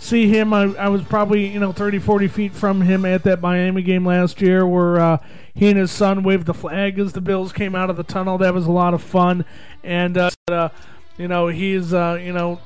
see 0.05 0.29
him. 0.29 0.53
I, 0.53 0.75
I 0.77 0.89
was 0.89 1.03
probably, 1.03 1.47
you 1.47 1.59
know, 1.59 1.73
30, 1.73 1.99
40 1.99 2.29
feet 2.29 2.53
from 2.53 2.83
him 2.83 3.05
at 3.05 3.23
that 3.25 3.41
Miami 3.41 3.83
game 3.83 4.07
last 4.07 4.41
year 4.41 4.67
where 4.67 5.01
uh, 5.01 5.19
he 5.55 5.69
and 5.69 5.79
his 5.79 5.91
son 5.91 6.23
waved 6.23 6.47
the 6.47 6.55
flag 6.55 6.99
as 6.99 7.13
the 7.13 7.21
Bills 7.21 7.53
came 7.53 7.75
out 7.75 7.91
of 7.91 7.97
the 7.97 8.03
tunnel. 8.03 8.39
That 8.39 8.55
was 8.55 8.67
a 8.67 8.73
lot 8.73 8.95
of 8.95 9.03
fun. 9.03 9.45
And, 9.83 10.17
uh, 10.17 10.31
uh, 10.49 10.69
you 11.17 11.29
know, 11.29 11.49
he's, 11.49 11.95
uh, 11.95 12.19
you 12.23 12.33
know, 12.33 12.61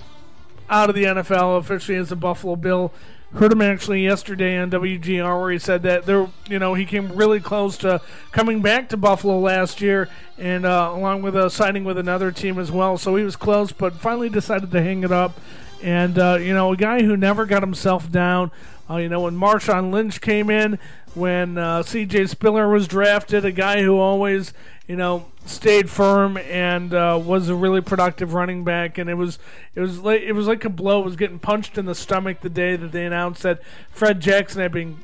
out 0.68 0.88
of 0.88 0.94
the 0.94 1.04
NFL 1.04 1.58
officially 1.58 1.96
as 1.96 2.12
a 2.12 2.16
Buffalo 2.16 2.56
Bill. 2.56 2.92
Heard 3.34 3.52
him 3.52 3.60
actually 3.60 4.02
yesterday 4.02 4.56
on 4.56 4.70
WGR 4.70 5.38
where 5.38 5.50
he 5.50 5.58
said 5.58 5.82
that 5.82 6.06
there, 6.06 6.30
you 6.48 6.58
know, 6.58 6.72
he 6.72 6.86
came 6.86 7.14
really 7.14 7.40
close 7.40 7.76
to 7.78 8.00
coming 8.32 8.62
back 8.62 8.88
to 8.88 8.96
Buffalo 8.96 9.38
last 9.38 9.82
year, 9.82 10.08
and 10.38 10.64
uh, 10.64 10.90
along 10.94 11.20
with 11.20 11.36
uh, 11.36 11.50
signing 11.50 11.84
with 11.84 11.98
another 11.98 12.32
team 12.32 12.58
as 12.58 12.72
well. 12.72 12.96
So 12.96 13.16
he 13.16 13.24
was 13.24 13.36
close, 13.36 13.70
but 13.70 13.94
finally 13.94 14.30
decided 14.30 14.70
to 14.70 14.82
hang 14.82 15.04
it 15.04 15.12
up. 15.12 15.38
And 15.82 16.18
uh, 16.18 16.38
you 16.40 16.52
know, 16.52 16.72
a 16.72 16.76
guy 16.76 17.02
who 17.02 17.16
never 17.16 17.46
got 17.46 17.62
himself 17.62 18.10
down. 18.10 18.50
Uh, 18.90 18.96
you 18.96 19.08
know, 19.08 19.20
when 19.20 19.36
Marshawn 19.36 19.92
Lynch 19.92 20.20
came 20.20 20.48
in, 20.48 20.78
when 21.14 21.58
uh, 21.58 21.82
C.J. 21.82 22.26
Spiller 22.28 22.68
was 22.68 22.88
drafted, 22.88 23.44
a 23.44 23.52
guy 23.52 23.82
who 23.82 23.98
always, 23.98 24.54
you 24.86 24.96
know, 24.96 25.26
stayed 25.44 25.90
firm 25.90 26.38
and 26.38 26.94
uh, 26.94 27.20
was 27.22 27.48
a 27.48 27.54
really 27.54 27.82
productive 27.82 28.32
running 28.32 28.64
back. 28.64 28.96
And 28.96 29.10
it 29.10 29.14
was 29.14 29.38
it 29.74 29.80
was 29.80 29.98
like 30.00 30.22
it 30.22 30.32
was 30.32 30.46
like 30.46 30.64
a 30.64 30.70
blow. 30.70 31.00
It 31.00 31.04
was 31.04 31.16
getting 31.16 31.38
punched 31.38 31.76
in 31.76 31.84
the 31.84 31.94
stomach 31.94 32.40
the 32.40 32.48
day 32.48 32.76
that 32.76 32.92
they 32.92 33.04
announced 33.04 33.42
that 33.42 33.60
Fred 33.90 34.20
Jackson 34.20 34.62
had 34.62 34.72
been 34.72 34.98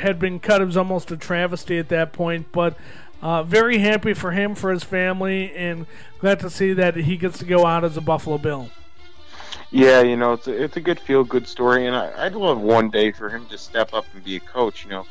had 0.00 0.18
been 0.18 0.38
cut. 0.38 0.60
It 0.60 0.66
was 0.66 0.76
almost 0.76 1.10
a 1.10 1.16
travesty 1.16 1.78
at 1.78 1.88
that 1.88 2.12
point, 2.12 2.52
but. 2.52 2.76
Uh, 3.22 3.42
very 3.42 3.78
happy 3.78 4.12
for 4.12 4.32
him, 4.32 4.54
for 4.54 4.70
his 4.70 4.84
family, 4.84 5.50
and 5.54 5.86
glad 6.18 6.38
to 6.38 6.50
see 6.50 6.74
that 6.74 6.94
he 6.94 7.16
gets 7.16 7.38
to 7.38 7.46
go 7.46 7.64
out 7.64 7.82
as 7.82 7.96
a 7.96 8.00
Buffalo 8.02 8.36
Bill. 8.36 8.68
Yeah, 9.70 10.02
you 10.02 10.16
know, 10.16 10.34
it's 10.34 10.46
a, 10.46 10.62
it's 10.62 10.76
a 10.76 10.80
good 10.80 11.00
feel 11.00 11.24
good 11.24 11.46
story, 11.46 11.86
and 11.86 11.96
I, 11.96 12.26
I'd 12.26 12.34
love 12.34 12.60
one 12.60 12.90
day 12.90 13.12
for 13.12 13.28
him 13.28 13.46
to 13.46 13.58
step 13.58 13.92
up 13.92 14.06
and 14.14 14.22
be 14.22 14.36
a 14.36 14.40
coach. 14.40 14.84
You 14.84 14.90
know, 14.90 15.06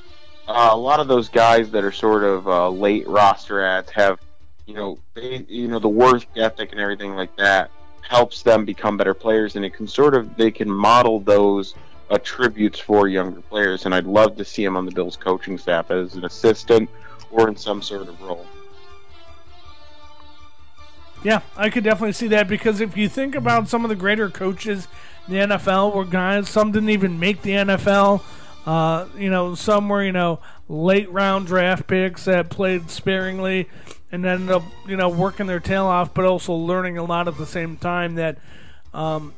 uh, 0.48 0.70
a 0.72 0.78
lot 0.78 1.00
of 1.00 1.08
those 1.08 1.30
guys 1.30 1.70
that 1.72 1.84
are 1.84 1.91
sort 1.91 2.24
of 2.24 2.48
uh, 2.48 2.70
late 2.70 3.08
roster 3.08 3.64
ads 3.64 3.91
have, 3.91 4.20
you 4.66 4.74
know, 4.74 4.98
they, 5.14 5.46
you 5.48 5.68
know, 5.68 5.80
the 5.80 5.89
work 5.89 6.26
ethic 6.36 6.72
and 6.72 6.80
everything 6.80 7.16
like 7.16 7.36
that 7.38 7.72
helps 8.02 8.41
them 8.41 8.66
become 8.66 8.98
better 8.98 9.14
players, 9.14 9.56
and 9.56 9.66
it 9.66 9.74
can 9.74 9.88
sort 9.88 10.16
of 10.16 10.36
they 10.38 10.52
can 10.52 10.70
model 10.70 11.20
those 11.20 11.76
attributes 12.10 12.80
for 12.80 13.08
younger 13.08 13.41
players. 13.41 13.86
And 13.86 13.96
I'd 13.96 14.06
love 14.06 14.38
to 14.38 14.46
see 14.46 14.64
him 14.64 14.78
on 14.78 14.86
the 14.86 14.91
Bills 14.91 15.18
coaching 15.18 15.58
staff 15.58 15.91
as 15.91 16.16
an 16.16 16.26
assistant 16.26 16.89
or 17.32 17.48
in 17.48 17.56
some 17.56 17.82
sort 17.82 18.08
of 18.08 18.22
role. 18.22 18.46
Yeah, 21.24 21.42
I 21.56 21.70
could 21.70 21.84
definitely 21.84 22.14
see 22.14 22.28
that 22.30 22.48
because 22.48 22.82
if 22.82 22.98
you 22.98 23.08
think 23.08 23.36
about 23.36 23.70
some 23.70 23.86
of 23.86 23.90
the 23.90 23.96
greater 23.96 24.30
coaches 24.30 24.88
in 25.28 25.34
the 25.34 25.40
NFL 25.40 25.96
were 25.96 26.06
guys, 26.06 26.50
some 26.50 26.72
didn't 26.72 26.90
even 26.90 27.20
make 27.20 27.42
the 27.42 27.52
NFL. 27.52 28.22
Uh, 28.66 29.08
you 29.18 29.30
know, 29.30 29.56
some 29.56 29.90
were, 29.90 30.04
you 30.04 30.12
know, 30.12 30.40
late 30.68 31.10
round 31.12 31.48
draft 31.48 31.88
picks 31.88 32.26
that 32.26 32.50
played 32.50 32.90
sparingly. 32.90 33.70
and 34.12 34.26
ended 34.28 34.52
up 34.52 34.64
you 34.88 34.96
know 34.96 35.10
working 35.10 35.48
their 35.48 35.60
tail 35.60 35.86
off, 35.86 36.14
but 36.14 36.24
also 36.24 36.54
learning 36.54 36.98
a 37.00 37.04
lot 37.04 37.28
at 37.28 37.38
the 37.38 37.48
same 37.48 37.76
time. 37.78 38.16
That 38.16 38.38
um, 38.94 39.34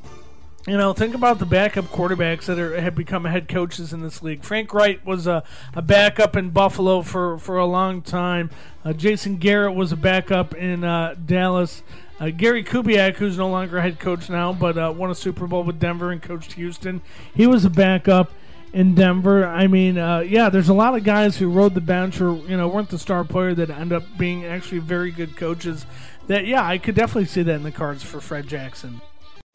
you 0.68 0.78
know, 0.78 0.93
think 0.93 1.13
about 1.13 1.38
the 1.38 1.45
backup 1.45 1.86
quarterbacks 1.86 2.45
that 2.45 2.57
are, 2.57 2.80
have 2.80 2.95
become 2.95 3.26
head 3.26 3.47
coaches 3.47 3.93
in 3.93 4.01
this 4.01 4.24
league. 4.24 4.43
Frank 4.43 4.74
Reich 4.74 5.05
was 5.05 5.28
a, 5.28 5.43
a 5.76 5.82
backup 5.82 6.36
in 6.36 6.49
Buffalo 6.49 7.03
for, 7.03 7.38
for 7.38 7.57
a 7.57 7.66
long 7.66 8.01
time. 8.01 8.49
Uh, 8.84 8.91
Jason 8.91 9.38
Garrett 9.38 9.76
was 9.76 9.91
a 9.91 9.95
backup 9.95 10.55
in 10.55 10.84
uh, 10.84 11.16
Dallas. 11.24 11.84
Uh, 12.20 12.30
Gary 12.30 12.63
Kubiak, 12.63 13.18
who's 13.18 13.38
no 13.38 13.49
longer 13.49 13.82
head 13.82 13.99
coach 13.99 14.30
now, 14.30 14.53
but 14.53 14.78
uh, 14.78 14.91
won 14.95 15.11
a 15.11 15.16
Super 15.16 15.45
Bowl 15.45 15.63
with 15.63 15.80
Denver 15.80 16.11
and 16.11 16.22
coached 16.22 16.53
Houston, 16.53 17.01
he 17.34 17.45
was 17.45 17.66
a 17.66 17.70
backup 17.70 18.32
in 18.74 18.95
Denver. 18.95 19.45
I 19.45 19.68
mean, 19.68 19.97
uh, 19.97 20.20
yeah, 20.20 20.49
there's 20.49 20.70
a 20.70 20.74
lot 20.74 20.95
of 20.95 21.03
guys 21.03 21.38
who 21.38 21.49
rode 21.49 21.74
the 21.74 21.82
bench 21.82 22.20
or 22.20 22.36
you 22.36 22.57
know 22.57 22.68
weren't 22.68 22.89
the 22.89 22.99
star 22.99 23.24
player 23.24 23.53
that 23.55 23.70
end 23.70 23.93
up 23.93 24.03
being 24.18 24.45
actually 24.45 24.80
very 24.80 25.11
good 25.11 25.36
coaches. 25.36 25.86
That 26.28 26.45
yeah, 26.45 26.66
I 26.66 26.78
could 26.78 26.95
definitely 26.95 27.26
see 27.26 27.43
that 27.43 27.53
in 27.53 27.63
the 27.63 27.72
cards 27.72 28.03
for 28.03 28.20
Fred 28.20 28.47
Jackson. 28.47 29.01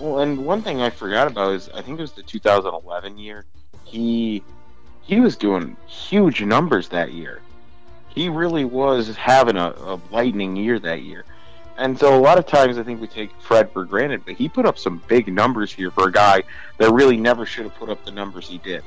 Well, 0.01 0.21
and 0.21 0.47
one 0.47 0.63
thing 0.63 0.81
I 0.81 0.89
forgot 0.89 1.27
about 1.27 1.53
is 1.53 1.69
I 1.75 1.83
think 1.83 1.99
it 1.99 2.03
was 2.03 2.13
the 2.13 2.23
2011 2.23 3.19
year. 3.19 3.45
He 3.85 4.43
he 5.03 5.21
was 5.21 5.37
doing 5.37 5.77
huge 5.87 6.43
numbers 6.43 6.89
that 6.89 7.13
year. 7.13 7.43
He 8.09 8.29
really 8.29 8.65
was 8.65 9.15
having 9.17 9.57
a, 9.57 9.75
a 9.85 10.01
lightning 10.11 10.57
year 10.57 10.79
that 10.79 11.03
year. 11.03 11.25
And 11.77 11.99
so 11.99 12.19
a 12.19 12.21
lot 12.21 12.39
of 12.39 12.47
times 12.47 12.79
I 12.79 12.83
think 12.83 13.01
we 13.01 13.07
take 13.07 13.31
Fred 13.41 13.73
for 13.73 13.85
granted, 13.85 14.25
but 14.25 14.35
he 14.35 14.49
put 14.49 14.67
up 14.67 14.79
some 14.79 15.03
big 15.09 15.33
numbers 15.33 15.73
here 15.73 15.91
for 15.91 16.09
a 16.09 16.13
guy 16.13 16.43
that 16.79 16.93
really 16.93 17.17
never 17.17 17.47
should 17.47 17.65
have 17.65 17.75
put 17.75 17.89
up 17.89 18.05
the 18.05 18.11
numbers 18.11 18.49
he 18.49 18.59
did. 18.59 18.83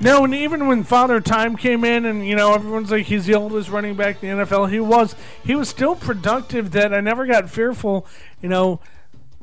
No, 0.00 0.24
and 0.24 0.32
even 0.34 0.68
when 0.68 0.84
Father 0.84 1.20
Time 1.20 1.56
came 1.56 1.84
in, 1.84 2.04
and 2.04 2.26
you 2.26 2.36
know 2.36 2.54
everyone's 2.54 2.90
like 2.92 3.06
he's 3.06 3.26
the 3.26 3.34
oldest 3.34 3.68
running 3.68 3.96
back 3.96 4.22
in 4.22 4.38
the 4.38 4.44
NFL, 4.44 4.70
he 4.70 4.78
was 4.78 5.16
he 5.44 5.54
was 5.56 5.68
still 5.68 5.96
productive. 5.96 6.70
That 6.70 6.94
I 6.94 7.00
never 7.00 7.26
got 7.26 7.50
fearful. 7.50 8.06
You 8.40 8.48
know, 8.48 8.80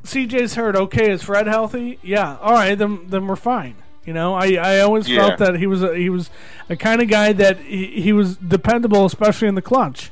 CJ's 0.03 0.55
hurt. 0.55 0.75
Okay, 0.77 1.11
is 1.11 1.23
Fred 1.23 1.47
healthy? 1.47 1.99
Yeah. 2.01 2.37
All 2.37 2.53
right, 2.53 2.75
then 2.77 3.07
then 3.07 3.27
we're 3.27 3.35
fine. 3.35 3.75
You 4.05 4.13
know, 4.13 4.35
I, 4.35 4.53
I 4.53 4.79
always 4.81 5.09
Yeah. 5.09 5.27
felt 5.27 5.39
that 5.39 5.55
he 5.59 5.65
was 5.67 5.81
a, 5.83 5.95
he 5.97 6.09
was 6.09 6.29
a 6.69 6.75
kind 6.75 7.01
of 7.01 7.09
guy 7.09 7.33
that 7.33 7.57
he, 7.59 7.99
he 8.01 8.13
was 8.13 8.37
dependable, 8.37 9.03
especially 9.05 9.47
in 9.47 9.55
the 9.55 9.63
clutch. 9.63 10.11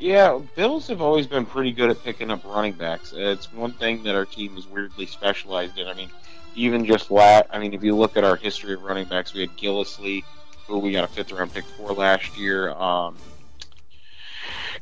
Yeah, 0.00 0.40
Bills 0.56 0.88
have 0.88 1.02
always 1.02 1.26
been 1.26 1.44
pretty 1.44 1.72
good 1.72 1.90
at 1.90 2.02
picking 2.02 2.30
up 2.30 2.42
running 2.46 2.72
backs. 2.72 3.12
It's 3.14 3.52
one 3.52 3.72
thing 3.72 4.02
that 4.04 4.14
our 4.14 4.24
team 4.24 4.56
is 4.56 4.66
weirdly 4.66 5.04
specialized 5.04 5.76
in. 5.78 5.86
I 5.86 5.92
mean, 5.92 6.08
even 6.54 6.86
just 6.86 7.10
lat. 7.10 7.46
I 7.50 7.58
mean, 7.58 7.74
if 7.74 7.84
you 7.84 7.94
look 7.94 8.16
at 8.16 8.24
our 8.24 8.36
history 8.36 8.72
of 8.72 8.82
running 8.82 9.04
backs, 9.04 9.34
we 9.34 9.42
had 9.42 9.50
Gillislee, 9.58 10.24
who 10.66 10.78
we 10.78 10.92
got 10.92 11.04
a 11.04 11.06
fifth 11.06 11.30
round 11.32 11.52
pick 11.52 11.66
for 11.76 11.92
last 11.92 12.38
year. 12.38 12.70
Um, 12.70 13.18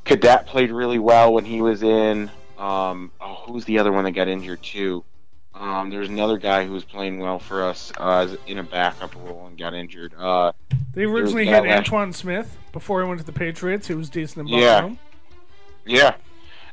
Cadet 0.04 0.46
played 0.46 0.70
really 0.70 1.00
well 1.00 1.32
when 1.34 1.44
he 1.44 1.60
was 1.60 1.82
in. 1.82 2.30
Um, 2.56 3.10
oh, 3.20 3.42
who's 3.46 3.64
the 3.64 3.80
other 3.80 3.90
one 3.90 4.04
that 4.04 4.12
got 4.12 4.28
injured 4.28 4.62
too? 4.62 5.04
Um, 5.52 5.90
there's 5.90 6.08
another 6.08 6.38
guy 6.38 6.64
who 6.64 6.72
was 6.72 6.84
playing 6.84 7.18
well 7.18 7.40
for 7.40 7.64
us 7.64 7.92
uh, 7.98 8.36
in 8.46 8.58
a 8.58 8.62
backup 8.62 9.16
role 9.16 9.48
and 9.48 9.58
got 9.58 9.74
injured. 9.74 10.14
Uh, 10.16 10.52
They 10.94 11.02
originally 11.02 11.46
had 11.46 11.64
Antowain 11.64 12.14
Smith 12.14 12.56
before 12.72 13.02
he 13.02 13.08
went 13.08 13.18
to 13.18 13.26
the 13.26 13.32
Patriots. 13.32 13.88
He 13.88 13.94
was 13.94 14.08
decent 14.08 14.48
in. 14.48 14.54
Buffalo. 14.54 14.88
Yeah, 14.88 14.94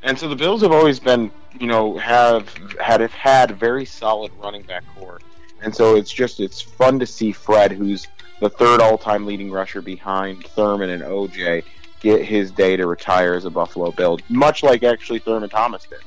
and 0.02 0.18
so 0.18 0.28
the 0.28 0.36
Bills 0.36 0.62
have 0.62 0.72
always 0.72 1.00
been, 1.00 1.30
you 1.58 1.66
know, 1.66 1.96
have 1.98 2.48
had 2.80 3.00
have 3.00 3.12
had 3.12 3.58
very 3.58 3.84
solid 3.84 4.30
running 4.42 4.62
back 4.62 4.84
corps, 4.94 5.20
and 5.62 5.74
so 5.74 5.96
it's 5.96 6.12
just 6.12 6.40
it's 6.40 6.60
fun 6.60 6.98
to 6.98 7.06
see 7.06 7.32
Fred, 7.32 7.72
who's 7.72 8.06
the 8.40 8.50
third 8.50 8.80
all-time 8.80 9.26
leading 9.26 9.50
rusher 9.50 9.80
behind 9.80 10.44
Thurman 10.44 10.90
and 10.90 11.02
OJ, 11.02 11.64
get 12.00 12.24
his 12.24 12.50
day 12.50 12.76
to 12.76 12.86
retire 12.86 13.34
as 13.34 13.46
a 13.46 13.50
Buffalo 13.50 13.90
Bill, 13.90 14.18
much 14.28 14.62
like 14.62 14.82
actually 14.82 15.18
Thurman 15.18 15.48
Thomas 15.48 15.84
did. 15.84 16.00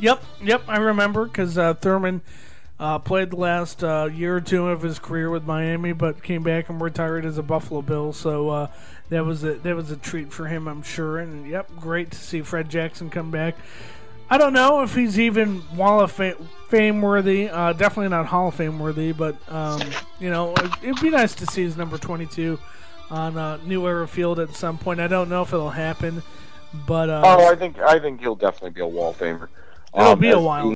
Yep, 0.00 0.24
yep, 0.42 0.62
I 0.68 0.78
remember 0.78 1.24
because 1.26 1.56
uh, 1.56 1.74
Thurman 1.74 2.22
uh, 2.78 2.98
played 2.98 3.30
the 3.30 3.36
last 3.36 3.82
uh, 3.82 4.08
year 4.12 4.36
or 4.36 4.40
two 4.40 4.68
of 4.68 4.82
his 4.82 4.98
career 4.98 5.30
with 5.30 5.44
Miami, 5.44 5.92
but 5.92 6.22
came 6.22 6.42
back 6.42 6.68
and 6.68 6.80
retired 6.80 7.24
as 7.24 7.38
a 7.38 7.42
Buffalo 7.42 7.80
Bill. 7.82 8.12
So 8.12 8.50
uh, 8.50 8.66
that 9.10 9.24
was 9.24 9.44
a 9.44 9.54
that 9.54 9.76
was 9.76 9.90
a 9.90 9.96
treat 9.96 10.32
for 10.32 10.46
him, 10.46 10.66
I'm 10.68 10.82
sure. 10.82 11.18
And 11.18 11.48
yep, 11.48 11.70
great 11.76 12.10
to 12.12 12.18
see 12.18 12.42
Fred 12.42 12.68
Jackson 12.68 13.10
come 13.10 13.30
back. 13.30 13.56
I 14.28 14.38
don't 14.38 14.52
know 14.52 14.82
if 14.82 14.94
he's 14.96 15.20
even 15.20 15.62
Wall 15.76 16.00
of 16.00 16.10
Fame 16.10 17.00
worthy. 17.00 17.48
Uh, 17.48 17.72
definitely 17.72 18.08
not 18.08 18.26
Hall 18.26 18.48
of 18.48 18.54
Fame 18.54 18.78
worthy, 18.80 19.12
but 19.12 19.36
um, 19.48 19.80
you 20.18 20.30
know, 20.30 20.52
it'd 20.82 21.00
be 21.00 21.10
nice 21.10 21.34
to 21.36 21.46
see 21.46 21.62
his 21.62 21.76
number 21.76 21.96
22 21.96 22.58
on 23.08 23.36
uh, 23.36 23.58
New 23.64 23.86
Era 23.86 24.08
Field 24.08 24.40
at 24.40 24.52
some 24.54 24.78
point. 24.78 24.98
I 24.98 25.06
don't 25.06 25.28
know 25.28 25.42
if 25.42 25.52
it'll 25.52 25.70
happen, 25.70 26.24
but 26.88 27.08
uh, 27.08 27.22
Oh, 27.24 27.48
I 27.52 27.54
think 27.54 27.78
I 27.78 28.00
think 28.00 28.20
he'll 28.20 28.34
definitely 28.34 28.70
be 28.70 28.80
a 28.80 28.86
Wall 28.86 29.10
of 29.10 29.18
Famer. 29.18 29.48
It'll 29.96 30.16
be 30.16 30.30
a 30.30 30.40
while. 30.40 30.74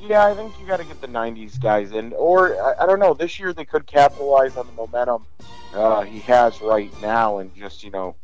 Yeah, 0.00 0.26
I 0.26 0.34
think 0.34 0.58
you 0.60 0.66
got 0.66 0.78
to 0.78 0.84
get 0.84 1.00
the 1.00 1.08
'90s 1.08 1.60
guys 1.60 1.92
in, 1.92 2.12
or 2.12 2.60
I, 2.60 2.84
I 2.84 2.86
don't 2.86 3.00
know. 3.00 3.14
This 3.14 3.38
year 3.38 3.52
they 3.52 3.64
could 3.64 3.86
capitalize 3.86 4.56
on 4.56 4.66
the 4.66 4.72
momentum 4.72 5.24
uh, 5.74 6.02
he 6.02 6.20
has 6.20 6.60
right 6.60 6.92
now, 7.00 7.38
and 7.38 7.54
just 7.54 7.82
you 7.82 7.90
know, 7.90 8.14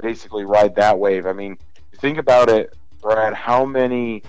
basically 0.00 0.44
ride 0.44 0.74
that 0.76 0.98
wave. 0.98 1.26
I 1.26 1.32
mean, 1.32 1.58
think 1.96 2.18
about 2.18 2.48
it, 2.48 2.74
Brad. 3.02 3.34
How 3.34 3.64
many 3.64 4.22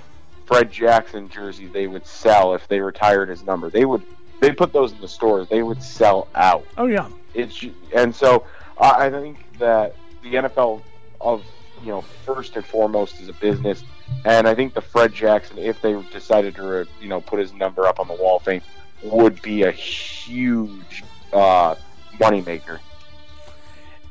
Fred 0.45 0.71
Jackson 0.71 1.29
jerseys 1.29 1.71
they 1.71 1.87
would 1.87 2.05
sell 2.05 2.53
if 2.53 2.67
they 2.67 2.79
retired 2.79 3.29
his 3.29 3.43
number? 3.43 3.69
They 3.69 3.85
would. 3.85 4.03
They 4.41 4.51
put 4.51 4.71
those 4.71 4.91
in 4.93 5.01
the 5.01 5.07
stores. 5.07 5.49
They 5.49 5.63
would 5.63 5.83
sell 5.83 6.27
out 6.35 6.65
oh 6.77 6.85
yeah, 6.85 7.09
it's 7.33 7.63
and 7.93 8.15
so 8.15 8.45
I 8.79 9.09
think 9.09 9.37
that 9.59 9.95
the 10.23 10.35
NFL 10.35 10.81
of 11.21 11.43
you 11.81 11.89
know 11.89 12.01
first 12.01 12.55
and 12.55 12.65
foremost 12.65 13.21
as 13.21 13.27
a 13.29 13.33
business, 13.33 13.83
and 14.25 14.47
I 14.47 14.55
think 14.55 14.73
the 14.73 14.81
Fred 14.81 15.13
Jackson, 15.13 15.57
if 15.57 15.81
they 15.81 16.01
decided 16.11 16.55
to 16.55 16.87
you 17.01 17.07
know 17.07 17.21
put 17.21 17.39
his 17.39 17.53
number 17.53 17.87
up 17.87 17.99
on 17.99 18.07
the 18.07 18.15
wall 18.15 18.37
of 18.37 18.43
fame, 18.43 18.61
would 19.03 19.41
be 19.41 19.63
a 19.63 19.71
huge 19.71 21.03
uh, 21.33 21.75
moneymaker. 22.19 22.79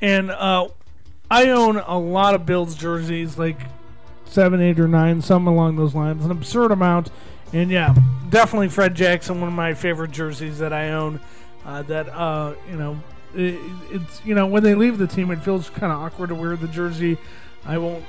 and 0.00 0.30
uh, 0.30 0.68
I 1.30 1.50
own 1.50 1.76
a 1.76 1.98
lot 1.98 2.34
of 2.34 2.46
Bills 2.46 2.74
jerseys, 2.74 3.38
like 3.38 3.60
seven, 4.24 4.60
eight, 4.60 4.80
or 4.80 4.88
nine, 4.88 5.20
some 5.20 5.46
along 5.46 5.76
those 5.76 5.94
lines, 5.94 6.24
an 6.24 6.30
absurd 6.30 6.70
amount. 6.70 7.10
And 7.52 7.70
yeah, 7.70 7.94
definitely 8.30 8.68
Fred 8.68 8.94
Jackson, 8.94 9.40
one 9.40 9.48
of 9.48 9.54
my 9.54 9.74
favorite 9.74 10.10
jerseys 10.10 10.58
that 10.58 10.72
I 10.72 10.90
own. 10.90 11.20
Uh, 11.64 11.82
that 11.82 12.08
uh, 12.08 12.54
you 12.70 12.76
know, 12.76 12.98
it, 13.34 13.58
it's 13.90 14.24
you 14.24 14.34
know 14.34 14.46
when 14.46 14.62
they 14.62 14.74
leave 14.74 14.98
the 14.98 15.06
team, 15.06 15.30
it 15.30 15.42
feels 15.42 15.70
kind 15.70 15.92
of 15.92 15.98
awkward 15.98 16.28
to 16.28 16.34
wear 16.34 16.56
the 16.56 16.68
jersey. 16.68 17.18
I 17.64 17.78
won't 17.78 18.04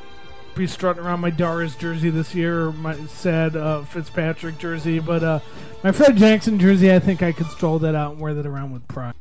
be 0.55 0.67
strutting 0.67 1.03
around 1.03 1.21
my 1.21 1.31
Dareus 1.31 1.77
jersey 1.77 2.09
this 2.09 2.35
year 2.35 2.67
or 2.67 2.71
my 2.73 2.95
sad 3.05 3.55
uh, 3.55 3.83
Fitzpatrick 3.83 4.57
jersey, 4.57 4.99
but 4.99 5.23
uh, 5.23 5.39
my 5.83 5.91
Fred 5.91 6.17
Jackson 6.17 6.59
jersey, 6.59 6.93
I 6.93 6.99
think 6.99 7.23
I 7.23 7.31
could 7.31 7.47
stroll 7.47 7.79
that 7.79 7.95
out 7.95 8.13
and 8.13 8.19
wear 8.19 8.33
that 8.33 8.45
around 8.45 8.73
with 8.73 8.87
pride. 8.87 9.13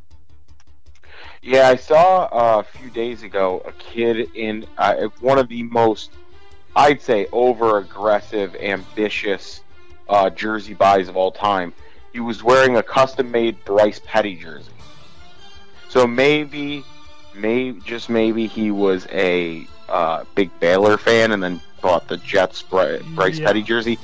Yeah, 1.43 1.69
I 1.69 1.77
saw 1.77 2.25
uh, 2.25 2.61
a 2.61 2.79
few 2.79 2.91
days 2.91 3.23
ago 3.23 3.63
a 3.65 3.73
kid 3.73 4.31
in 4.35 4.67
uh, 4.77 5.09
one 5.21 5.39
of 5.39 5.49
the 5.49 5.63
most, 5.63 6.11
I'd 6.75 7.01
say, 7.01 7.29
over 7.31 7.79
aggressive, 7.79 8.57
ambitious 8.57 9.63
uh, 10.09 10.31
jersey 10.31 10.75
buys 10.75 11.09
of 11.09 11.17
all 11.17 11.31
time. 11.31 11.73
He 12.13 12.21
was 12.21 12.43
wearing 12.43 12.77
a 12.77 12.83
custom 12.83 13.31
made 13.31 13.65
Bryce 13.65 14.01
Petty 14.05 14.35
jersey. 14.35 14.73
So 15.89 16.07
maybe, 16.07 16.85
maybe, 17.35 17.81
just 17.81 18.09
maybe 18.11 18.47
he 18.47 18.71
was 18.71 19.07
a 19.11 19.67
uh, 19.89 20.25
big 20.35 20.51
Baylor 20.61 20.99
fan 20.99 21.33
and 21.33 21.43
then 21.43 21.61
bought 21.81 22.09
the 22.09 22.19
Jets 22.19 22.63
Bryce 22.63 23.03
Yeah. 23.39 23.47
Petty 23.47 23.63
jersey. 23.63 23.99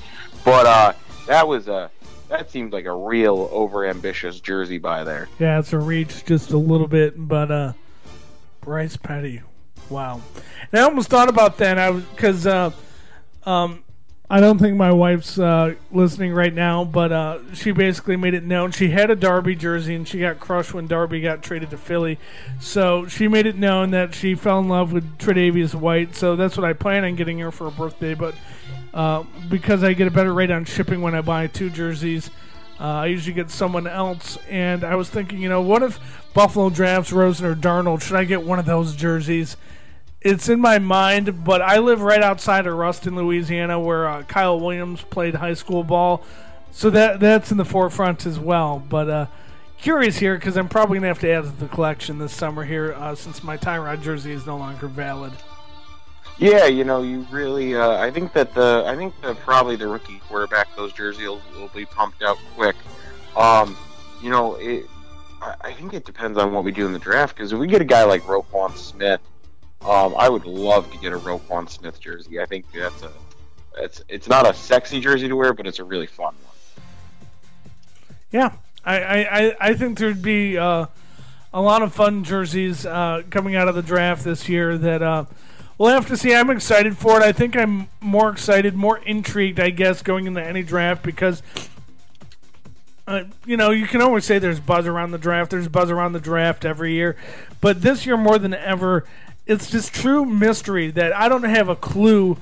But 0.44 0.66
uh, 0.66 0.92
that 1.26 1.46
was 1.46 1.68
a. 1.68 1.90
That 2.28 2.50
seemed 2.50 2.72
like 2.72 2.86
a 2.86 2.94
real 2.94 3.48
over 3.52 3.86
ambitious 3.86 4.40
jersey 4.40 4.78
buy 4.78 5.04
there. 5.04 5.28
Yeah, 5.38 5.58
it's 5.58 5.72
a 5.72 5.78
reach 5.78 6.24
just 6.24 6.50
a 6.50 6.58
little 6.58 6.88
bit, 6.88 7.14
but 7.16 7.50
uh, 7.50 7.72
Bryce 8.60 8.96
Petty, 8.96 9.42
wow. 9.90 10.20
And 10.72 10.80
I 10.80 10.84
almost 10.84 11.10
thought 11.10 11.28
about 11.28 11.58
that. 11.58 11.78
I 11.78 11.92
because 11.92 12.46
uh, 12.46 12.70
um, 13.44 13.83
I 14.34 14.40
don't 14.40 14.58
think 14.58 14.76
my 14.76 14.90
wife's 14.90 15.38
uh, 15.38 15.76
listening 15.92 16.34
right 16.34 16.52
now, 16.52 16.82
but 16.82 17.12
uh, 17.12 17.38
she 17.54 17.70
basically 17.70 18.16
made 18.16 18.34
it 18.34 18.42
known 18.42 18.72
she 18.72 18.88
had 18.88 19.08
a 19.08 19.14
Darby 19.14 19.54
jersey 19.54 19.94
and 19.94 20.08
she 20.08 20.18
got 20.18 20.40
crushed 20.40 20.74
when 20.74 20.88
Darby 20.88 21.20
got 21.20 21.40
traded 21.40 21.70
to 21.70 21.78
Philly. 21.78 22.18
So 22.58 23.06
she 23.06 23.28
made 23.28 23.46
it 23.46 23.56
known 23.56 23.92
that 23.92 24.12
she 24.12 24.34
fell 24.34 24.58
in 24.58 24.68
love 24.68 24.92
with 24.92 25.18
Tre'Davious 25.18 25.72
White. 25.72 26.16
So 26.16 26.34
that's 26.34 26.56
what 26.56 26.64
I 26.64 26.72
plan 26.72 27.04
on 27.04 27.14
getting 27.14 27.38
her 27.38 27.52
for 27.52 27.70
her 27.70 27.76
birthday, 27.76 28.14
but. 28.14 28.34
Uh, 28.92 29.24
because 29.48 29.82
I 29.82 29.92
get 29.92 30.06
a 30.06 30.10
better 30.10 30.32
rate 30.32 30.52
on 30.52 30.64
shipping 30.64 31.00
when 31.00 31.14
I 31.16 31.20
buy 31.20 31.48
two 31.48 31.68
jerseys. 31.68 32.30
Uh, 32.78 32.84
I 32.84 33.06
usually 33.06 33.34
get 33.34 33.50
someone 33.50 33.88
else, 33.88 34.38
and 34.48 34.84
I 34.84 34.94
was 34.94 35.10
thinking, 35.10 35.40
you 35.40 35.48
know, 35.48 35.62
what 35.62 35.82
if 35.82 35.98
Buffalo 36.32 36.70
drafts 36.70 37.12
Rosen 37.12 37.46
or 37.46 37.56
Darnold? 37.56 38.02
Should 38.02 38.16
I 38.16 38.24
get 38.24 38.42
one 38.42 38.60
of 38.60 38.66
those 38.66 38.94
jerseys? 38.94 39.56
It's 40.24 40.48
in 40.48 40.58
my 40.58 40.78
mind, 40.78 41.44
but 41.44 41.60
I 41.60 41.78
live 41.78 42.00
right 42.00 42.22
outside 42.22 42.66
of 42.66 42.74
Ruston, 42.74 43.14
Louisiana, 43.14 43.78
where 43.78 44.08
uh, 44.08 44.22
Kyle 44.22 44.58
Williams 44.58 45.02
played 45.02 45.34
high 45.34 45.52
school 45.52 45.84
ball, 45.84 46.22
so 46.72 46.88
that 46.88 47.20
that's 47.20 47.50
in 47.50 47.58
the 47.58 47.64
forefront 47.66 48.24
as 48.24 48.40
well. 48.40 48.82
But 48.88 49.10
uh, 49.10 49.26
curious 49.76 50.16
here 50.16 50.34
because 50.36 50.56
I'm 50.56 50.70
probably 50.70 50.96
gonna 50.96 51.08
have 51.08 51.20
to 51.20 51.30
add 51.30 51.44
to 51.44 51.50
the 51.50 51.68
collection 51.68 52.18
this 52.18 52.32
summer 52.32 52.64
here 52.64 52.94
uh, 52.94 53.14
since 53.14 53.44
my 53.44 53.58
Tyrod 53.58 54.02
jersey 54.02 54.32
is 54.32 54.46
no 54.46 54.56
longer 54.56 54.88
valid. 54.88 55.34
Yeah, 56.38 56.64
you 56.64 56.84
know, 56.84 57.02
you 57.02 57.26
really. 57.30 57.76
Uh, 57.76 57.98
I 57.98 58.10
think 58.10 58.32
that 58.32 58.54
the. 58.54 58.82
I 58.86 58.96
think 58.96 59.12
that 59.20 59.38
probably 59.40 59.76
the 59.76 59.88
rookie 59.88 60.20
quarterback, 60.26 60.74
those 60.74 60.94
jerseys 60.94 61.28
will, 61.28 61.42
will 61.54 61.70
be 61.74 61.84
pumped 61.84 62.22
out 62.22 62.38
quick. 62.56 62.76
Um, 63.36 63.76
you 64.22 64.30
know, 64.30 64.54
it. 64.54 64.86
I, 65.42 65.54
I 65.60 65.72
think 65.74 65.92
it 65.92 66.06
depends 66.06 66.38
on 66.38 66.54
what 66.54 66.64
we 66.64 66.72
do 66.72 66.86
in 66.86 66.94
the 66.94 66.98
draft 66.98 67.36
because 67.36 67.52
if 67.52 67.58
we 67.58 67.66
get 67.66 67.82
a 67.82 67.84
guy 67.84 68.04
like 68.04 68.22
Roquan 68.22 68.74
Smith, 68.74 69.20
um, 69.84 70.14
I 70.16 70.28
would 70.28 70.46
love 70.46 70.90
to 70.92 70.98
get 70.98 71.12
a 71.12 71.18
Roquan 71.18 71.68
Smith 71.68 72.00
jersey. 72.00 72.40
I 72.40 72.46
think 72.46 72.64
that's 72.72 73.02
a. 73.02 73.10
It's 73.76 74.02
it's 74.08 74.28
not 74.28 74.48
a 74.48 74.54
sexy 74.54 75.00
jersey 75.00 75.28
to 75.28 75.36
wear, 75.36 75.52
but 75.52 75.66
it's 75.66 75.78
a 75.78 75.84
really 75.84 76.06
fun 76.06 76.34
one. 76.44 76.84
Yeah, 78.30 78.52
I 78.84 79.24
I, 79.24 79.56
I, 79.60 79.74
think 79.74 79.98
there'd 79.98 80.22
be 80.22 80.56
uh, 80.56 80.86
a 81.52 81.60
lot 81.60 81.82
of 81.82 81.92
fun 81.92 82.24
jerseys 82.24 82.86
uh, 82.86 83.22
coming 83.30 83.56
out 83.56 83.68
of 83.68 83.74
the 83.74 83.82
draft 83.82 84.24
this 84.24 84.48
year 84.48 84.78
that 84.78 85.02
uh, 85.02 85.24
we'll 85.76 85.90
have 85.90 86.06
to 86.08 86.16
see. 86.16 86.34
I'm 86.34 86.50
excited 86.50 86.96
for 86.96 87.18
it. 87.18 87.22
I 87.22 87.32
think 87.32 87.56
I'm 87.56 87.88
more 88.00 88.30
excited, 88.30 88.74
more 88.74 88.98
intrigued, 88.98 89.60
I 89.60 89.70
guess, 89.70 90.02
going 90.02 90.26
into 90.26 90.42
any 90.42 90.62
draft 90.62 91.02
because. 91.02 91.42
Uh, 93.06 93.24
you 93.44 93.58
know, 93.58 93.70
you 93.70 93.86
can 93.86 94.00
always 94.00 94.24
say 94.24 94.38
there's 94.38 94.60
buzz 94.60 94.86
around 94.86 95.10
the 95.10 95.18
draft. 95.18 95.50
There's 95.50 95.68
buzz 95.68 95.90
around 95.90 96.14
the 96.14 96.20
draft 96.20 96.64
every 96.64 96.94
year, 96.94 97.16
but 97.60 97.82
this 97.82 98.06
year 98.06 98.16
more 98.16 98.38
than 98.38 98.54
ever, 98.54 99.04
it's 99.46 99.70
just 99.70 99.92
true 99.92 100.24
mystery 100.24 100.90
that 100.92 101.14
I 101.14 101.28
don't 101.28 101.44
have 101.44 101.68
a 101.68 101.76
clue 101.76 102.36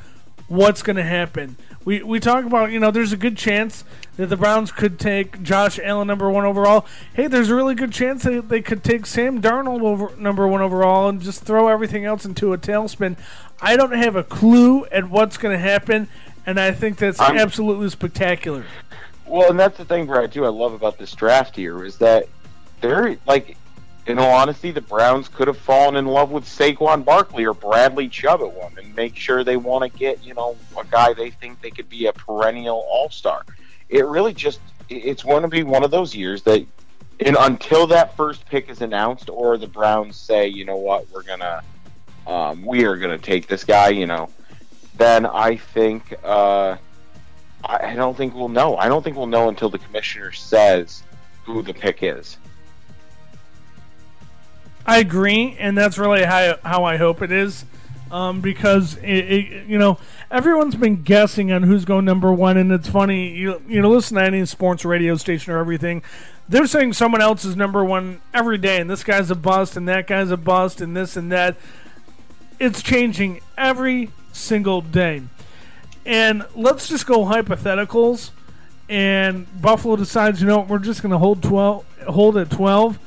what's 0.48 0.82
going 0.82 0.96
to 0.96 1.02
happen. 1.02 1.56
We 1.84 2.02
we 2.02 2.20
talk 2.20 2.44
about 2.44 2.70
you 2.70 2.78
know 2.78 2.90
there's 2.90 3.12
a 3.12 3.16
good 3.16 3.36
chance 3.36 3.84
that 4.16 4.26
the 4.26 4.36
Browns 4.36 4.70
could 4.70 5.00
take 5.00 5.42
Josh 5.42 5.80
Allen 5.82 6.06
number 6.06 6.30
one 6.30 6.44
overall. 6.44 6.86
Hey, 7.14 7.26
there's 7.26 7.48
a 7.50 7.54
really 7.54 7.74
good 7.74 7.92
chance 7.92 8.22
that 8.24 8.48
they 8.48 8.60
could 8.60 8.84
take 8.84 9.06
Sam 9.06 9.40
Darnold 9.42 9.82
over 9.82 10.14
number 10.16 10.46
one 10.46 10.60
overall 10.60 11.08
and 11.08 11.20
just 11.20 11.42
throw 11.42 11.68
everything 11.68 12.04
else 12.04 12.24
into 12.24 12.52
a 12.52 12.58
tailspin. 12.58 13.16
I 13.60 13.76
don't 13.76 13.92
have 13.92 14.14
a 14.14 14.22
clue 14.22 14.84
at 14.86 15.08
what's 15.08 15.38
going 15.38 15.56
to 15.56 15.62
happen, 15.62 16.08
and 16.46 16.60
I 16.60 16.72
think 16.72 16.98
that's 16.98 17.18
I'm- 17.20 17.38
absolutely 17.38 17.88
spectacular. 17.90 18.64
Well, 19.26 19.48
and 19.48 19.58
that's 19.58 19.78
the 19.78 19.84
thing, 19.86 20.06
Brad, 20.06 20.30
too. 20.30 20.44
I 20.44 20.48
love 20.48 20.74
about 20.74 20.98
this 20.98 21.12
draft 21.12 21.56
here 21.56 21.84
is 21.84 21.96
that 21.98 22.26
they're 22.82 23.16
like, 23.26 23.56
in 24.06 24.18
all 24.18 24.32
honesty, 24.32 24.70
the 24.70 24.80
Browns 24.80 25.28
could 25.28 25.46
have 25.46 25.58
fallen 25.58 25.96
in 25.96 26.06
love 26.06 26.30
with 26.30 26.44
Saquon 26.44 27.04
Barkley 27.04 27.44
or 27.44 27.54
Bradley 27.54 28.08
Chubb 28.08 28.40
at 28.40 28.52
one, 28.52 28.76
and 28.76 28.94
make 28.96 29.16
sure 29.16 29.44
they 29.44 29.56
want 29.56 29.90
to 29.90 29.98
get 29.98 30.22
you 30.24 30.34
know 30.34 30.56
a 30.76 30.84
guy 30.84 31.12
they 31.12 31.30
think 31.30 31.60
they 31.60 31.70
could 31.70 31.88
be 31.88 32.06
a 32.06 32.12
perennial 32.12 32.84
All 32.90 33.10
Star. 33.10 33.44
It 33.88 34.04
really 34.06 34.34
just 34.34 34.60
it's 34.88 35.22
going 35.22 35.42
to 35.42 35.48
be 35.48 35.62
one 35.62 35.84
of 35.84 35.90
those 35.90 36.14
years 36.14 36.42
that, 36.42 36.66
and 37.20 37.36
until 37.38 37.86
that 37.88 38.16
first 38.16 38.44
pick 38.46 38.68
is 38.68 38.82
announced 38.82 39.30
or 39.30 39.56
the 39.56 39.66
Browns 39.66 40.16
say, 40.16 40.48
you 40.48 40.64
know 40.64 40.76
what, 40.76 41.08
we're 41.10 41.22
gonna, 41.22 41.62
um, 42.26 42.64
we 42.64 42.84
are 42.84 42.96
gonna 42.96 43.18
take 43.18 43.46
this 43.46 43.64
guy, 43.64 43.88
you 43.90 44.06
know, 44.06 44.28
then 44.96 45.26
I 45.26 45.56
think. 45.56 46.14
Uh, 46.22 46.76
I 47.64 47.94
don't 47.94 48.16
think 48.16 48.34
we'll 48.34 48.48
know. 48.48 48.76
I 48.76 48.88
don't 48.88 49.04
think 49.04 49.16
we'll 49.16 49.26
know 49.26 49.48
until 49.48 49.68
the 49.68 49.78
commissioner 49.78 50.32
says 50.32 51.04
who 51.44 51.62
the 51.62 51.72
pick 51.72 52.02
is. 52.02 52.38
I 54.84 54.98
agree, 54.98 55.56
and 55.58 55.76
that's 55.78 55.98
really 55.98 56.24
how 56.24 56.56
how 56.64 56.84
I 56.84 56.96
hope 56.96 57.22
it 57.22 57.30
is, 57.30 57.64
um, 58.10 58.40
because 58.40 58.96
it, 58.96 59.04
it, 59.04 59.66
you 59.66 59.78
know 59.78 59.98
everyone's 60.30 60.74
been 60.74 61.02
guessing 61.02 61.52
on 61.52 61.62
who's 61.62 61.84
going 61.84 62.04
number 62.04 62.32
one, 62.32 62.56
and 62.56 62.72
it's 62.72 62.88
funny 62.88 63.36
you 63.36 63.62
you 63.68 63.80
know 63.80 63.90
listen 63.90 64.16
to 64.16 64.24
any 64.24 64.44
sports 64.46 64.84
radio 64.84 65.16
station 65.16 65.52
or 65.52 65.58
everything, 65.58 66.02
they're 66.48 66.66
saying 66.66 66.94
someone 66.94 67.22
else 67.22 67.44
is 67.44 67.54
number 67.56 67.84
one 67.84 68.20
every 68.34 68.58
day, 68.58 68.80
and 68.80 68.90
this 68.90 69.04
guy's 69.04 69.30
a 69.30 69.34
bust, 69.36 69.76
and 69.76 69.88
that 69.88 70.06
guy's 70.06 70.30
a 70.30 70.36
bust, 70.36 70.80
and 70.80 70.96
this 70.96 71.16
and 71.16 71.30
that. 71.30 71.56
It's 72.58 72.82
changing 72.82 73.40
every 73.58 74.10
single 74.32 74.82
day, 74.82 75.22
and 76.06 76.44
let's 76.54 76.88
just 76.88 77.06
go 77.06 77.24
hypotheticals. 77.24 78.30
And 78.88 79.46
Buffalo 79.60 79.96
decides, 79.96 80.40
you 80.40 80.46
know, 80.46 80.60
we're 80.60 80.78
just 80.78 81.02
going 81.02 81.12
to 81.12 81.18
hold 81.18 81.42
twelve, 81.42 81.84
hold 82.06 82.36
at 82.36 82.50
twelve. 82.50 82.98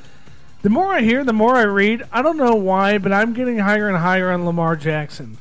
The 0.66 0.72
more 0.72 0.96
I 0.96 1.02
hear, 1.02 1.24
the 1.24 1.32
more 1.32 1.58
I 1.58 1.62
read. 1.62 2.02
I 2.12 2.24
don't 2.24 2.38
know 2.38 2.56
why, 2.56 2.98
but 2.98 3.14
I'm 3.14 3.34
getting 3.34 3.60
higher 3.60 3.88
and 3.88 3.96
higher 3.96 4.32
on 4.32 4.46
Lamar 4.46 4.76
Jackson. 4.76 5.38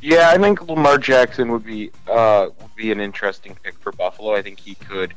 Yeah, 0.00 0.30
I 0.30 0.38
think 0.38 0.66
Lamar 0.66 0.96
Jackson 0.96 1.52
would 1.52 1.66
be 1.66 1.90
uh, 2.10 2.46
would 2.58 2.74
be 2.74 2.90
an 2.90 2.98
interesting 2.98 3.58
pick 3.62 3.74
for 3.74 3.92
Buffalo. 3.92 4.34
I 4.34 4.40
think 4.40 4.58
he 4.58 4.74
could. 4.74 5.12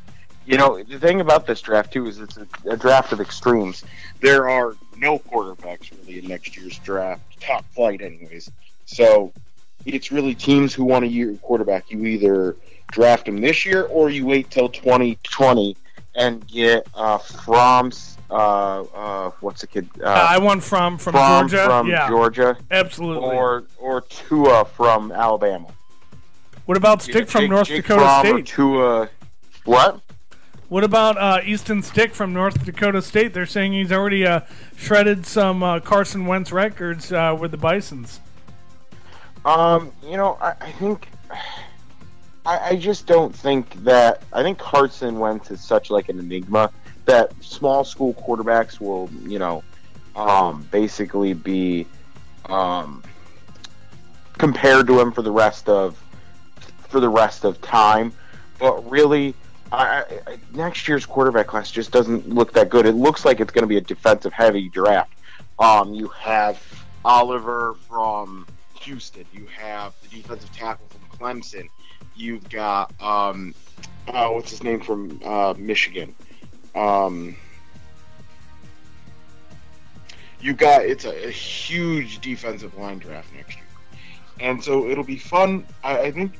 You 0.45 0.57
know, 0.57 0.83
the 0.83 0.99
thing 0.99 1.21
about 1.21 1.47
this 1.47 1.61
draft 1.61 1.93
too 1.93 2.07
is 2.07 2.19
it's 2.19 2.35
a, 2.35 2.45
a 2.69 2.75
draft 2.75 3.13
of 3.13 3.21
extremes. 3.21 3.85
There 4.19 4.49
are 4.49 4.75
no 4.97 5.17
quarterbacks 5.17 5.93
really 6.01 6.19
in 6.19 6.27
next 6.27 6.57
year's 6.57 6.77
draft, 6.79 7.21
top 7.39 7.63
flight, 7.73 8.01
anyways. 8.01 8.51
So 8.83 9.31
it's 9.85 10.11
really 10.11 10.35
teams 10.35 10.73
who 10.73 10.83
want 10.83 11.05
a 11.05 11.07
year 11.07 11.35
quarterback. 11.35 11.89
You 11.89 12.03
either 12.03 12.57
draft 12.91 13.29
him 13.29 13.39
this 13.39 13.65
year 13.65 13.83
or 13.83 14.09
you 14.09 14.25
wait 14.25 14.51
till 14.51 14.67
2020 14.67 15.77
and 16.15 16.45
get 16.49 16.85
uh, 16.93 17.17
from 17.17 17.93
uh, 18.29 18.81
uh, 18.81 19.31
what's 19.41 19.61
the 19.61 19.67
kid? 19.67 19.89
Uh, 20.01 20.07
I 20.07 20.37
won 20.37 20.61
from 20.61 20.97
from, 20.97 21.13
from 21.13 21.47
Georgia. 21.47 21.65
from 21.65 21.87
yeah, 21.87 22.07
Georgia, 22.07 22.57
absolutely. 22.71 23.35
or 23.35 23.63
or 23.77 24.01
Tua 24.01 24.65
from 24.65 25.11
Alabama. 25.11 25.67
what 26.65 26.77
about 26.77 27.01
Stick 27.01 27.29
from 27.29 27.41
Jake- 27.41 27.49
North 27.49 27.67
Jake 27.67 27.83
Dakota 27.83 28.01
Fromm 28.01 28.25
State? 28.25 28.45
Tua. 28.45 29.09
What? 29.65 30.01
What 30.69 30.83
about 30.83 31.17
uh, 31.17 31.41
Easton 31.43 31.81
Stick 31.81 32.13
from 32.13 32.31
North 32.31 32.63
Dakota 32.63 33.01
State? 33.01 33.33
They're 33.33 33.47
saying 33.47 33.73
he's 33.73 33.91
already 33.91 34.25
uh, 34.27 34.41
shredded 34.77 35.25
some 35.25 35.63
uh, 35.63 35.79
Carson 35.79 36.27
Wentz 36.27 36.51
records 36.51 37.11
uh, 37.11 37.35
with 37.39 37.49
the 37.49 37.57
Bison's. 37.57 38.19
Um, 39.45 39.91
you 40.03 40.15
know, 40.15 40.37
I, 40.39 40.53
I 40.61 40.71
think 40.73 41.07
I, 42.45 42.69
I 42.69 42.75
just 42.75 43.07
don't 43.07 43.35
think 43.35 43.73
that 43.83 44.21
I 44.31 44.43
think 44.43 44.59
Carson 44.59 45.17
Wentz 45.17 45.49
is 45.49 45.61
such 45.61 45.89
like 45.89 46.09
an 46.09 46.19
enigma 46.19 46.71
that 47.09 47.33
small 47.43 47.83
school 47.83 48.13
quarterbacks 48.13 48.79
will, 48.79 49.09
you 49.23 49.39
know, 49.39 49.63
um, 50.15 50.67
basically 50.69 51.33
be 51.33 51.87
um, 52.45 53.03
compared 54.37 54.85
to 54.87 54.99
him 54.99 55.11
for 55.11 55.23
the 55.23 55.31
rest 55.31 55.67
of 55.67 56.01
for 56.87 56.99
the 56.99 57.09
rest 57.09 57.45
of 57.45 57.59
time. 57.61 58.13
But 58.59 58.89
really, 58.89 59.33
I, 59.71 60.03
I, 60.27 60.37
next 60.53 60.87
year's 60.87 61.05
quarterback 61.05 61.47
class 61.47 61.71
just 61.71 61.91
doesn't 61.91 62.29
look 62.29 62.53
that 62.53 62.69
good. 62.69 62.85
It 62.85 62.93
looks 62.93 63.25
like 63.25 63.39
it's 63.39 63.51
going 63.51 63.63
to 63.63 63.67
be 63.67 63.77
a 63.77 63.81
defensive 63.81 64.33
heavy 64.33 64.69
draft. 64.69 65.13
Um, 65.57 65.93
you 65.93 66.09
have 66.09 66.61
Oliver 67.03 67.75
from 67.87 68.45
Houston. 68.81 69.25
You 69.33 69.47
have 69.57 69.93
the 70.03 70.09
defensive 70.09 70.51
tackle 70.55 70.85
from 70.89 71.17
Clemson. 71.17 71.69
You've 72.15 72.47
got 72.49 72.93
um, 73.01 73.55
uh, 74.07 74.29
what's 74.29 74.51
his 74.51 74.63
name 74.63 74.79
from 74.79 75.19
uh, 75.23 75.55
Michigan. 75.57 76.13
Um, 76.75 77.35
you 80.41 80.53
got 80.53 80.83
it's 80.83 81.05
a, 81.05 81.27
a 81.27 81.31
huge 81.31 82.19
defensive 82.19 82.77
line 82.77 82.99
draft 82.99 83.33
next 83.33 83.55
year, 83.57 83.65
and 84.39 84.63
so 84.63 84.87
it'll 84.89 85.03
be 85.03 85.17
fun. 85.17 85.65
I, 85.83 85.99
I 85.99 86.11
think 86.11 86.33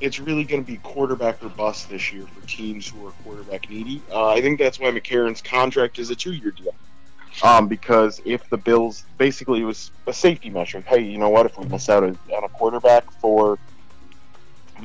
it's 0.00 0.20
really 0.20 0.44
going 0.44 0.62
to 0.62 0.66
be 0.66 0.76
quarterback 0.78 1.42
or 1.42 1.48
bust 1.48 1.88
this 1.88 2.12
year 2.12 2.26
for 2.26 2.46
teams 2.46 2.88
who 2.88 3.06
are 3.06 3.12
quarterback 3.24 3.70
needy. 3.70 4.02
Uh, 4.10 4.28
I 4.28 4.42
think 4.42 4.58
that's 4.58 4.78
why 4.78 4.90
McCarron's 4.90 5.40
contract 5.40 5.98
is 5.98 6.10
a 6.10 6.14
two-year 6.14 6.50
deal. 6.50 6.74
Um, 7.42 7.68
because 7.68 8.20
if 8.24 8.48
the 8.48 8.56
Bills 8.56 9.04
basically 9.18 9.60
it 9.60 9.64
was 9.64 9.90
a 10.06 10.12
safety 10.12 10.48
measure, 10.48 10.80
hey, 10.80 11.02
you 11.02 11.18
know 11.18 11.28
what? 11.28 11.44
If 11.44 11.58
we 11.58 11.66
miss 11.66 11.88
out 11.90 12.02
on 12.02 12.18
on 12.34 12.44
a 12.44 12.48
quarterback 12.48 13.10
for 13.20 13.58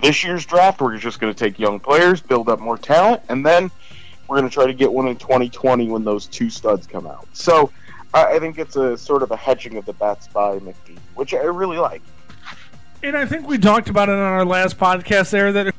this 0.01 0.24
year's 0.24 0.45
draft, 0.45 0.82
we're 0.82 0.97
just 0.97 1.20
going 1.20 1.34
to 1.34 1.38
take 1.38 1.59
young 1.59 1.80
players, 1.80 2.22
build 2.22 2.49
up 2.49 2.59
more 2.59 2.78
talent, 2.78 3.22
and 3.30 3.45
then 3.45 3.72
we're 4.32 4.38
going 4.38 4.49
to 4.49 4.53
try 4.53 4.65
to 4.65 4.73
get 4.73 4.93
one 4.93 5.09
in 5.09 5.17
2020 5.17 5.89
when 5.89 6.05
those 6.05 6.25
two 6.25 6.49
studs 6.49 6.88
come 6.88 7.05
out. 7.05 7.27
So 7.34 7.69
I, 8.13 8.36
I 8.36 8.39
think 8.39 8.57
it's 8.57 8.77
a 8.77 8.97
sort 8.97 9.23
of 9.23 9.32
a 9.32 9.36
hedging 9.36 9.75
of 9.75 9.86
the 9.86 9.91
bets 9.91 10.29
by 10.29 10.57
McGee, 10.59 10.97
which 11.15 11.34
I 11.34 11.39
really 11.39 11.77
like. 11.77 12.01
And 13.03 13.17
I 13.17 13.25
think 13.25 13.45
we 13.45 13.57
talked 13.57 13.89
about 13.89 14.07
it 14.07 14.13
on 14.13 14.19
our 14.19 14.45
last 14.45 14.77
podcast 14.77 15.32
there 15.32 15.51
that 15.51 15.75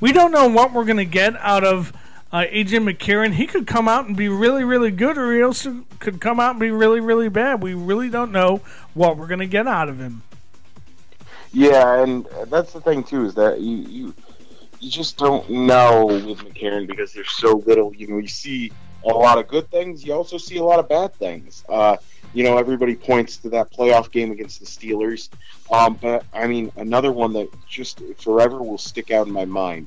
we 0.00 0.10
don't 0.10 0.32
know 0.32 0.48
what 0.48 0.72
we're 0.72 0.86
going 0.86 0.96
to 0.96 1.04
get 1.04 1.36
out 1.36 1.62
of 1.62 1.92
uh, 2.32 2.46
AJ 2.50 2.82
McCarron. 2.82 3.34
He 3.34 3.46
could 3.46 3.68
come 3.68 3.86
out 3.86 4.08
and 4.08 4.16
be 4.16 4.28
really, 4.28 4.64
really 4.64 4.90
good, 4.90 5.16
or 5.16 5.32
he 5.32 5.40
also 5.40 5.84
could 6.00 6.20
come 6.20 6.40
out 6.40 6.52
and 6.52 6.60
be 6.60 6.72
really, 6.72 6.98
really 6.98 7.28
bad. 7.28 7.62
We 7.62 7.74
really 7.74 8.10
don't 8.10 8.32
know 8.32 8.60
what 8.94 9.16
we're 9.16 9.28
going 9.28 9.38
to 9.38 9.46
get 9.46 9.68
out 9.68 9.88
of 9.88 10.00
him. 10.00 10.22
Yeah, 11.52 12.02
and 12.02 12.26
that's 12.48 12.72
the 12.72 12.80
thing 12.80 13.04
too 13.04 13.24
is 13.24 13.36
that 13.36 13.60
you 13.60 13.76
you 13.76 14.14
you 14.80 14.90
just 14.90 15.16
don't 15.16 15.48
know 15.50 16.06
with 16.06 16.38
McCarron 16.38 16.86
because 16.86 17.12
there's 17.12 17.30
so 17.32 17.62
little. 17.66 17.94
You 17.94 18.06
know, 18.08 18.18
you 18.18 18.28
see 18.28 18.72
a 19.04 19.08
lot 19.08 19.38
of 19.38 19.48
good 19.48 19.70
things. 19.70 20.04
You 20.04 20.12
also 20.14 20.38
see 20.38 20.56
a 20.58 20.64
lot 20.64 20.78
of 20.78 20.88
bad 20.88 21.14
things. 21.14 21.64
Uh, 21.68 21.96
you 22.34 22.44
know, 22.44 22.58
everybody 22.58 22.94
points 22.94 23.36
to 23.38 23.48
that 23.50 23.72
playoff 23.72 24.10
game 24.10 24.30
against 24.32 24.60
the 24.60 24.66
Steelers, 24.66 25.30
um, 25.72 25.98
but 26.00 26.24
I 26.34 26.46
mean, 26.46 26.70
another 26.76 27.10
one 27.12 27.32
that 27.32 27.48
just 27.66 28.02
forever 28.20 28.58
will 28.62 28.78
stick 28.78 29.10
out 29.10 29.26
in 29.26 29.32
my 29.32 29.44
mind. 29.46 29.86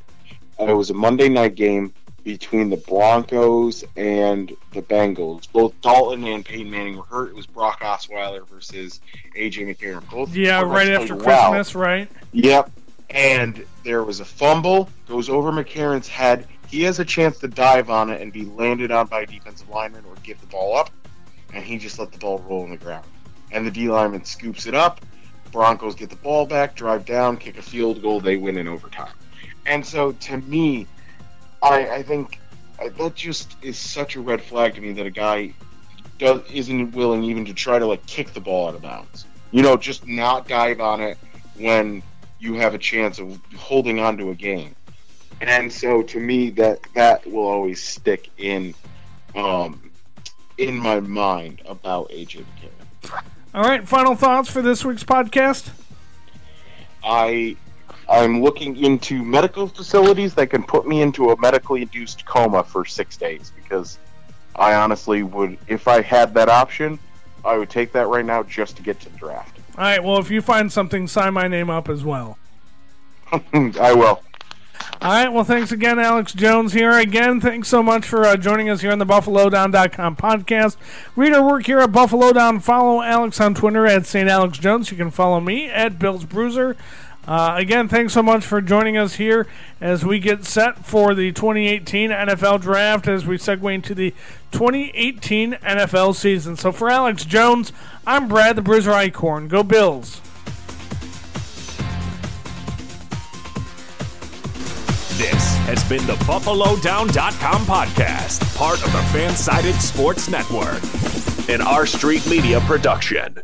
Uh, 0.59 0.65
it 0.65 0.73
was 0.73 0.89
a 0.89 0.93
Monday 0.95 1.29
night 1.29 1.55
game. 1.55 1.93
between 2.23 2.69
the 2.69 2.77
Broncos 2.77 3.83
and 3.97 4.55
the 4.73 4.81
Bengals. 4.83 5.51
Both 5.51 5.73
Dalton 5.81 6.23
and 6.25 6.45
Peyton 6.45 6.69
Manning 6.69 6.97
were 6.97 7.03
hurt. 7.03 7.29
It 7.29 7.35
was 7.35 7.47
Brock 7.47 7.79
Osweiler 7.81 8.47
versus 8.47 9.01
AJ 9.35 9.75
McCarron. 9.75 10.07
Both 10.07 10.35
Yeah, 10.35 10.61
right 10.61 10.89
after 10.89 11.15
well. 11.15 11.49
Christmas, 11.49 11.73
right? 11.73 12.07
Yep. 12.33 12.71
And 13.11 13.65
there 13.83 14.03
was 14.03 14.19
a 14.21 14.25
fumble, 14.25 14.89
goes 15.07 15.29
over 15.29 15.51
McCarron's 15.51 16.07
head. 16.07 16.47
He 16.67 16.83
has 16.83 16.99
a 16.99 17.05
chance 17.05 17.39
to 17.39 17.47
dive 17.47 17.89
on 17.89 18.09
it 18.09 18.21
and 18.21 18.31
be 18.31 18.45
landed 18.45 18.91
on 18.91 19.07
by 19.07 19.21
a 19.21 19.25
defensive 19.25 19.69
lineman 19.69 20.05
or 20.05 20.15
give 20.23 20.39
the 20.39 20.47
ball 20.47 20.77
up. 20.77 20.89
And 21.53 21.63
he 21.63 21.77
just 21.77 21.99
let 21.99 22.13
the 22.13 22.17
ball 22.17 22.39
roll 22.39 22.63
on 22.63 22.69
the 22.69 22.77
ground. 22.77 23.05
And 23.51 23.67
the 23.67 23.71
D 23.71 23.89
lineman 23.89 24.23
scoops 24.23 24.65
it 24.65 24.73
up. 24.73 25.01
Broncos 25.51 25.95
get 25.95 26.09
the 26.09 26.15
ball 26.15 26.45
back, 26.45 26.75
drive 26.75 27.05
down, 27.05 27.35
kick 27.35 27.57
a 27.57 27.61
field 27.61 28.01
goal. 28.01 28.21
They 28.21 28.37
win 28.37 28.57
in 28.57 28.69
overtime. 28.69 29.13
And 29.65 29.85
so 29.85 30.13
to 30.13 30.37
me, 30.37 30.87
I, 31.61 31.89
I 31.89 32.03
think 32.03 32.39
that 32.79 33.15
just 33.15 33.55
is 33.61 33.77
such 33.77 34.15
a 34.15 34.21
red 34.21 34.41
flag 34.41 34.75
to 34.75 34.81
me 34.81 34.93
that 34.93 35.05
a 35.05 35.11
guy 35.11 35.53
does, 36.17 36.41
isn't 36.51 36.91
willing 36.91 37.23
even 37.23 37.45
to 37.45 37.53
try 37.53 37.77
to 37.77 37.85
like 37.85 38.05
kick 38.05 38.33
the 38.33 38.39
ball 38.39 38.69
out 38.69 38.75
of 38.75 38.81
bounds. 38.81 39.25
You 39.51 39.61
know, 39.61 39.75
just 39.75 40.07
not 40.07 40.47
dive 40.47 40.79
on 40.79 41.01
it 41.01 41.17
when 41.57 42.01
you 42.41 42.55
have 42.55 42.73
a 42.73 42.77
chance 42.77 43.19
of 43.19 43.39
holding 43.55 43.99
on 43.99 44.17
to 44.17 44.31
a 44.31 44.35
game. 44.35 44.75
And 45.39 45.71
so 45.71 46.01
to 46.03 46.19
me 46.19 46.49
that 46.51 46.79
that 46.95 47.25
will 47.25 47.47
always 47.47 47.81
stick 47.81 48.29
in 48.37 48.73
um 49.35 49.91
in 50.57 50.77
my 50.77 50.99
mind 50.99 51.61
about 51.65 52.09
AJ 52.09 52.43
McCarron. 52.43 53.23
All 53.53 53.63
right, 53.63 53.87
final 53.87 54.15
thoughts 54.15 54.49
for 54.49 54.61
this 54.61 54.83
week's 54.83 55.03
podcast? 55.03 55.71
I 57.03 57.55
I'm 58.09 58.41
looking 58.41 58.75
into 58.75 59.23
medical 59.23 59.67
facilities 59.67 60.33
that 60.35 60.47
can 60.47 60.63
put 60.63 60.87
me 60.87 61.01
into 61.01 61.29
a 61.29 61.39
medically 61.39 61.83
induced 61.83 62.25
coma 62.25 62.63
for 62.63 62.85
six 62.85 63.17
days 63.17 63.51
because 63.55 63.99
I 64.55 64.73
honestly 64.73 65.23
would 65.23 65.57
if 65.67 65.87
I 65.87 66.01
had 66.01 66.33
that 66.33 66.49
option, 66.49 66.99
I 67.45 67.57
would 67.57 67.69
take 67.69 67.93
that 67.93 68.07
right 68.07 68.25
now 68.25 68.43
just 68.43 68.77
to 68.77 68.83
get 68.83 68.99
to 69.01 69.09
the 69.09 69.17
draft. 69.17 69.60
All 69.77 69.83
right, 69.83 70.03
well, 70.03 70.17
if 70.17 70.29
you 70.29 70.41
find 70.41 70.71
something, 70.71 71.07
sign 71.07 71.33
my 71.33 71.47
name 71.47 71.69
up 71.69 71.89
as 71.89 72.03
well. 72.03 72.37
I 73.53 73.93
will. 73.93 74.21
All 75.01 75.09
right, 75.11 75.29
well, 75.29 75.43
thanks 75.43 75.71
again, 75.71 75.97
Alex 75.97 76.31
Jones 76.31 76.73
here. 76.73 76.91
Again, 76.91 77.41
thanks 77.41 77.69
so 77.69 77.81
much 77.81 78.05
for 78.05 78.23
uh, 78.23 78.37
joining 78.37 78.69
us 78.69 78.81
here 78.81 78.91
on 78.91 78.99
the 78.99 79.05
BuffaloDown.com 79.05 80.15
podcast. 80.15 80.75
Read 81.15 81.33
our 81.33 81.43
work 81.43 81.65
here 81.65 81.79
at 81.79 81.91
Buffalo 81.91 82.33
Down. 82.33 82.59
Follow 82.59 83.01
Alex 83.01 83.39
on 83.41 83.55
Twitter 83.55 83.87
at 83.87 84.05
St. 84.05 84.29
Alex 84.29 84.59
Jones. 84.59 84.91
You 84.91 84.97
can 84.97 85.09
follow 85.09 85.39
me 85.39 85.65
at 85.67 85.97
Bill's 85.97 86.25
Bruiser. 86.25 86.75
Uh, 87.27 87.53
again, 87.55 87.87
thanks 87.87 88.13
so 88.13 88.23
much 88.23 88.43
for 88.43 88.61
joining 88.61 88.97
us 88.97 89.15
here 89.15 89.45
as 89.79 90.03
we 90.03 90.19
get 90.19 90.43
set 90.43 90.83
for 90.83 91.13
the 91.13 91.31
2018 91.31 92.09
NFL 92.09 92.61
Draft 92.61 93.07
as 93.07 93.25
we 93.25 93.37
segue 93.37 93.73
into 93.73 93.93
the 93.93 94.11
2018 94.51 95.53
NFL 95.53 96.15
season. 96.15 96.55
So 96.55 96.71
for 96.71 96.89
Alex 96.89 97.23
Jones, 97.23 97.71
I'm 98.07 98.27
Brad 98.27 98.55
the 98.55 98.61
Bruiser 98.61 98.91
Eichhorn. 98.91 99.47
Go 99.49 99.61
Bills. 99.61 100.19
This 105.17 105.55
has 105.67 105.83
been 105.87 106.05
the 106.07 106.15
BuffaloDown.com 106.25 107.61
podcast, 107.65 108.57
part 108.57 108.83
of 108.83 108.91
the 108.91 108.97
Fansided 109.15 109.79
Sports 109.79 110.27
Network, 110.27 110.81
an 111.47 111.61
R 111.61 111.85
Street 111.85 112.27
Media 112.27 112.59
production. 112.61 113.43